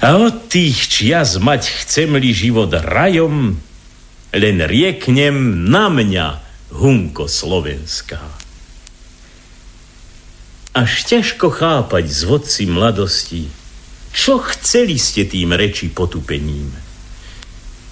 A 0.00 0.08
od 0.16 0.48
tých 0.48 0.88
čias 0.88 1.36
mať 1.36 1.68
chcem-li 1.84 2.32
život 2.32 2.72
rajom, 2.72 3.60
len 4.32 4.56
rieknem 4.64 5.68
na 5.68 5.92
mňa, 5.92 6.40
hunko 6.72 7.28
slovenská. 7.28 8.24
Až 10.72 10.90
ťažko 11.04 11.52
chápať 11.52 12.04
z 12.08 12.20
vodci 12.24 12.64
mladosti, 12.64 13.52
čo 14.16 14.40
chceli 14.40 14.96
ste 14.96 15.28
tým 15.28 15.52
reči 15.52 15.92
potupením– 15.92 16.72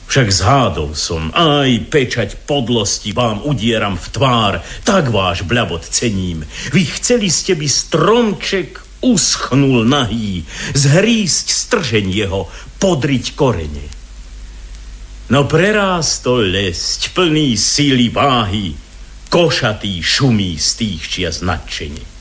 však 0.09 0.29
zhádol 0.33 0.97
som, 0.97 1.29
aj 1.37 1.93
pečať 1.93 2.49
podlosti 2.49 3.13
vám 3.13 3.45
udieram 3.45 4.01
v 4.01 4.09
tvár, 4.09 4.55
tak 4.83 5.13
váš 5.13 5.45
bľabot 5.45 5.85
cením. 5.85 6.49
Vy 6.73 6.83
chceli 6.97 7.29
ste 7.29 7.53
by 7.53 7.69
stromček 7.69 8.81
uschnul 9.05 9.85
nahý, 9.85 10.49
zhrísť 10.73 11.47
stržen 11.53 12.09
jeho, 12.09 12.49
podriť 12.81 13.37
korene. 13.37 13.87
No 15.29 15.45
prerástol 15.45 16.57
lesť, 16.57 17.13
plný 17.13 17.53
síly 17.61 18.09
váhy, 18.09 18.73
košatý 19.29 20.01
šumí 20.01 20.57
z 20.57 20.69
tých 20.81 21.03
čia 21.05 21.31
nadšenie. 21.31 22.17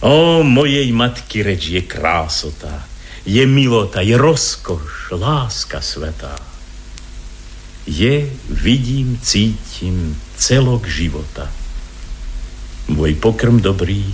O 0.00 0.40
mojej 0.40 0.88
matky 0.96 1.44
reč 1.44 1.68
je 1.68 1.84
krásota, 1.84 2.88
je 3.28 3.44
milota, 3.44 4.00
je 4.00 4.16
rozkoš, 4.16 5.12
láska 5.12 5.84
svetá 5.84 6.43
je, 7.84 8.28
vidím, 8.48 9.20
cítim 9.20 10.16
celok 10.36 10.88
života. 10.88 11.52
Môj 12.88 13.16
pokrm 13.16 13.60
dobrý, 13.60 14.04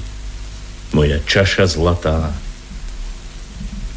moja 0.95 1.19
čaša 1.23 1.71
zlatá 1.71 2.35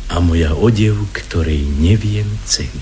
a 0.09 0.15
moja 0.21 0.53
odev, 0.53 0.97
ktorej 1.13 1.61
neviem 1.77 2.29
ceny. 2.45 2.81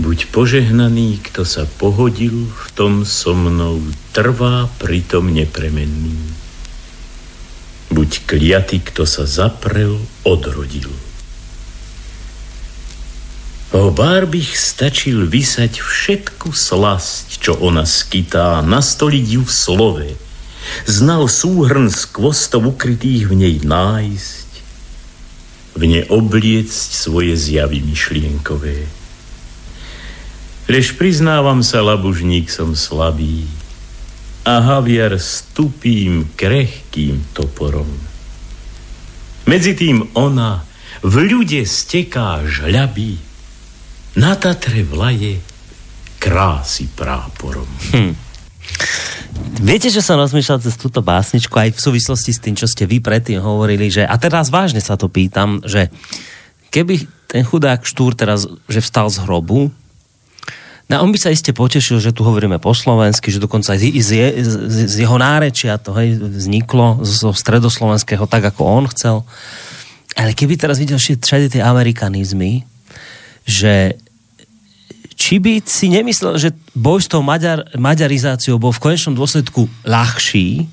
Buď 0.00 0.32
požehnaný, 0.32 1.20
kto 1.20 1.44
sa 1.44 1.68
pohodil 1.68 2.48
v 2.48 2.66
tom 2.72 3.04
so 3.04 3.36
mnou, 3.36 3.80
trvá 4.16 4.68
pritom 4.80 5.28
nepremenný. 5.28 6.16
Buď 7.92 8.24
kliatý, 8.24 8.80
kto 8.80 9.04
sa 9.04 9.28
zaprel, 9.28 10.00
odrodil. 10.24 10.88
Barbich 13.72 14.52
stačil 14.56 15.24
vysať 15.24 15.80
všetku 15.80 16.52
slasť, 16.52 17.40
čo 17.40 17.52
ona 17.56 17.88
skytá, 17.88 18.60
nastoliť 18.60 19.26
ju 19.40 19.42
v 19.44 19.52
slove. 19.52 20.08
Znal 20.84 21.24
súhrn 21.28 21.88
skvostov 21.88 22.68
ukrytých 22.76 23.28
v 23.28 23.34
nej 23.36 23.56
nájsť, 23.64 24.48
v 25.76 25.82
ne 25.88 26.02
obliecť 26.04 26.88
svoje 26.92 27.32
zjavy 27.32 27.80
myšlienkové. 27.80 28.84
Lež 30.68 30.92
priznávam 31.00 31.64
sa, 31.64 31.80
labužník, 31.80 32.52
som 32.52 32.76
slabý 32.76 33.48
a 34.44 34.60
haviar 34.60 35.16
stupým 35.16 36.28
krehkým 36.36 37.24
toporom. 37.32 37.88
Medzi 39.48 39.72
tým 39.72 40.12
ona 40.12 40.64
v 41.00 41.14
ľude 41.28 41.64
steká 41.64 42.44
žľabí, 42.44 43.31
na 44.18 44.36
Tatre 44.36 44.84
vlaje 44.84 45.40
krásy 46.20 46.86
práporom. 46.92 47.66
Hm. 47.92 48.14
Viete, 49.62 49.90
že 49.90 50.04
som 50.04 50.20
rozmýšľal 50.20 50.62
cez 50.62 50.78
túto 50.78 51.02
básničku 51.02 51.52
aj 51.52 51.74
v 51.74 51.80
súvislosti 51.80 52.30
s 52.30 52.42
tým, 52.42 52.54
čo 52.54 52.70
ste 52.70 52.86
vy 52.86 53.02
predtým 53.02 53.42
hovorili, 53.42 53.90
že, 53.90 54.06
a 54.06 54.14
teraz 54.20 54.52
vážne 54.52 54.78
sa 54.78 54.94
to 54.94 55.10
pýtam, 55.10 55.64
že 55.66 55.90
keby 56.70 57.08
ten 57.26 57.42
chudák 57.42 57.82
Štúr 57.82 58.14
teraz, 58.14 58.46
že 58.68 58.80
vstal 58.84 59.08
z 59.08 59.24
hrobu, 59.24 59.72
No 60.90 61.00
on 61.00 61.08
by 61.08 61.16
sa 61.16 61.32
iste 61.32 61.56
potešil, 61.56 62.04
že 62.04 62.12
tu 62.12 62.20
hovoríme 62.20 62.60
po 62.60 62.76
slovensky, 62.76 63.32
že 63.32 63.40
dokonca 63.40 63.80
z, 63.80 63.96
z, 63.96 64.10
z, 64.44 64.52
z 64.92 64.94
jeho 65.00 65.16
nárečia 65.16 65.80
to 65.80 65.96
hej, 65.96 66.20
vzniklo 66.20 67.00
zo 67.00 67.32
stredoslovenského 67.32 68.28
tak, 68.28 68.52
ako 68.52 68.60
on 68.60 68.84
chcel. 68.92 69.24
Ale 70.12 70.36
keby 70.36 70.60
teraz 70.60 70.76
videl 70.76 71.00
všade 71.00 71.48
tie 71.48 71.64
amerikanizmy, 71.64 72.68
že 73.48 73.96
či 75.14 75.38
by 75.38 75.62
si 75.64 75.92
nemyslel, 75.92 76.38
že 76.40 76.56
boj 76.76 77.00
s 77.04 77.08
tou 77.08 77.20
maďar, 77.20 77.68
maďarizáciou 77.76 78.56
bol 78.60 78.72
v 78.72 78.82
konečnom 78.90 79.16
dôsledku 79.16 79.68
ľahší, 79.84 80.66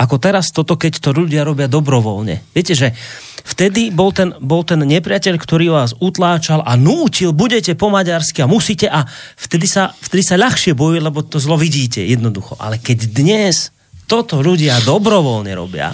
ako 0.00 0.16
teraz 0.16 0.48
toto, 0.48 0.80
keď 0.80 0.96
to 0.96 1.12
ľudia 1.12 1.44
robia 1.44 1.68
dobrovoľne. 1.68 2.40
Viete, 2.56 2.72
že 2.72 2.96
vtedy 3.44 3.92
bol 3.92 4.16
ten, 4.16 4.32
bol 4.40 4.64
ten 4.64 4.80
nepriateľ, 4.80 5.36
ktorý 5.36 5.76
vás 5.76 5.92
utláčal 6.00 6.64
a 6.64 6.72
nútil, 6.80 7.36
budete 7.36 7.76
po 7.76 7.92
maďarsky 7.92 8.40
a 8.40 8.48
musíte 8.48 8.88
a 8.88 9.04
vtedy 9.36 9.68
sa, 9.68 9.92
vtedy 9.92 10.24
sa 10.24 10.40
ľahšie 10.40 10.72
bojuje, 10.72 11.04
lebo 11.04 11.20
to 11.20 11.36
zlo 11.36 11.60
vidíte 11.60 12.00
jednoducho. 12.00 12.56
Ale 12.56 12.80
keď 12.80 13.12
dnes 13.12 13.76
toto 14.08 14.40
ľudia 14.40 14.80
dobrovoľne 14.88 15.52
robia, 15.52 15.92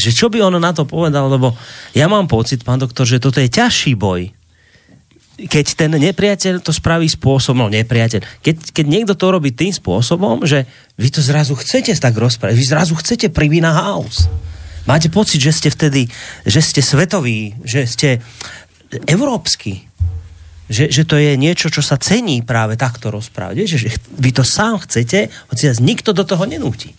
že 0.00 0.16
čo 0.16 0.32
by 0.32 0.40
on 0.40 0.56
na 0.56 0.72
to 0.72 0.88
povedal, 0.88 1.28
lebo 1.28 1.52
ja 1.92 2.08
mám 2.08 2.24
pocit, 2.24 2.64
pán 2.64 2.80
doktor, 2.80 3.04
že 3.04 3.20
toto 3.20 3.36
je 3.36 3.52
ťažší 3.52 4.00
boj. 4.00 4.32
Keď 5.48 5.66
ten 5.78 5.92
nepriateľ 5.94 6.60
to 6.60 6.72
spraví 6.74 7.08
spôsobom, 7.08 7.64
no 7.64 7.72
nepriateľ, 7.72 8.44
keď, 8.44 8.76
keď 8.76 8.86
niekto 8.86 9.14
to 9.16 9.26
robí 9.32 9.56
tým 9.56 9.72
spôsobom, 9.72 10.44
že 10.44 10.68
vy 11.00 11.08
to 11.08 11.24
zrazu 11.24 11.56
chcete 11.56 11.96
tak 11.96 12.12
rozprávať, 12.12 12.56
vy 12.58 12.66
zrazu 12.66 12.92
chcete 12.98 13.32
pribí 13.32 13.64
na 13.64 13.72
house. 13.72 14.28
Máte 14.84 15.08
pocit, 15.08 15.40
že 15.40 15.52
ste 15.52 15.68
vtedy, 15.72 16.08
že 16.44 16.60
ste 16.60 16.80
svetoví, 16.84 17.56
že 17.64 17.84
ste 17.88 18.08
európsky, 19.08 19.86
že, 20.70 20.86
že 20.86 21.02
to 21.02 21.18
je 21.18 21.34
niečo, 21.34 21.66
čo 21.66 21.82
sa 21.82 21.98
cení 21.98 22.46
práve 22.46 22.78
takto 22.78 23.10
rozprávať. 23.10 23.54
Vieš, 23.58 23.70
že 23.76 23.90
vy 24.14 24.30
to 24.30 24.46
sám 24.46 24.78
chcete, 24.86 25.26
hoci 25.50 25.62
vás 25.66 25.82
nikto 25.82 26.14
do 26.14 26.22
toho 26.22 26.46
nenúti. 26.46 26.94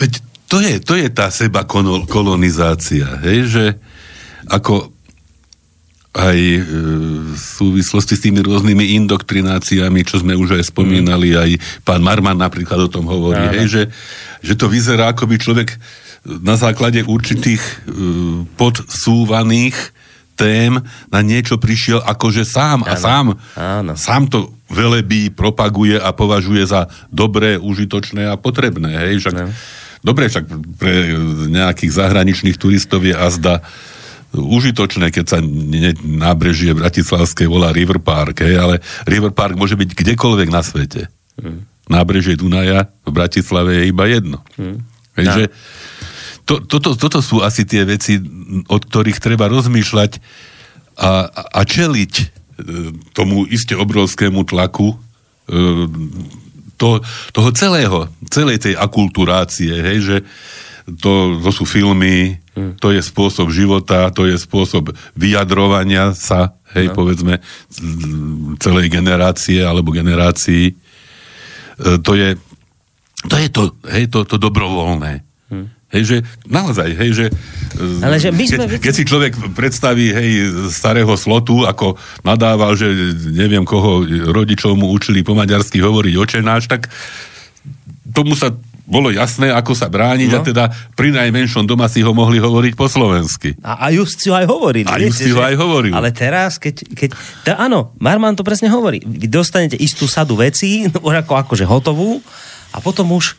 Veď 0.00 0.18
to 0.50 0.58
je, 0.58 0.82
to 0.82 0.98
je 0.98 1.08
tá 1.14 1.30
seba 1.30 1.62
kolonizácia, 2.10 3.22
hej, 3.22 3.38
že 3.46 3.64
ako 4.50 4.90
aj 6.10 6.38
e, 6.38 6.60
v 7.30 7.38
súvislosti 7.38 8.18
s 8.18 8.24
tými 8.26 8.42
rôznymi 8.42 8.98
indoktrináciami, 9.02 10.02
čo 10.02 10.18
sme 10.18 10.34
už 10.34 10.58
aj 10.58 10.74
spomínali, 10.74 11.34
mm. 11.34 11.38
aj 11.38 11.50
pán 11.86 12.02
Marman 12.02 12.34
napríklad 12.34 12.90
o 12.90 12.90
tom 12.90 13.06
hovorí, 13.06 13.38
Áno. 13.38 13.54
hej, 13.54 13.66
že, 13.70 13.82
že 14.42 14.54
to 14.58 14.66
vyzerá, 14.66 15.14
ako 15.14 15.30
by 15.30 15.36
človek 15.38 15.78
na 16.26 16.58
základe 16.58 17.06
určitých 17.06 17.62
e, 17.62 17.72
podsúvaných 18.58 19.94
tém 20.34 20.80
na 21.12 21.20
niečo 21.20 21.60
prišiel 21.60 22.00
akože 22.00 22.48
sám 22.48 22.82
a 22.88 22.96
sám, 22.96 23.36
áno. 23.54 23.92
sám 23.92 24.26
to 24.32 24.50
velebí, 24.72 25.28
propaguje 25.30 26.00
a 26.00 26.10
považuje 26.16 26.64
za 26.64 26.88
dobré, 27.12 27.60
užitočné 27.60 28.24
a 28.24 28.40
potrebné. 28.40 28.88
Hej? 28.88 29.26
Však, 29.26 29.36
dobre, 30.00 30.32
však 30.32 30.44
pre 30.80 31.12
nejakých 31.50 31.92
zahraničných 31.92 32.56
turistov 32.56 33.04
je 33.04 33.12
azda 33.12 33.60
užitočné, 34.34 35.10
keď 35.10 35.24
sa 35.26 35.38
ne, 35.42 35.90
nábrežie 36.02 36.70
Bratislavskej 36.74 37.50
volá 37.50 37.74
River 37.74 37.98
Park, 37.98 38.46
hej? 38.46 38.54
ale 38.58 38.74
River 39.06 39.34
Park 39.34 39.58
môže 39.58 39.74
byť 39.74 39.90
kdekoľvek 39.90 40.48
na 40.50 40.62
svete. 40.62 41.10
Hmm. 41.34 41.66
Nábrežie 41.90 42.38
Dunaja 42.38 42.86
v 43.02 43.10
Bratislave 43.10 43.82
je 43.82 43.84
iba 43.90 44.06
jedno. 44.06 44.38
Hmm. 44.54 44.86
Hej, 45.18 45.26
no. 45.26 45.34
že, 45.34 45.44
to, 46.46 46.54
toto, 46.62 46.94
toto 46.94 47.18
sú 47.18 47.42
asi 47.42 47.66
tie 47.66 47.82
veci, 47.82 48.22
od 48.70 48.82
ktorých 48.86 49.18
treba 49.18 49.50
rozmýšľať 49.50 50.22
a, 50.98 51.26
a 51.30 51.60
čeliť 51.66 52.12
e, 52.18 52.24
tomu 53.14 53.46
iste 53.50 53.74
obrovskému 53.74 54.46
tlaku 54.46 54.94
e, 54.94 54.96
to, 56.78 57.02
toho 57.34 57.50
celého, 57.52 58.08
celej 58.32 58.64
tej 58.66 58.74
akulturácie, 58.78 59.74
hej, 59.74 59.98
že 60.00 60.16
to, 60.86 61.40
to 61.40 61.50
sú 61.52 61.64
filmy, 61.68 62.40
hmm. 62.56 62.80
to 62.80 62.92
je 62.94 63.00
spôsob 63.04 63.52
života, 63.52 64.08
to 64.14 64.28
je 64.28 64.36
spôsob 64.38 64.94
vyjadrovania 65.18 66.12
sa, 66.16 66.56
hej, 66.72 66.90
no. 66.90 66.94
povedzme, 66.96 67.34
celej 68.58 68.86
generácie 68.88 69.60
alebo 69.60 69.92
generácií. 69.92 70.72
E, 70.72 70.74
to 72.00 72.12
je 72.16 72.36
to, 73.28 73.36
je 73.36 73.48
to, 73.52 73.62
hej, 73.92 74.08
to, 74.08 74.24
to 74.24 74.40
dobrovoľné. 74.40 75.20
Hmm. 75.52 75.68
Hej, 75.92 76.02
že 76.06 76.16
naozaj, 76.46 76.88
hej, 76.96 77.10
že, 77.12 77.26
Ale 78.00 78.16
že 78.16 78.30
my 78.32 78.44
sme... 78.46 78.64
keď, 78.64 78.80
keď 78.80 78.94
si 78.94 79.04
človek 79.04 79.32
predstaví, 79.52 80.08
hej, 80.14 80.30
starého 80.72 81.12
slotu, 81.20 81.68
ako 81.68 82.00
nadával, 82.24 82.78
že 82.78 82.88
neviem 83.28 83.66
koho 83.66 84.06
rodičov 84.06 84.78
mu 84.78 84.94
učili 84.94 85.20
po 85.20 85.36
maďarsky 85.36 85.82
hovoriť 85.82 86.14
očenáš, 86.16 86.70
tak 86.70 86.88
tomu 88.14 88.32
sa 88.38 88.54
bolo 88.90 89.14
jasné, 89.14 89.54
ako 89.54 89.72
sa 89.78 89.86
brániť 89.86 90.30
no. 90.34 90.36
a 90.36 90.40
teda 90.42 90.64
pri 90.98 91.14
najmenšom 91.14 91.62
doma 91.62 91.86
si 91.86 92.02
ho 92.02 92.10
mohli 92.10 92.42
hovoriť 92.42 92.74
po 92.74 92.90
slovensky. 92.90 93.54
A, 93.62 93.86
a 93.86 93.94
just 93.94 94.18
si 94.18 94.26
ho 94.26 94.34
aj 94.34 94.50
hovorili. 94.50 94.90
A 94.90 94.98
just 94.98 95.22
si 95.22 95.30
ho 95.30 95.38
aj 95.38 95.54
hovoril. 95.54 95.94
Ale 95.94 96.10
teraz, 96.10 96.58
keď, 96.58 96.90
keď 96.98 97.10
tá, 97.46 97.62
áno, 97.62 97.94
Marman 98.02 98.34
to 98.34 98.42
presne 98.42 98.66
hovorí. 98.66 98.98
Vy 99.06 99.30
dostanete 99.30 99.78
istú 99.78 100.10
sadu 100.10 100.34
vecí, 100.34 100.90
ako, 101.22 101.38
akože 101.46 101.62
hotovú 101.62 102.18
a 102.74 102.82
potom 102.82 103.14
už 103.14 103.38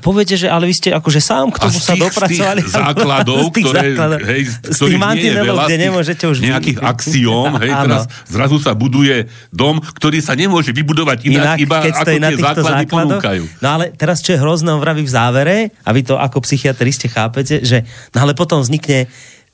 poviete, 0.00 0.34
že 0.36 0.46
ale 0.46 0.68
vy 0.68 0.74
ste 0.76 0.90
akože 0.92 1.20
sám 1.20 1.50
k 1.52 1.56
tomu 1.62 1.78
sa 1.78 1.94
tých, 1.94 2.02
dopracovali. 2.06 2.60
Z 2.60 2.64
tých 2.64 2.72
základov, 2.72 3.38
z 3.48 3.52
tých 3.52 3.64
ktoré, 3.66 3.80
základov, 3.80 4.18
hej, 4.26 4.42
z 4.50 4.78
tých 4.78 5.00
mantinelov, 5.00 5.56
kde 5.66 5.76
nemôžete 5.76 6.24
už... 6.28 6.36
Nejakých 6.40 6.78
axióm, 6.80 7.50
hej, 7.62 7.70
teraz 7.70 8.02
zrazu 8.28 8.56
sa 8.60 8.72
buduje 8.76 9.26
dom, 9.50 9.80
ktorý 9.80 10.18
sa 10.20 10.36
nemôže 10.36 10.70
vybudovať 10.70 11.26
inak, 11.26 11.56
inak 11.56 11.58
iba 11.60 11.76
keď 11.82 11.94
ako 11.96 12.16
tie 12.16 12.36
základy 12.38 12.84
ponúkajú. 12.86 13.42
No 13.60 13.68
ale 13.78 13.84
teraz, 13.94 14.20
čo 14.20 14.36
je 14.36 14.38
hrozné, 14.38 14.70
on 14.70 14.80
vraví 14.80 15.02
v 15.02 15.10
závere, 15.10 15.56
a 15.82 15.90
vy 15.90 16.02
to 16.06 16.14
ako 16.16 16.44
psychiatriste 16.44 17.10
chápete, 17.10 17.64
že 17.64 17.82
no 18.14 18.24
ale 18.24 18.32
potom 18.36 18.60
vznikne 18.62 19.10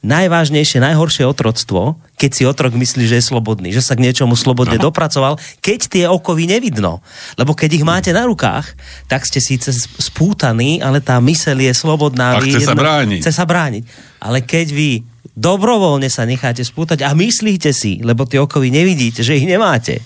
najvážnejšie, 0.06 0.78
najhoršie 0.78 1.26
otroctvo, 1.26 1.98
keď 2.16 2.30
si 2.30 2.42
otrok 2.46 2.72
myslí, 2.72 3.04
že 3.10 3.18
je 3.18 3.28
slobodný, 3.28 3.74
že 3.74 3.84
sa 3.84 3.98
k 3.98 4.06
niečomu 4.06 4.38
slobodne 4.38 4.78
Aha. 4.78 4.86
dopracoval, 4.86 5.36
keď 5.60 5.80
tie 5.90 6.04
okovy 6.06 6.46
nevidno. 6.48 7.04
Lebo 7.34 7.52
keď 7.52 7.76
ich 7.76 7.84
máte 7.84 8.14
na 8.14 8.24
rukách, 8.24 8.72
tak 9.10 9.26
ste 9.26 9.42
síce 9.42 9.74
spútaní, 10.00 10.80
ale 10.80 11.02
tá 11.02 11.18
mysel 11.20 11.58
je 11.60 11.74
slobodná. 11.74 12.38
A 12.38 12.40
chce 12.40 12.62
jedno, 12.62 12.72
sa 12.72 12.74
brániť. 12.78 13.20
Chce 13.20 13.32
sa 13.34 13.44
brániť. 13.44 13.82
Ale 14.22 14.40
keď 14.46 14.66
vy 14.72 14.90
dobrovoľne 15.36 16.08
sa 16.08 16.24
necháte 16.24 16.64
spútať 16.64 17.04
a 17.04 17.12
myslíte 17.12 17.74
si, 17.76 18.00
lebo 18.00 18.24
tie 18.24 18.40
okovy 18.40 18.72
nevidíte, 18.72 19.20
že 19.20 19.36
ich 19.36 19.44
nemáte, 19.44 20.00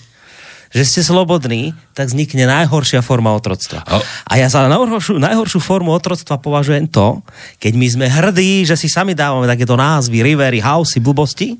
že 0.71 0.83
ste 0.87 1.01
slobodní, 1.03 1.75
tak 1.91 2.07
vznikne 2.07 2.47
najhoršia 2.47 3.03
forma 3.03 3.35
otroctva. 3.35 3.83
A, 3.83 3.99
a 4.01 4.33
ja 4.39 4.47
za 4.47 4.63
najhoršiu, 4.65 5.19
najhoršiu 5.19 5.59
formu 5.59 5.91
otroctva 5.91 6.39
považujem 6.39 6.87
to, 6.87 7.19
keď 7.59 7.73
my 7.75 7.87
sme 7.91 8.07
hrdí, 8.07 8.63
že 8.63 8.79
si 8.79 8.87
sami 8.87 9.11
dávame 9.11 9.51
takéto 9.51 9.75
názvy, 9.75 10.23
rivery, 10.23 10.63
housey, 10.63 11.03
blbosti, 11.03 11.59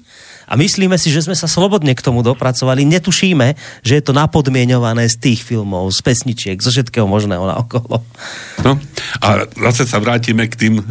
a 0.51 0.59
myslíme 0.59 0.99
si, 0.99 1.07
že 1.07 1.23
sme 1.23 1.31
sa 1.31 1.47
slobodne 1.47 1.95
k 1.95 2.03
tomu 2.03 2.19
dopracovali. 2.27 2.83
Netušíme, 2.83 3.55
že 3.87 3.93
je 3.95 4.03
to 4.03 4.11
napodmienované 4.11 5.07
z 5.07 5.15
tých 5.15 5.47
filmov, 5.47 5.95
z 5.95 6.03
pesničiek, 6.03 6.59
zo 6.59 6.75
všetkého 6.75 7.07
možného 7.07 7.47
na 7.47 7.55
okolo. 7.63 8.03
No, 8.59 8.75
a 9.23 9.47
zase 9.47 9.87
sa 9.87 10.03
vrátime 10.03 10.51
k 10.51 10.59
tým 10.59 10.73
e, 10.75 10.83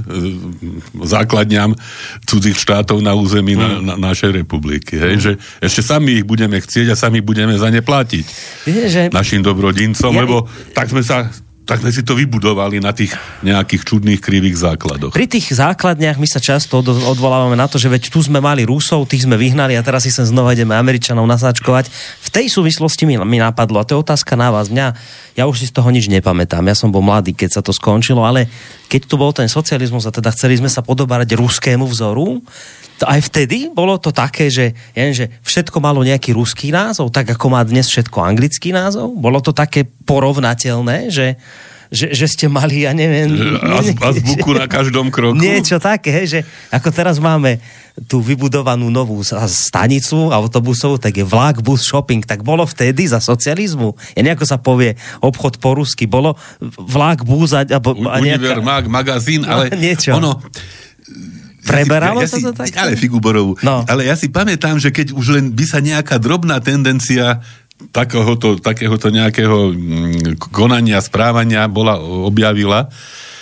základňam 1.05 1.77
cudzích 2.25 2.57
štátov 2.57 3.05
na 3.05 3.13
území 3.13 3.53
mm. 3.53 3.61
na, 3.61 3.69
na 3.85 3.95
našej 4.11 4.33
republiky. 4.33 4.97
Hej? 4.97 5.13
Mm. 5.13 5.23
Že 5.29 5.33
ešte 5.61 5.83
sami 5.85 6.11
ich 6.17 6.25
budeme 6.25 6.57
chcieť 6.57 6.97
a 6.97 6.97
sami 6.97 7.21
budeme 7.21 7.53
za 7.61 7.69
ne 7.69 7.85
platiť. 7.85 8.25
Je, 8.65 8.83
že... 8.89 9.03
Našim 9.13 9.45
dobrodincom, 9.45 10.09
ja... 10.09 10.21
lebo 10.25 10.49
tak 10.73 10.89
sme 10.89 11.05
sa 11.05 11.29
tak 11.71 11.87
sme 11.87 11.95
si 11.95 12.03
to 12.03 12.18
vybudovali 12.18 12.83
na 12.83 12.91
tých 12.91 13.14
nejakých 13.47 13.87
čudných 13.87 14.18
krivých 14.18 14.59
základoch. 14.59 15.14
Pri 15.14 15.31
tých 15.31 15.55
základniach 15.55 16.18
my 16.18 16.27
sa 16.27 16.43
často 16.43 16.83
odvolávame 16.83 17.55
na 17.55 17.71
to, 17.71 17.79
že 17.79 17.87
veď 17.87 18.11
tu 18.11 18.18
sme 18.18 18.43
mali 18.43 18.66
Rusov, 18.66 19.07
tých 19.07 19.23
sme 19.23 19.39
vyhnali 19.39 19.79
a 19.79 19.87
teraz 19.87 20.03
si 20.03 20.11
sem 20.11 20.27
znova 20.27 20.59
ideme 20.59 20.75
Američanov 20.75 21.31
nasáčkovať. 21.31 21.87
V 22.27 22.29
tej 22.35 22.51
súvislosti 22.51 23.07
mi, 23.07 23.14
mi 23.23 23.39
napadlo, 23.39 23.79
a 23.79 23.87
to 23.87 23.95
je 23.95 24.03
otázka 24.03 24.35
na 24.35 24.51
vás. 24.51 24.66
Mňa, 24.66 24.99
ja 25.39 25.47
už 25.47 25.62
si 25.62 25.71
z 25.71 25.79
toho 25.79 25.87
nič 25.95 26.11
nepamätám. 26.11 26.66
Ja 26.66 26.75
som 26.75 26.91
bol 26.91 27.07
mladý, 27.07 27.39
keď 27.39 27.51
sa 27.55 27.62
to 27.62 27.71
skončilo, 27.71 28.27
ale 28.27 28.51
keď 28.91 29.07
tu 29.07 29.14
bol 29.14 29.31
ten 29.31 29.47
socializmus 29.47 30.11
a 30.11 30.11
teda 30.11 30.35
chceli 30.35 30.59
sme 30.59 30.66
sa 30.66 30.83
podobárať 30.83 31.39
ruskému 31.39 31.87
vzoru, 31.87 32.43
aj 33.07 33.20
vtedy 33.32 33.72
bolo 33.72 33.96
to 33.96 34.12
také, 34.12 34.53
že, 34.53 34.76
ja 34.92 35.01
neviem, 35.05 35.16
že 35.16 35.26
všetko 35.40 35.78
malo 35.80 36.05
nejaký 36.05 36.36
ruský 36.36 36.68
názov, 36.74 37.09
tak 37.14 37.32
ako 37.32 37.46
má 37.53 37.64
dnes 37.64 37.88
všetko 37.88 38.18
anglický 38.20 38.74
názov? 38.74 39.16
Bolo 39.16 39.40
to 39.40 39.57
také 39.57 39.86
porovnateľné, 39.86 41.09
že, 41.09 41.40
že, 41.90 42.12
že 42.12 42.26
ste 42.30 42.46
mali, 42.46 42.84
ja 42.84 42.92
neviem... 42.94 43.57
Azbuku 43.98 44.53
na 44.55 44.70
každom 44.70 45.09
kroku? 45.09 45.38
Niečo 45.38 45.82
také, 45.82 46.28
že 46.28 46.44
ako 46.70 46.88
teraz 46.92 47.16
máme 47.18 47.59
tú 48.09 48.22
vybudovanú 48.22 48.88
novú 48.88 49.20
stanicu 49.26 50.30
autobusovú, 50.30 50.96
tak 50.96 51.20
je 51.20 51.26
vlak, 51.26 51.61
bus, 51.61 51.84
shopping. 51.84 52.24
Tak 52.24 52.40
bolo 52.46 52.64
vtedy 52.64 53.11
za 53.11 53.20
socializmu. 53.20 53.92
Ja 54.16 54.22
nejako 54.24 54.44
sa 54.46 54.57
povie 54.57 54.96
obchod 55.20 55.61
po 55.61 55.76
rusky. 55.76 56.09
Bolo 56.09 56.38
vlak, 56.78 57.26
bus 57.26 57.53
a, 57.53 57.66
a, 57.66 57.78
a 57.82 58.16
nejaká... 58.22 58.40
Univer, 58.40 58.61
mag, 58.64 58.84
magazín, 58.88 59.44
ale 59.44 59.68
no, 59.68 59.76
niečo. 59.76 60.16
ono 60.16 60.40
Preberalo 61.71 62.21
ja 62.21 62.29
si, 62.29 62.43
to 62.43 62.51
tak? 62.51 62.75
Ale 62.75 62.99
Figuborovú. 62.99 63.55
No. 63.62 63.87
Ale 63.87 64.11
ja 64.11 64.18
si 64.18 64.27
pamätám, 64.29 64.83
že 64.83 64.91
keď 64.91 65.14
už 65.14 65.27
len 65.39 65.45
by 65.55 65.64
sa 65.64 65.79
nejaká 65.79 66.18
drobná 66.18 66.59
tendencia 66.59 67.39
takéhoto, 67.95 68.61
takéhoto 68.61 69.09
nejakého 69.09 69.73
mm, 69.73 70.37
konania, 70.53 71.01
správania 71.01 71.64
bola, 71.71 71.97
objavila, 72.03 72.93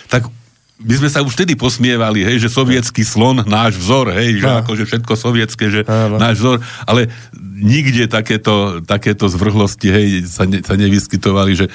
tak 0.06 0.30
by 0.78 0.94
sme 0.94 1.10
sa 1.10 1.26
už 1.26 1.34
vtedy 1.34 1.58
posmievali, 1.58 2.22
hej, 2.22 2.46
že 2.46 2.54
sovietský 2.54 3.02
slon, 3.02 3.42
náš 3.50 3.82
vzor, 3.82 4.14
hej, 4.14 4.38
že 4.38 4.46
no. 4.46 4.62
akože 4.62 4.84
všetko 4.86 5.12
sovietské, 5.18 5.64
že 5.74 5.80
no. 5.82 6.22
náš 6.22 6.38
vzor, 6.38 6.62
ale 6.86 7.10
nikde 7.42 8.06
takéto, 8.06 8.78
takéto 8.86 9.26
zvrhlosti, 9.26 9.90
hej, 9.90 10.08
sa, 10.30 10.46
ne, 10.46 10.62
sa 10.62 10.78
nevyskytovali, 10.78 11.58
že 11.58 11.66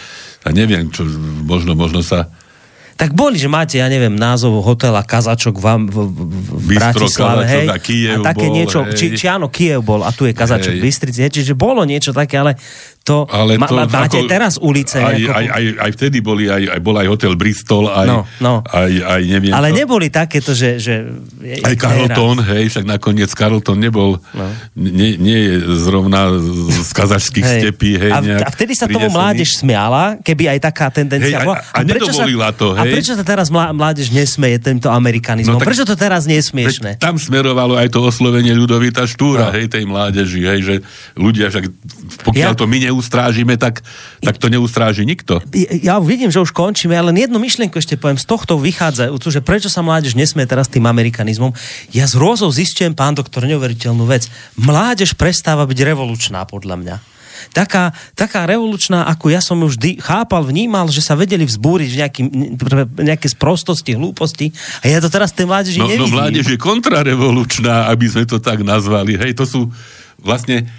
ja 0.47 0.49
neviem, 0.55 0.87
čo, 0.87 1.03
možno, 1.43 1.75
možno 1.75 1.99
sa 1.99 2.31
Tak 2.93 3.17
boli, 3.17 3.41
že 3.41 3.49
máte, 3.49 3.81
ja 3.81 3.89
neviem, 3.89 4.13
názov 4.13 4.61
hotela 4.61 5.01
Kazačok 5.01 5.57
v, 5.57 5.65
v, 5.89 5.97
v 6.13 6.63
Bistro, 6.69 6.77
Bratislave, 6.77 7.43
Kazačok 7.49 7.89
hej. 7.89 8.07
a 8.13 8.15
také 8.21 8.47
bol, 8.47 8.55
niečo, 8.55 8.79
hej. 8.85 8.93
či, 8.93 9.05
či 9.17 9.25
áno, 9.25 9.49
Kiev 9.49 9.81
bol 9.81 10.05
a 10.05 10.13
tu 10.13 10.29
je 10.29 10.33
Kazačok 10.37 10.77
Hej. 10.77 10.81
Bystrici, 10.81 11.19
čiže 11.25 11.53
bolo 11.57 11.81
niečo 11.83 12.13
také, 12.13 12.37
ale 12.37 12.53
to, 13.03 13.27
Ale 13.27 13.59
to 13.59 13.67
ma, 13.69 13.83
máte 13.85 14.15
ako- 14.17 14.31
teraz 14.31 14.55
ulice. 14.57 14.95
Aj, 14.95 15.11
ako, 15.11 15.27
aj, 15.29 15.45
aj, 15.49 15.63
aj 15.77 15.91
vtedy 15.91 16.17
boli, 16.19 16.47
aj, 16.47 16.63
aj 16.69 16.79
bol 16.79 16.95
aj 16.95 17.07
hotel 17.09 17.35
Bristol, 17.35 17.91
aj, 17.91 18.07
No, 18.07 18.23
no. 18.39 18.53
aj, 18.63 18.91
aj 18.95 19.21
neviem 19.23 19.51
ale 19.51 19.69
čo. 19.69 19.75
neboli 19.77 20.07
takéto, 20.07 20.51
že... 20.51 20.79
že 20.79 21.11
Aj 21.59 21.75
Carlton, 21.75 22.39
hej, 22.41 22.71
však 22.71 22.85
nakoniec 22.85 23.27
Carlton 23.29 23.75
nebol, 23.77 24.23
No. 24.31 24.47
nie, 24.73 25.15
nie 25.15 25.35
je 25.41 25.53
zrovna 25.77 26.31
z 26.71 26.89
kazašských 26.89 27.43
Hej. 27.43 27.59
stepí, 27.59 27.91
hej, 27.93 28.07
a, 28.09 28.19
a 28.39 28.49
vtedy 28.49 28.71
sa 28.71 28.87
tomu 28.87 29.05
mládež 29.05 29.51
smiala, 29.53 30.15
keby 30.17 30.47
aj 30.49 30.59
taká 30.63 30.87
tendencia 30.87 31.27
Hej, 31.29 31.43
a- 31.43 31.45
bola. 31.45 31.59
a 31.59 31.79
nedovolila 31.81 32.49
to, 32.51 32.71
A 32.71 32.87
hej? 32.87 32.93
prečo 32.93 33.13
sa 33.13 33.23
teraz 33.23 33.49
mlá- 33.49 33.75
mládež 33.75 34.09
nesmeje 34.09 34.57
týmto 34.57 34.87
amerikanizmom? 34.87 35.51
No 35.51 35.59
tak- 35.59 35.67
prečo 35.67 35.83
to 35.83 35.93
teraz 35.93 36.23
nie 36.23 36.39
je 36.39 36.45
smiešne? 36.45 36.95
tam 36.97 37.19
smerovalo 37.19 37.75
aj 37.75 37.89
to 37.89 37.99
oslovenie 37.99 38.55
Ľudovita 38.55 39.03
Štúra, 39.03 39.51
No. 39.51 39.53
hej, 39.53 39.67
tej 39.67 39.83
mládeži, 39.83 40.39
hej, 40.41 40.59
že 40.61 40.75
ľudia, 41.13 41.51
však 41.51 41.67
pokiaľ 42.23 42.51
Ja- 42.51 42.55
to 42.55 42.63
my 42.63 42.92
neustrážime, 42.93 43.57
tak, 43.57 43.81
tak 44.21 44.37
to 44.37 44.53
neustráži 44.53 45.01
nikto. 45.03 45.41
Ja 45.81 45.97
vidím, 45.97 46.29
že 46.29 46.37
už 46.37 46.53
končíme, 46.53 46.93
ale 46.93 47.09
jednu 47.17 47.41
myšlienku 47.41 47.81
ešte 47.81 47.97
poviem 47.97 48.21
z 48.21 48.29
tohto 48.29 48.61
vychádzajúcu, 48.61 49.27
že 49.33 49.41
prečo 49.41 49.73
sa 49.73 49.81
mládež 49.81 50.13
nesmie 50.13 50.45
teraz 50.45 50.69
tým 50.69 50.85
amerikanizmom. 50.85 51.57
Ja 51.89 52.05
z 52.05 52.21
rôzou 52.21 52.53
zistujem, 52.53 52.93
pán 52.93 53.17
doktor, 53.17 53.49
neuveriteľnú 53.49 54.05
vec. 54.05 54.29
Mládež 54.61 55.17
prestáva 55.17 55.65
byť 55.65 55.79
revolučná, 55.81 56.45
podľa 56.45 56.77
mňa. 56.77 56.95
Taká, 57.51 57.91
taká 58.15 58.47
revolučná, 58.47 59.03
ako 59.03 59.27
ja 59.27 59.43
som 59.43 59.59
ju 59.59 59.67
vždy 59.67 59.99
chápal, 59.99 60.47
vnímal, 60.47 60.87
že 60.87 61.03
sa 61.03 61.17
vedeli 61.17 61.43
vzbúriť 61.43 61.89
v 61.91 61.99
nejaký, 61.99 62.21
nejaké 63.03 63.27
sprostosti, 63.27 63.99
hlúposti. 63.99 64.55
A 64.79 64.87
ja 64.87 65.03
to 65.03 65.11
teraz 65.11 65.35
tej 65.35 65.49
mládeži 65.49 65.81
No, 65.81 65.89
no 65.89 65.91
nevidím. 65.91 66.15
mládež 66.15 66.45
je 66.55 66.59
kontrarevolučná, 66.61 67.91
aby 67.91 68.05
sme 68.07 68.23
to 68.23 68.39
tak 68.39 68.63
nazvali. 68.63 69.19
Hej, 69.19 69.35
to 69.35 69.43
sú 69.43 69.61
vlastne 70.23 70.71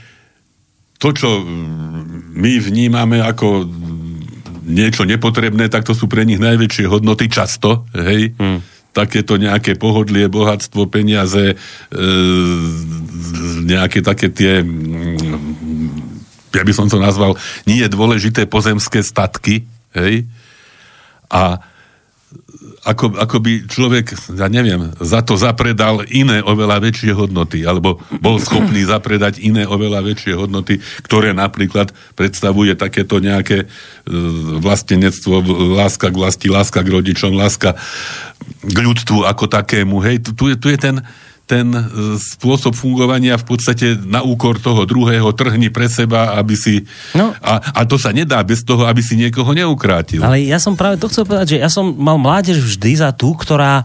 to, 1.05 1.13
čo 1.13 1.31
mm, 1.45 2.33
my 2.33 2.53
vnímame 2.65 3.21
ako 3.21 3.69
niečo 4.65 5.05
nepotrebné, 5.05 5.69
tak 5.69 5.85
to 5.85 5.93
sú 5.93 6.09
pre 6.09 6.25
nich 6.25 6.41
najväčšie 6.41 6.89
hodnoty 6.89 7.29
často, 7.29 7.85
hej. 7.93 8.33
Hmm. 8.41 8.65
Takéto 8.97 9.37
nejaké 9.37 9.77
pohodlie, 9.77 10.33
bohatstvo, 10.33 10.89
peniaze, 10.89 11.53
e, 11.53 12.01
nejaké 13.69 14.01
také 14.01 14.33
tie, 14.33 14.65
mm, 14.65 16.57
ja 16.57 16.65
by 16.65 16.73
som 16.73 16.89
to 16.89 16.97
nazval, 16.97 17.37
nie 17.69 17.85
je 17.85 17.93
dôležité 17.93 18.49
pozemské 18.49 19.05
statky, 19.05 19.69
hej. 19.93 20.25
A 21.29 21.61
ako, 22.85 23.17
ako 23.17 23.37
by 23.41 23.53
človek, 23.65 24.13
ja 24.37 24.49
neviem, 24.53 24.93
za 25.01 25.25
to 25.25 25.41
zapredal 25.41 26.05
iné 26.13 26.45
oveľa 26.45 26.85
väčšie 26.85 27.17
hodnoty, 27.17 27.65
alebo 27.65 28.05
bol 28.21 28.37
schopný 28.37 28.85
zapredať 28.93 29.41
iné 29.41 29.65
oveľa 29.65 30.05
väčšie 30.05 30.37
hodnoty, 30.37 30.85
ktoré 31.01 31.33
napríklad 31.33 31.97
predstavuje 32.13 32.77
takéto 32.77 33.25
nejaké 33.25 33.65
e, 33.65 33.67
vlastenectvo, 34.61 35.41
láska 35.81 36.13
k 36.13 36.17
vlasti, 36.21 36.47
láska 36.53 36.85
k 36.85 36.93
rodičom, 36.93 37.33
láska 37.33 37.73
k 38.61 38.77
ľudstvu 38.77 39.25
ako 39.25 39.49
takému. 39.49 40.05
Hej, 40.05 40.29
tu, 40.29 40.31
tu, 40.37 40.45
je, 40.53 40.57
tu 40.61 40.69
je 40.69 40.77
ten, 40.77 41.01
ten 41.45 41.69
e, 41.77 41.83
spôsob 42.17 42.73
fungovania 42.73 43.37
v 43.37 43.45
podstate 43.45 44.01
na 44.01 44.25
úkor 44.25 44.57
toho 44.57 44.89
druhého 44.89 45.29
trhni 45.37 45.69
pre 45.69 45.93
seba, 45.93 46.41
aby 46.41 46.57
si... 46.57 46.89
No. 47.13 47.37
A, 47.45 47.61
a 47.61 47.81
to 47.85 48.01
sa 48.01 48.17
nedá 48.17 48.41
bez 48.41 48.65
toho, 48.65 48.89
aby 48.89 49.05
si 49.05 49.17
niekoho 49.21 49.53
neukrátil. 49.53 50.25
Ale 50.25 50.41
ja 50.41 50.57
som 50.57 50.73
práve 50.73 50.97
to 50.97 51.13
chcel 51.13 51.29
povedať, 51.29 51.57
že 51.57 51.59
ja 51.61 51.69
som 51.69 51.93
mal 51.93 52.17
mládež 52.17 52.65
vždy 52.65 52.97
za 52.97 53.13
tú, 53.13 53.37
ktorá 53.37 53.85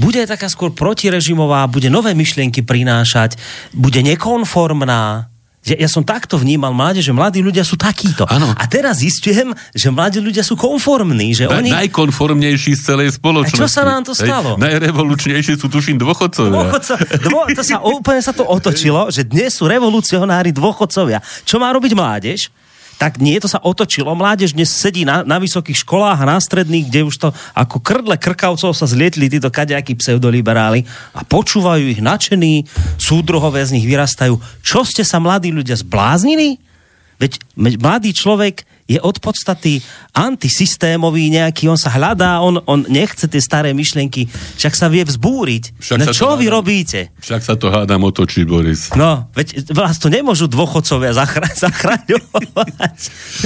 bude 0.00 0.24
taká 0.26 0.50
skôr 0.50 0.74
protirežimová, 0.74 1.70
bude 1.70 1.86
nové 1.92 2.16
myšlienky 2.16 2.66
prinášať, 2.66 3.38
bude 3.70 4.02
nekonformná. 4.02 5.33
Ja, 5.64 5.76
ja 5.80 5.88
som 5.88 6.04
takto 6.04 6.36
vnímal 6.36 6.76
mládež, 6.76 7.08
že 7.08 7.12
mladí 7.16 7.40
ľudia 7.40 7.64
sú 7.64 7.80
takíto. 7.80 8.28
Áno. 8.28 8.52
A 8.52 8.64
teraz 8.68 9.00
zistujem, 9.00 9.56
že 9.72 9.88
mladí 9.88 10.20
ľudia 10.20 10.44
sú 10.44 10.60
konformní, 10.60 11.32
že 11.32 11.48
Na, 11.48 11.56
oni... 11.56 11.72
Najkonformnejší 11.72 12.76
z 12.76 12.82
celej 12.84 13.08
spoločnosti. 13.16 13.56
A 13.56 13.64
čo 13.64 13.68
sa 13.72 13.82
nám 13.88 14.04
to 14.04 14.12
stalo? 14.12 14.60
Hej, 14.60 14.60
najrevolučnejší 14.60 15.56
sú 15.56 15.72
tuším 15.72 15.96
dôchodcovia. 15.96 16.68
Dôchodco, 16.68 16.92
dvo, 17.24 17.48
to 17.48 17.62
sa 17.64 17.80
úplne 17.80 18.20
sa 18.20 18.36
to 18.36 18.44
otočilo, 18.44 19.08
že 19.08 19.24
dnes 19.24 19.56
sú 19.56 19.64
revolucionári 19.64 20.52
dôchodcovia. 20.52 21.24
Čo 21.48 21.56
má 21.56 21.72
robiť 21.72 21.96
mládež? 21.96 22.52
Tak 22.94 23.18
nie, 23.18 23.36
to 23.42 23.50
sa 23.50 23.58
otočilo. 23.58 24.14
Mládež 24.14 24.54
dnes 24.54 24.70
sedí 24.70 25.02
na, 25.02 25.26
na 25.26 25.42
vysokých 25.42 25.82
školách 25.82 26.18
a 26.22 26.30
na 26.30 26.38
stredných, 26.38 26.88
kde 26.88 27.00
už 27.06 27.16
to 27.18 27.28
ako 27.52 27.82
krdle 27.82 28.14
krkavcov 28.14 28.70
sa 28.70 28.86
zlietli 28.86 29.26
títo 29.26 29.50
kadejakí 29.50 29.98
pseudoliberáli 29.98 30.86
a 31.12 31.26
počúvajú 31.26 31.90
ich 31.90 32.00
nadšení, 32.00 32.64
súdruhovia 32.96 33.66
z 33.66 33.74
nich 33.80 33.86
vyrastajú. 33.86 34.38
Čo 34.62 34.86
ste 34.86 35.02
sa 35.02 35.18
mladí 35.18 35.50
ľudia 35.50 35.74
zbláznili? 35.74 36.62
Veď 37.18 37.42
mladý 37.58 38.10
človek 38.14 38.66
je 38.84 39.00
od 39.00 39.16
podstaty 39.16 39.80
antisystémový 40.12 41.32
nejaký, 41.32 41.72
on 41.72 41.80
sa 41.80 41.88
hľadá, 41.88 42.44
on, 42.44 42.60
on 42.68 42.84
nechce 42.88 43.24
tie 43.24 43.40
staré 43.40 43.72
myšlienky, 43.72 44.28
však 44.60 44.74
sa 44.76 44.92
vie 44.92 45.00
vzbúriť. 45.08 45.80
Však 45.80 45.98
no 46.04 46.12
čo 46.12 46.36
vy 46.36 46.46
hádam. 46.48 46.56
robíte? 46.60 47.00
Však 47.16 47.40
sa 47.40 47.54
to 47.56 47.72
hádam 47.72 48.04
otočí, 48.04 48.44
Boris. 48.44 48.92
No, 48.92 49.32
veď 49.32 49.72
vás 49.72 49.96
to 49.96 50.12
nemôžu 50.12 50.52
dôchodcovia 50.52 51.16
zachra- 51.16 51.48
zachraňovať. 51.64 52.98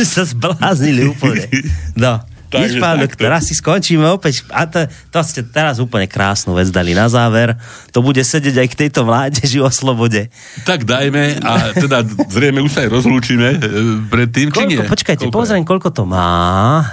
Sa 0.03 0.27
zbláznili 0.27 1.07
úplne. 1.07 1.47
No. 1.95 2.19
Nič, 2.49 2.55
Takže 2.55 2.77
pán 2.79 2.97
takto. 2.97 3.05
doktor, 3.05 3.31
asi 3.31 3.53
skončíme 3.53 4.09
opäť. 4.09 4.41
A 4.49 4.65
to, 4.65 4.81
to 5.09 5.21
ste 5.21 5.45
teraz 5.45 5.77
úplne 5.77 6.05
krásnu 6.05 6.53
vec 6.53 6.69
dali 6.69 6.93
na 6.93 7.05
záver. 7.07 7.53
To 7.91 8.01
bude 8.01 8.19
sedieť 8.19 8.57
aj 8.57 8.69
k 8.69 8.79
tejto 8.79 9.05
mládeži 9.05 9.61
o 9.61 9.69
slobode. 9.69 10.33
Tak 10.63 10.83
dajme 10.83 11.39
a 11.39 11.53
teda 11.77 12.01
zrejme 12.27 12.61
už 12.61 12.71
sa 12.71 12.81
aj 12.83 12.91
rozlúčime 12.91 13.49
e, 13.51 13.59
predtým, 14.07 14.49
či 14.49 14.65
nie? 14.65 14.77
Koľko, 14.77 14.89
počkajte, 14.89 15.23
Koľko 15.23 15.31
je? 15.31 15.41
pozriem, 15.45 15.65
koľko 15.65 15.89
to 15.91 16.03
má. 16.03 16.29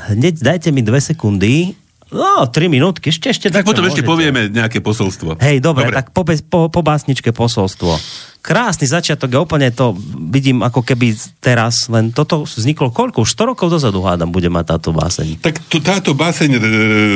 Hneď 0.10 0.36
dajte 0.38 0.70
mi 0.70 0.82
dve 0.82 1.00
sekundy. 1.00 1.72
No, 2.06 2.46
tri 2.46 2.70
minútky, 2.70 3.10
ešte, 3.10 3.28
ešte. 3.28 3.48
Tak 3.50 3.66
potom 3.66 3.82
ešte 3.84 4.02
môžete. 4.02 4.10
povieme 4.10 4.42
nejaké 4.48 4.78
posolstvo. 4.78 5.42
Hej, 5.42 5.58
dobre, 5.58 5.90
dobre. 5.90 5.96
tak 5.96 6.14
po, 6.14 6.22
po, 6.22 6.60
po 6.70 6.82
básničke 6.82 7.34
posolstvo. 7.34 7.98
Krásny 8.40 8.86
začiatok, 8.86 9.26
ja 9.28 9.42
úplne 9.42 9.74
to 9.74 9.98
vidím 10.30 10.62
ako 10.62 10.86
keby 10.86 11.12
teraz, 11.40 11.90
len 11.90 12.14
toto 12.14 12.46
vzniklo 12.46 12.94
koľko? 12.94 13.26
Už 13.26 13.34
100 13.34 13.50
rokov 13.50 13.74
dozadu 13.74 14.06
hádam 14.06 14.30
bude 14.30 14.46
mať 14.48 14.78
táto 14.78 14.94
báseň. 14.94 15.42
Tak 15.42 15.66
to, 15.66 15.82
táto 15.82 16.14
báseň 16.14 16.62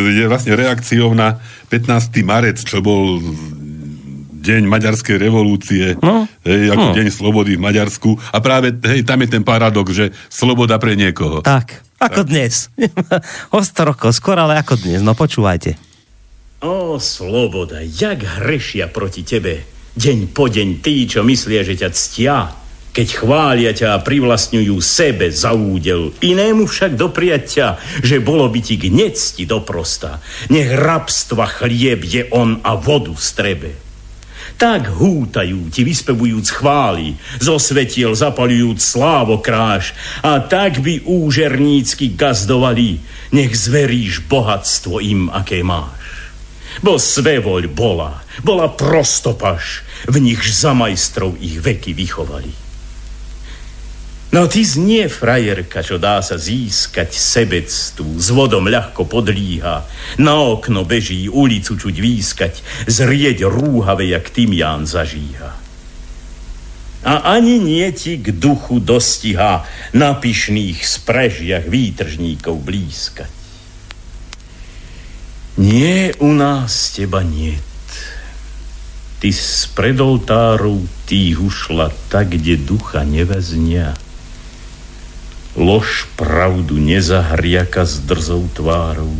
je 0.09 0.25
vlastne 0.25 0.57
reakciou 0.57 1.13
na 1.13 1.37
15. 1.69 2.25
marec, 2.25 2.57
čo 2.57 2.81
bol 2.81 3.21
deň 4.39 4.65
maďarskej 4.65 5.15
revolúcie, 5.19 5.85
No. 6.01 6.25
hej, 6.41 6.71
ako 6.71 6.85
No. 6.89 6.95
deň 6.95 7.07
slobody 7.11 7.53
v 7.53 7.61
Maďarsku. 7.61 8.17
A 8.31 8.39
práve 8.39 8.71
hej, 8.73 9.03
tam 9.03 9.19
je 9.21 9.29
ten 9.29 9.43
paradox, 9.43 9.91
že 9.91 10.09
sloboda 10.27 10.79
pre 10.79 10.95
niekoho. 10.95 11.43
Tak, 11.43 11.83
ako 11.99 12.25
dnes. 12.25 12.71
o 13.55 13.59
100 13.59 13.89
rokov, 13.91 14.15
skôr 14.15 14.39
ale 14.39 14.57
ako 14.57 14.79
dnes, 14.79 15.03
no 15.03 15.13
počúvajte. 15.13 15.75
Ó, 16.59 16.99
sloboda, 16.99 17.79
jak 17.79 18.23
hrešia 18.43 18.91
proti 18.91 19.23
tebe. 19.23 19.63
Deň 19.95 20.31
po 20.31 20.47
deň 20.47 20.83
tí, 20.83 21.07
čo 21.07 21.23
myslia, 21.23 21.63
že 21.63 21.75
ťa 21.79 21.89
ctia, 21.91 22.39
keď 22.89 23.07
chvália 23.15 23.71
ťa 23.71 23.95
a 23.95 24.03
privlastňujú 24.03 24.75
sebe 24.83 25.31
za 25.31 25.55
údel. 25.55 26.11
Inému 26.19 26.67
však 26.67 26.99
dopriať 26.99 27.43
ťa, 27.47 27.67
že 28.03 28.17
bolo 28.19 28.49
by 28.51 28.59
ti 28.59 28.75
k 28.75 28.91
necti 28.91 29.47
doprosta. 29.47 30.19
Nech 30.51 30.67
rabstva 30.73 31.47
chlieb 31.47 32.03
je 32.03 32.27
on 32.33 32.59
a 32.59 32.75
vodu 32.75 33.13
strebe. 33.15 33.88
Tak 34.59 34.91
hútajú 34.91 35.71
ti, 35.71 35.87
vyspevujúc 35.87 36.51
chvály, 36.51 37.15
zo 37.39 37.55
svetiel 37.55 38.11
zapalujúc 38.11 38.83
slávokráš 38.83 39.95
a 40.19 40.43
tak 40.43 40.83
by 40.83 41.07
úžernícky 41.07 42.11
gazdovali, 42.11 42.99
nech 43.31 43.55
zveríš 43.55 44.27
bohatstvo 44.27 44.99
im, 44.99 45.31
aké 45.31 45.63
máš. 45.63 45.95
Bo 46.83 46.99
svevoľ 46.99 47.71
bola, 47.71 48.19
bola 48.43 48.67
prostopaš, 48.67 49.87
v 50.11 50.27
nich 50.27 50.43
za 50.43 50.75
majstrov 50.75 51.39
ich 51.39 51.55
veky 51.63 51.95
vychovali. 51.95 52.68
No 54.29 54.45
ty 54.45 54.61
znie 54.61 55.09
frajerka, 55.09 55.81
čo 55.81 55.97
dá 55.97 56.21
sa 56.21 56.37
získať 56.37 57.17
sebectvu, 57.17 58.21
s 58.21 58.29
vodom 58.29 58.69
ľahko 58.69 59.09
podlíha, 59.09 59.75
na 60.21 60.33
okno 60.37 60.85
beží 60.85 61.25
ulicu 61.25 61.73
čuť 61.73 61.95
výskať, 61.97 62.53
zrieť 62.85 63.49
rúhave, 63.49 64.05
jak 64.05 64.29
tymián 64.29 64.85
zažíha. 64.85 65.57
A 67.09 67.13
ani 67.25 67.57
nie 67.57 67.89
ti 67.89 68.21
k 68.21 68.29
duchu 68.29 68.77
dostiha 68.77 69.65
na 69.97 70.13
pyšných 70.13 70.77
sprežiach 70.77 71.65
výtržníkov 71.65 72.59
blízkať. 72.61 73.31
Nie 75.57 76.13
u 76.21 76.31
nás 76.37 76.93
teba 76.93 77.25
niet. 77.25 77.65
Ty 79.19 79.35
z 79.35 79.67
predoltáru 79.75 80.87
tých 81.03 81.35
ušla 81.35 81.91
tak, 82.07 82.31
kde 82.31 82.55
ducha 82.55 83.03
neveznia. 83.03 83.91
Lož 85.55 86.05
pravdu 86.15 86.77
nezahriaka 86.77 87.85
s 87.85 88.05
drzou 88.05 88.49
tvárou. 88.53 89.15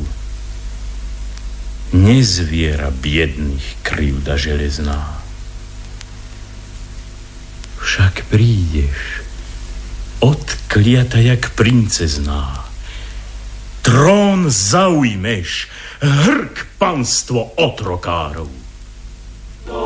nezviera 1.94 2.94
biedných 2.94 3.82
krivda 3.82 4.38
železná. 4.38 5.22
Však 7.82 8.30
prídeš, 8.30 9.26
odkliata 10.22 11.18
jak 11.18 11.50
princezná. 11.58 12.70
Trón 13.82 14.52
zaujmeš, 14.52 15.72
hrk 16.04 16.78
panstvo 16.78 17.58
otrokárov. 17.58 18.52
To 19.66 19.82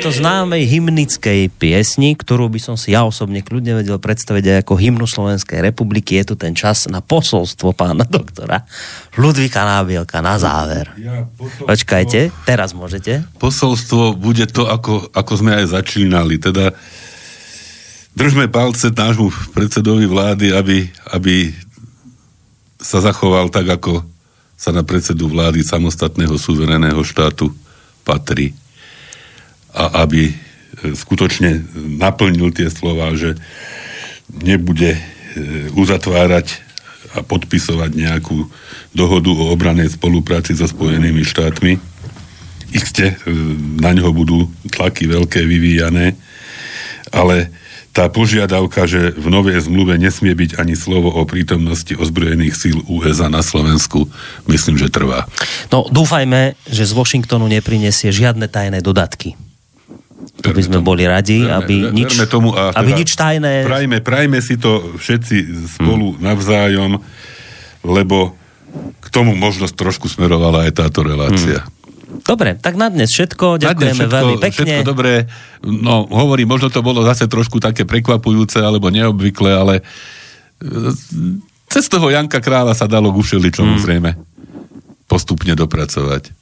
tejto 0.00 0.16
známej 0.16 0.64
hymnickej 0.64 1.52
piesni, 1.60 2.16
ktorú 2.16 2.48
by 2.48 2.56
som 2.56 2.80
si 2.80 2.96
ja 2.96 3.04
osobne 3.04 3.44
kľudne 3.44 3.76
vedel 3.76 4.00
predstaviť 4.00 4.44
aj 4.48 4.56
ako 4.64 4.80
hymnu 4.80 5.04
Slovenskej 5.04 5.60
republiky, 5.60 6.16
je 6.16 6.32
tu 6.32 6.34
ten 6.40 6.56
čas 6.56 6.88
na 6.88 7.04
posolstvo 7.04 7.76
pána 7.76 8.08
doktora 8.08 8.64
Ludvíka 9.20 9.60
Nábielka 9.60 10.24
na 10.24 10.40
záver. 10.40 10.88
Ja, 10.96 11.28
posolstvo, 11.36 11.68
Počkajte, 11.68 12.20
teraz 12.48 12.72
môžete. 12.72 13.20
Posolstvo 13.36 14.16
bude 14.16 14.48
to, 14.48 14.64
ako, 14.64 15.12
ako 15.12 15.32
sme 15.36 15.52
aj 15.52 15.76
začínali, 15.76 16.40
teda 16.40 16.72
držme 18.16 18.48
palce 18.48 18.88
nášmu 18.88 19.52
predsedovi 19.52 20.08
vlády, 20.08 20.56
aby, 20.56 20.88
aby 21.12 21.52
sa 22.80 23.04
zachoval 23.04 23.52
tak, 23.52 23.68
ako 23.68 24.00
sa 24.56 24.72
na 24.72 24.80
predsedu 24.80 25.28
vlády 25.28 25.60
samostatného 25.60 26.40
suvereného 26.40 27.04
štátu 27.04 27.52
patrí 28.00 28.56
a 29.74 30.04
aby 30.06 30.30
e, 30.30 30.34
skutočne 30.94 31.64
naplnil 31.98 32.50
tie 32.54 32.70
slova, 32.70 33.14
že 33.14 33.38
nebude 34.30 34.94
e, 34.94 35.00
uzatvárať 35.74 36.70
a 37.10 37.26
podpisovať 37.26 37.90
nejakú 37.90 38.46
dohodu 38.94 39.30
o 39.34 39.50
obranej 39.50 39.90
spolupráci 39.98 40.54
so 40.54 40.70
Spojenými 40.70 41.26
štátmi. 41.26 41.82
Iste 42.70 43.18
na 43.82 43.90
ňoho 43.90 44.14
budú 44.14 44.38
tlaky 44.70 45.10
veľké 45.10 45.42
vyvíjané, 45.42 46.14
ale 47.10 47.50
tá 47.90 48.06
požiadavka, 48.06 48.86
že 48.86 49.10
v 49.18 49.26
novej 49.26 49.66
zmluve 49.66 49.98
nesmie 49.98 50.30
byť 50.30 50.62
ani 50.62 50.78
slovo 50.78 51.10
o 51.10 51.26
prítomnosti 51.26 51.90
ozbrojených 51.90 52.54
síl 52.54 52.78
USA 52.86 53.26
na 53.26 53.42
Slovensku, 53.42 54.06
myslím, 54.46 54.78
že 54.78 54.86
trvá. 54.86 55.26
No, 55.74 55.90
dúfajme, 55.90 56.54
že 56.70 56.86
z 56.86 56.92
Washingtonu 56.94 57.50
neprinesie 57.50 58.14
žiadne 58.14 58.46
tajné 58.46 58.78
dodatky 58.78 59.34
to 60.40 60.50
by 60.52 60.62
sme 60.64 60.78
tomu. 60.80 60.88
boli 60.92 61.04
radi, 61.04 61.44
verme, 61.44 61.56
aby, 61.60 61.76
nič, 61.92 62.16
tomu 62.28 62.52
a 62.52 62.72
aby 62.76 62.92
teda 62.92 63.00
nič 63.00 63.10
tajné... 63.16 63.52
Prajme, 63.64 63.96
prajme 64.04 64.38
si 64.40 64.56
to 64.56 64.96
všetci 64.96 65.36
spolu 65.76 66.16
hmm. 66.16 66.20
navzájom, 66.20 67.00
lebo 67.84 68.36
k 69.00 69.06
tomu 69.10 69.34
možnosť 69.34 69.74
trošku 69.74 70.06
smerovala 70.08 70.68
aj 70.68 70.72
táto 70.80 71.04
relácia. 71.04 71.64
Hmm. 71.64 71.78
Dobre, 72.26 72.58
tak 72.58 72.74
na 72.74 72.90
dnes 72.90 73.10
všetko. 73.14 73.62
Ďakujeme 73.62 74.06
všetko, 74.06 74.16
veľmi 74.18 74.36
pekne. 74.42 74.72
Všetko 74.82 74.86
dobré. 74.86 75.30
No, 75.62 76.10
hovorím, 76.10 76.50
možno 76.50 76.68
to 76.68 76.82
bolo 76.82 77.06
zase 77.06 77.30
trošku 77.30 77.62
také 77.62 77.86
prekvapujúce 77.86 78.58
alebo 78.58 78.90
neobvyklé, 78.90 79.50
ale 79.54 79.74
e, 79.78 79.82
cez 81.70 81.86
toho 81.86 82.10
Janka 82.10 82.42
Krála 82.42 82.74
sa 82.74 82.90
dalo 82.90 83.14
k 83.14 83.20
ušeličomu 83.22 83.78
hmm. 83.78 83.82
zrejme 83.82 84.10
postupne 85.06 85.54
dopracovať. 85.54 86.34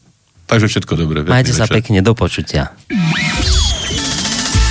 Takže 0.49 0.67
všetko 0.73 0.93
dobré. 0.97 1.17
Majte 1.29 1.53
sa 1.53 1.69
pekne, 1.69 2.01
do 2.01 2.17
počutia. 2.17 2.73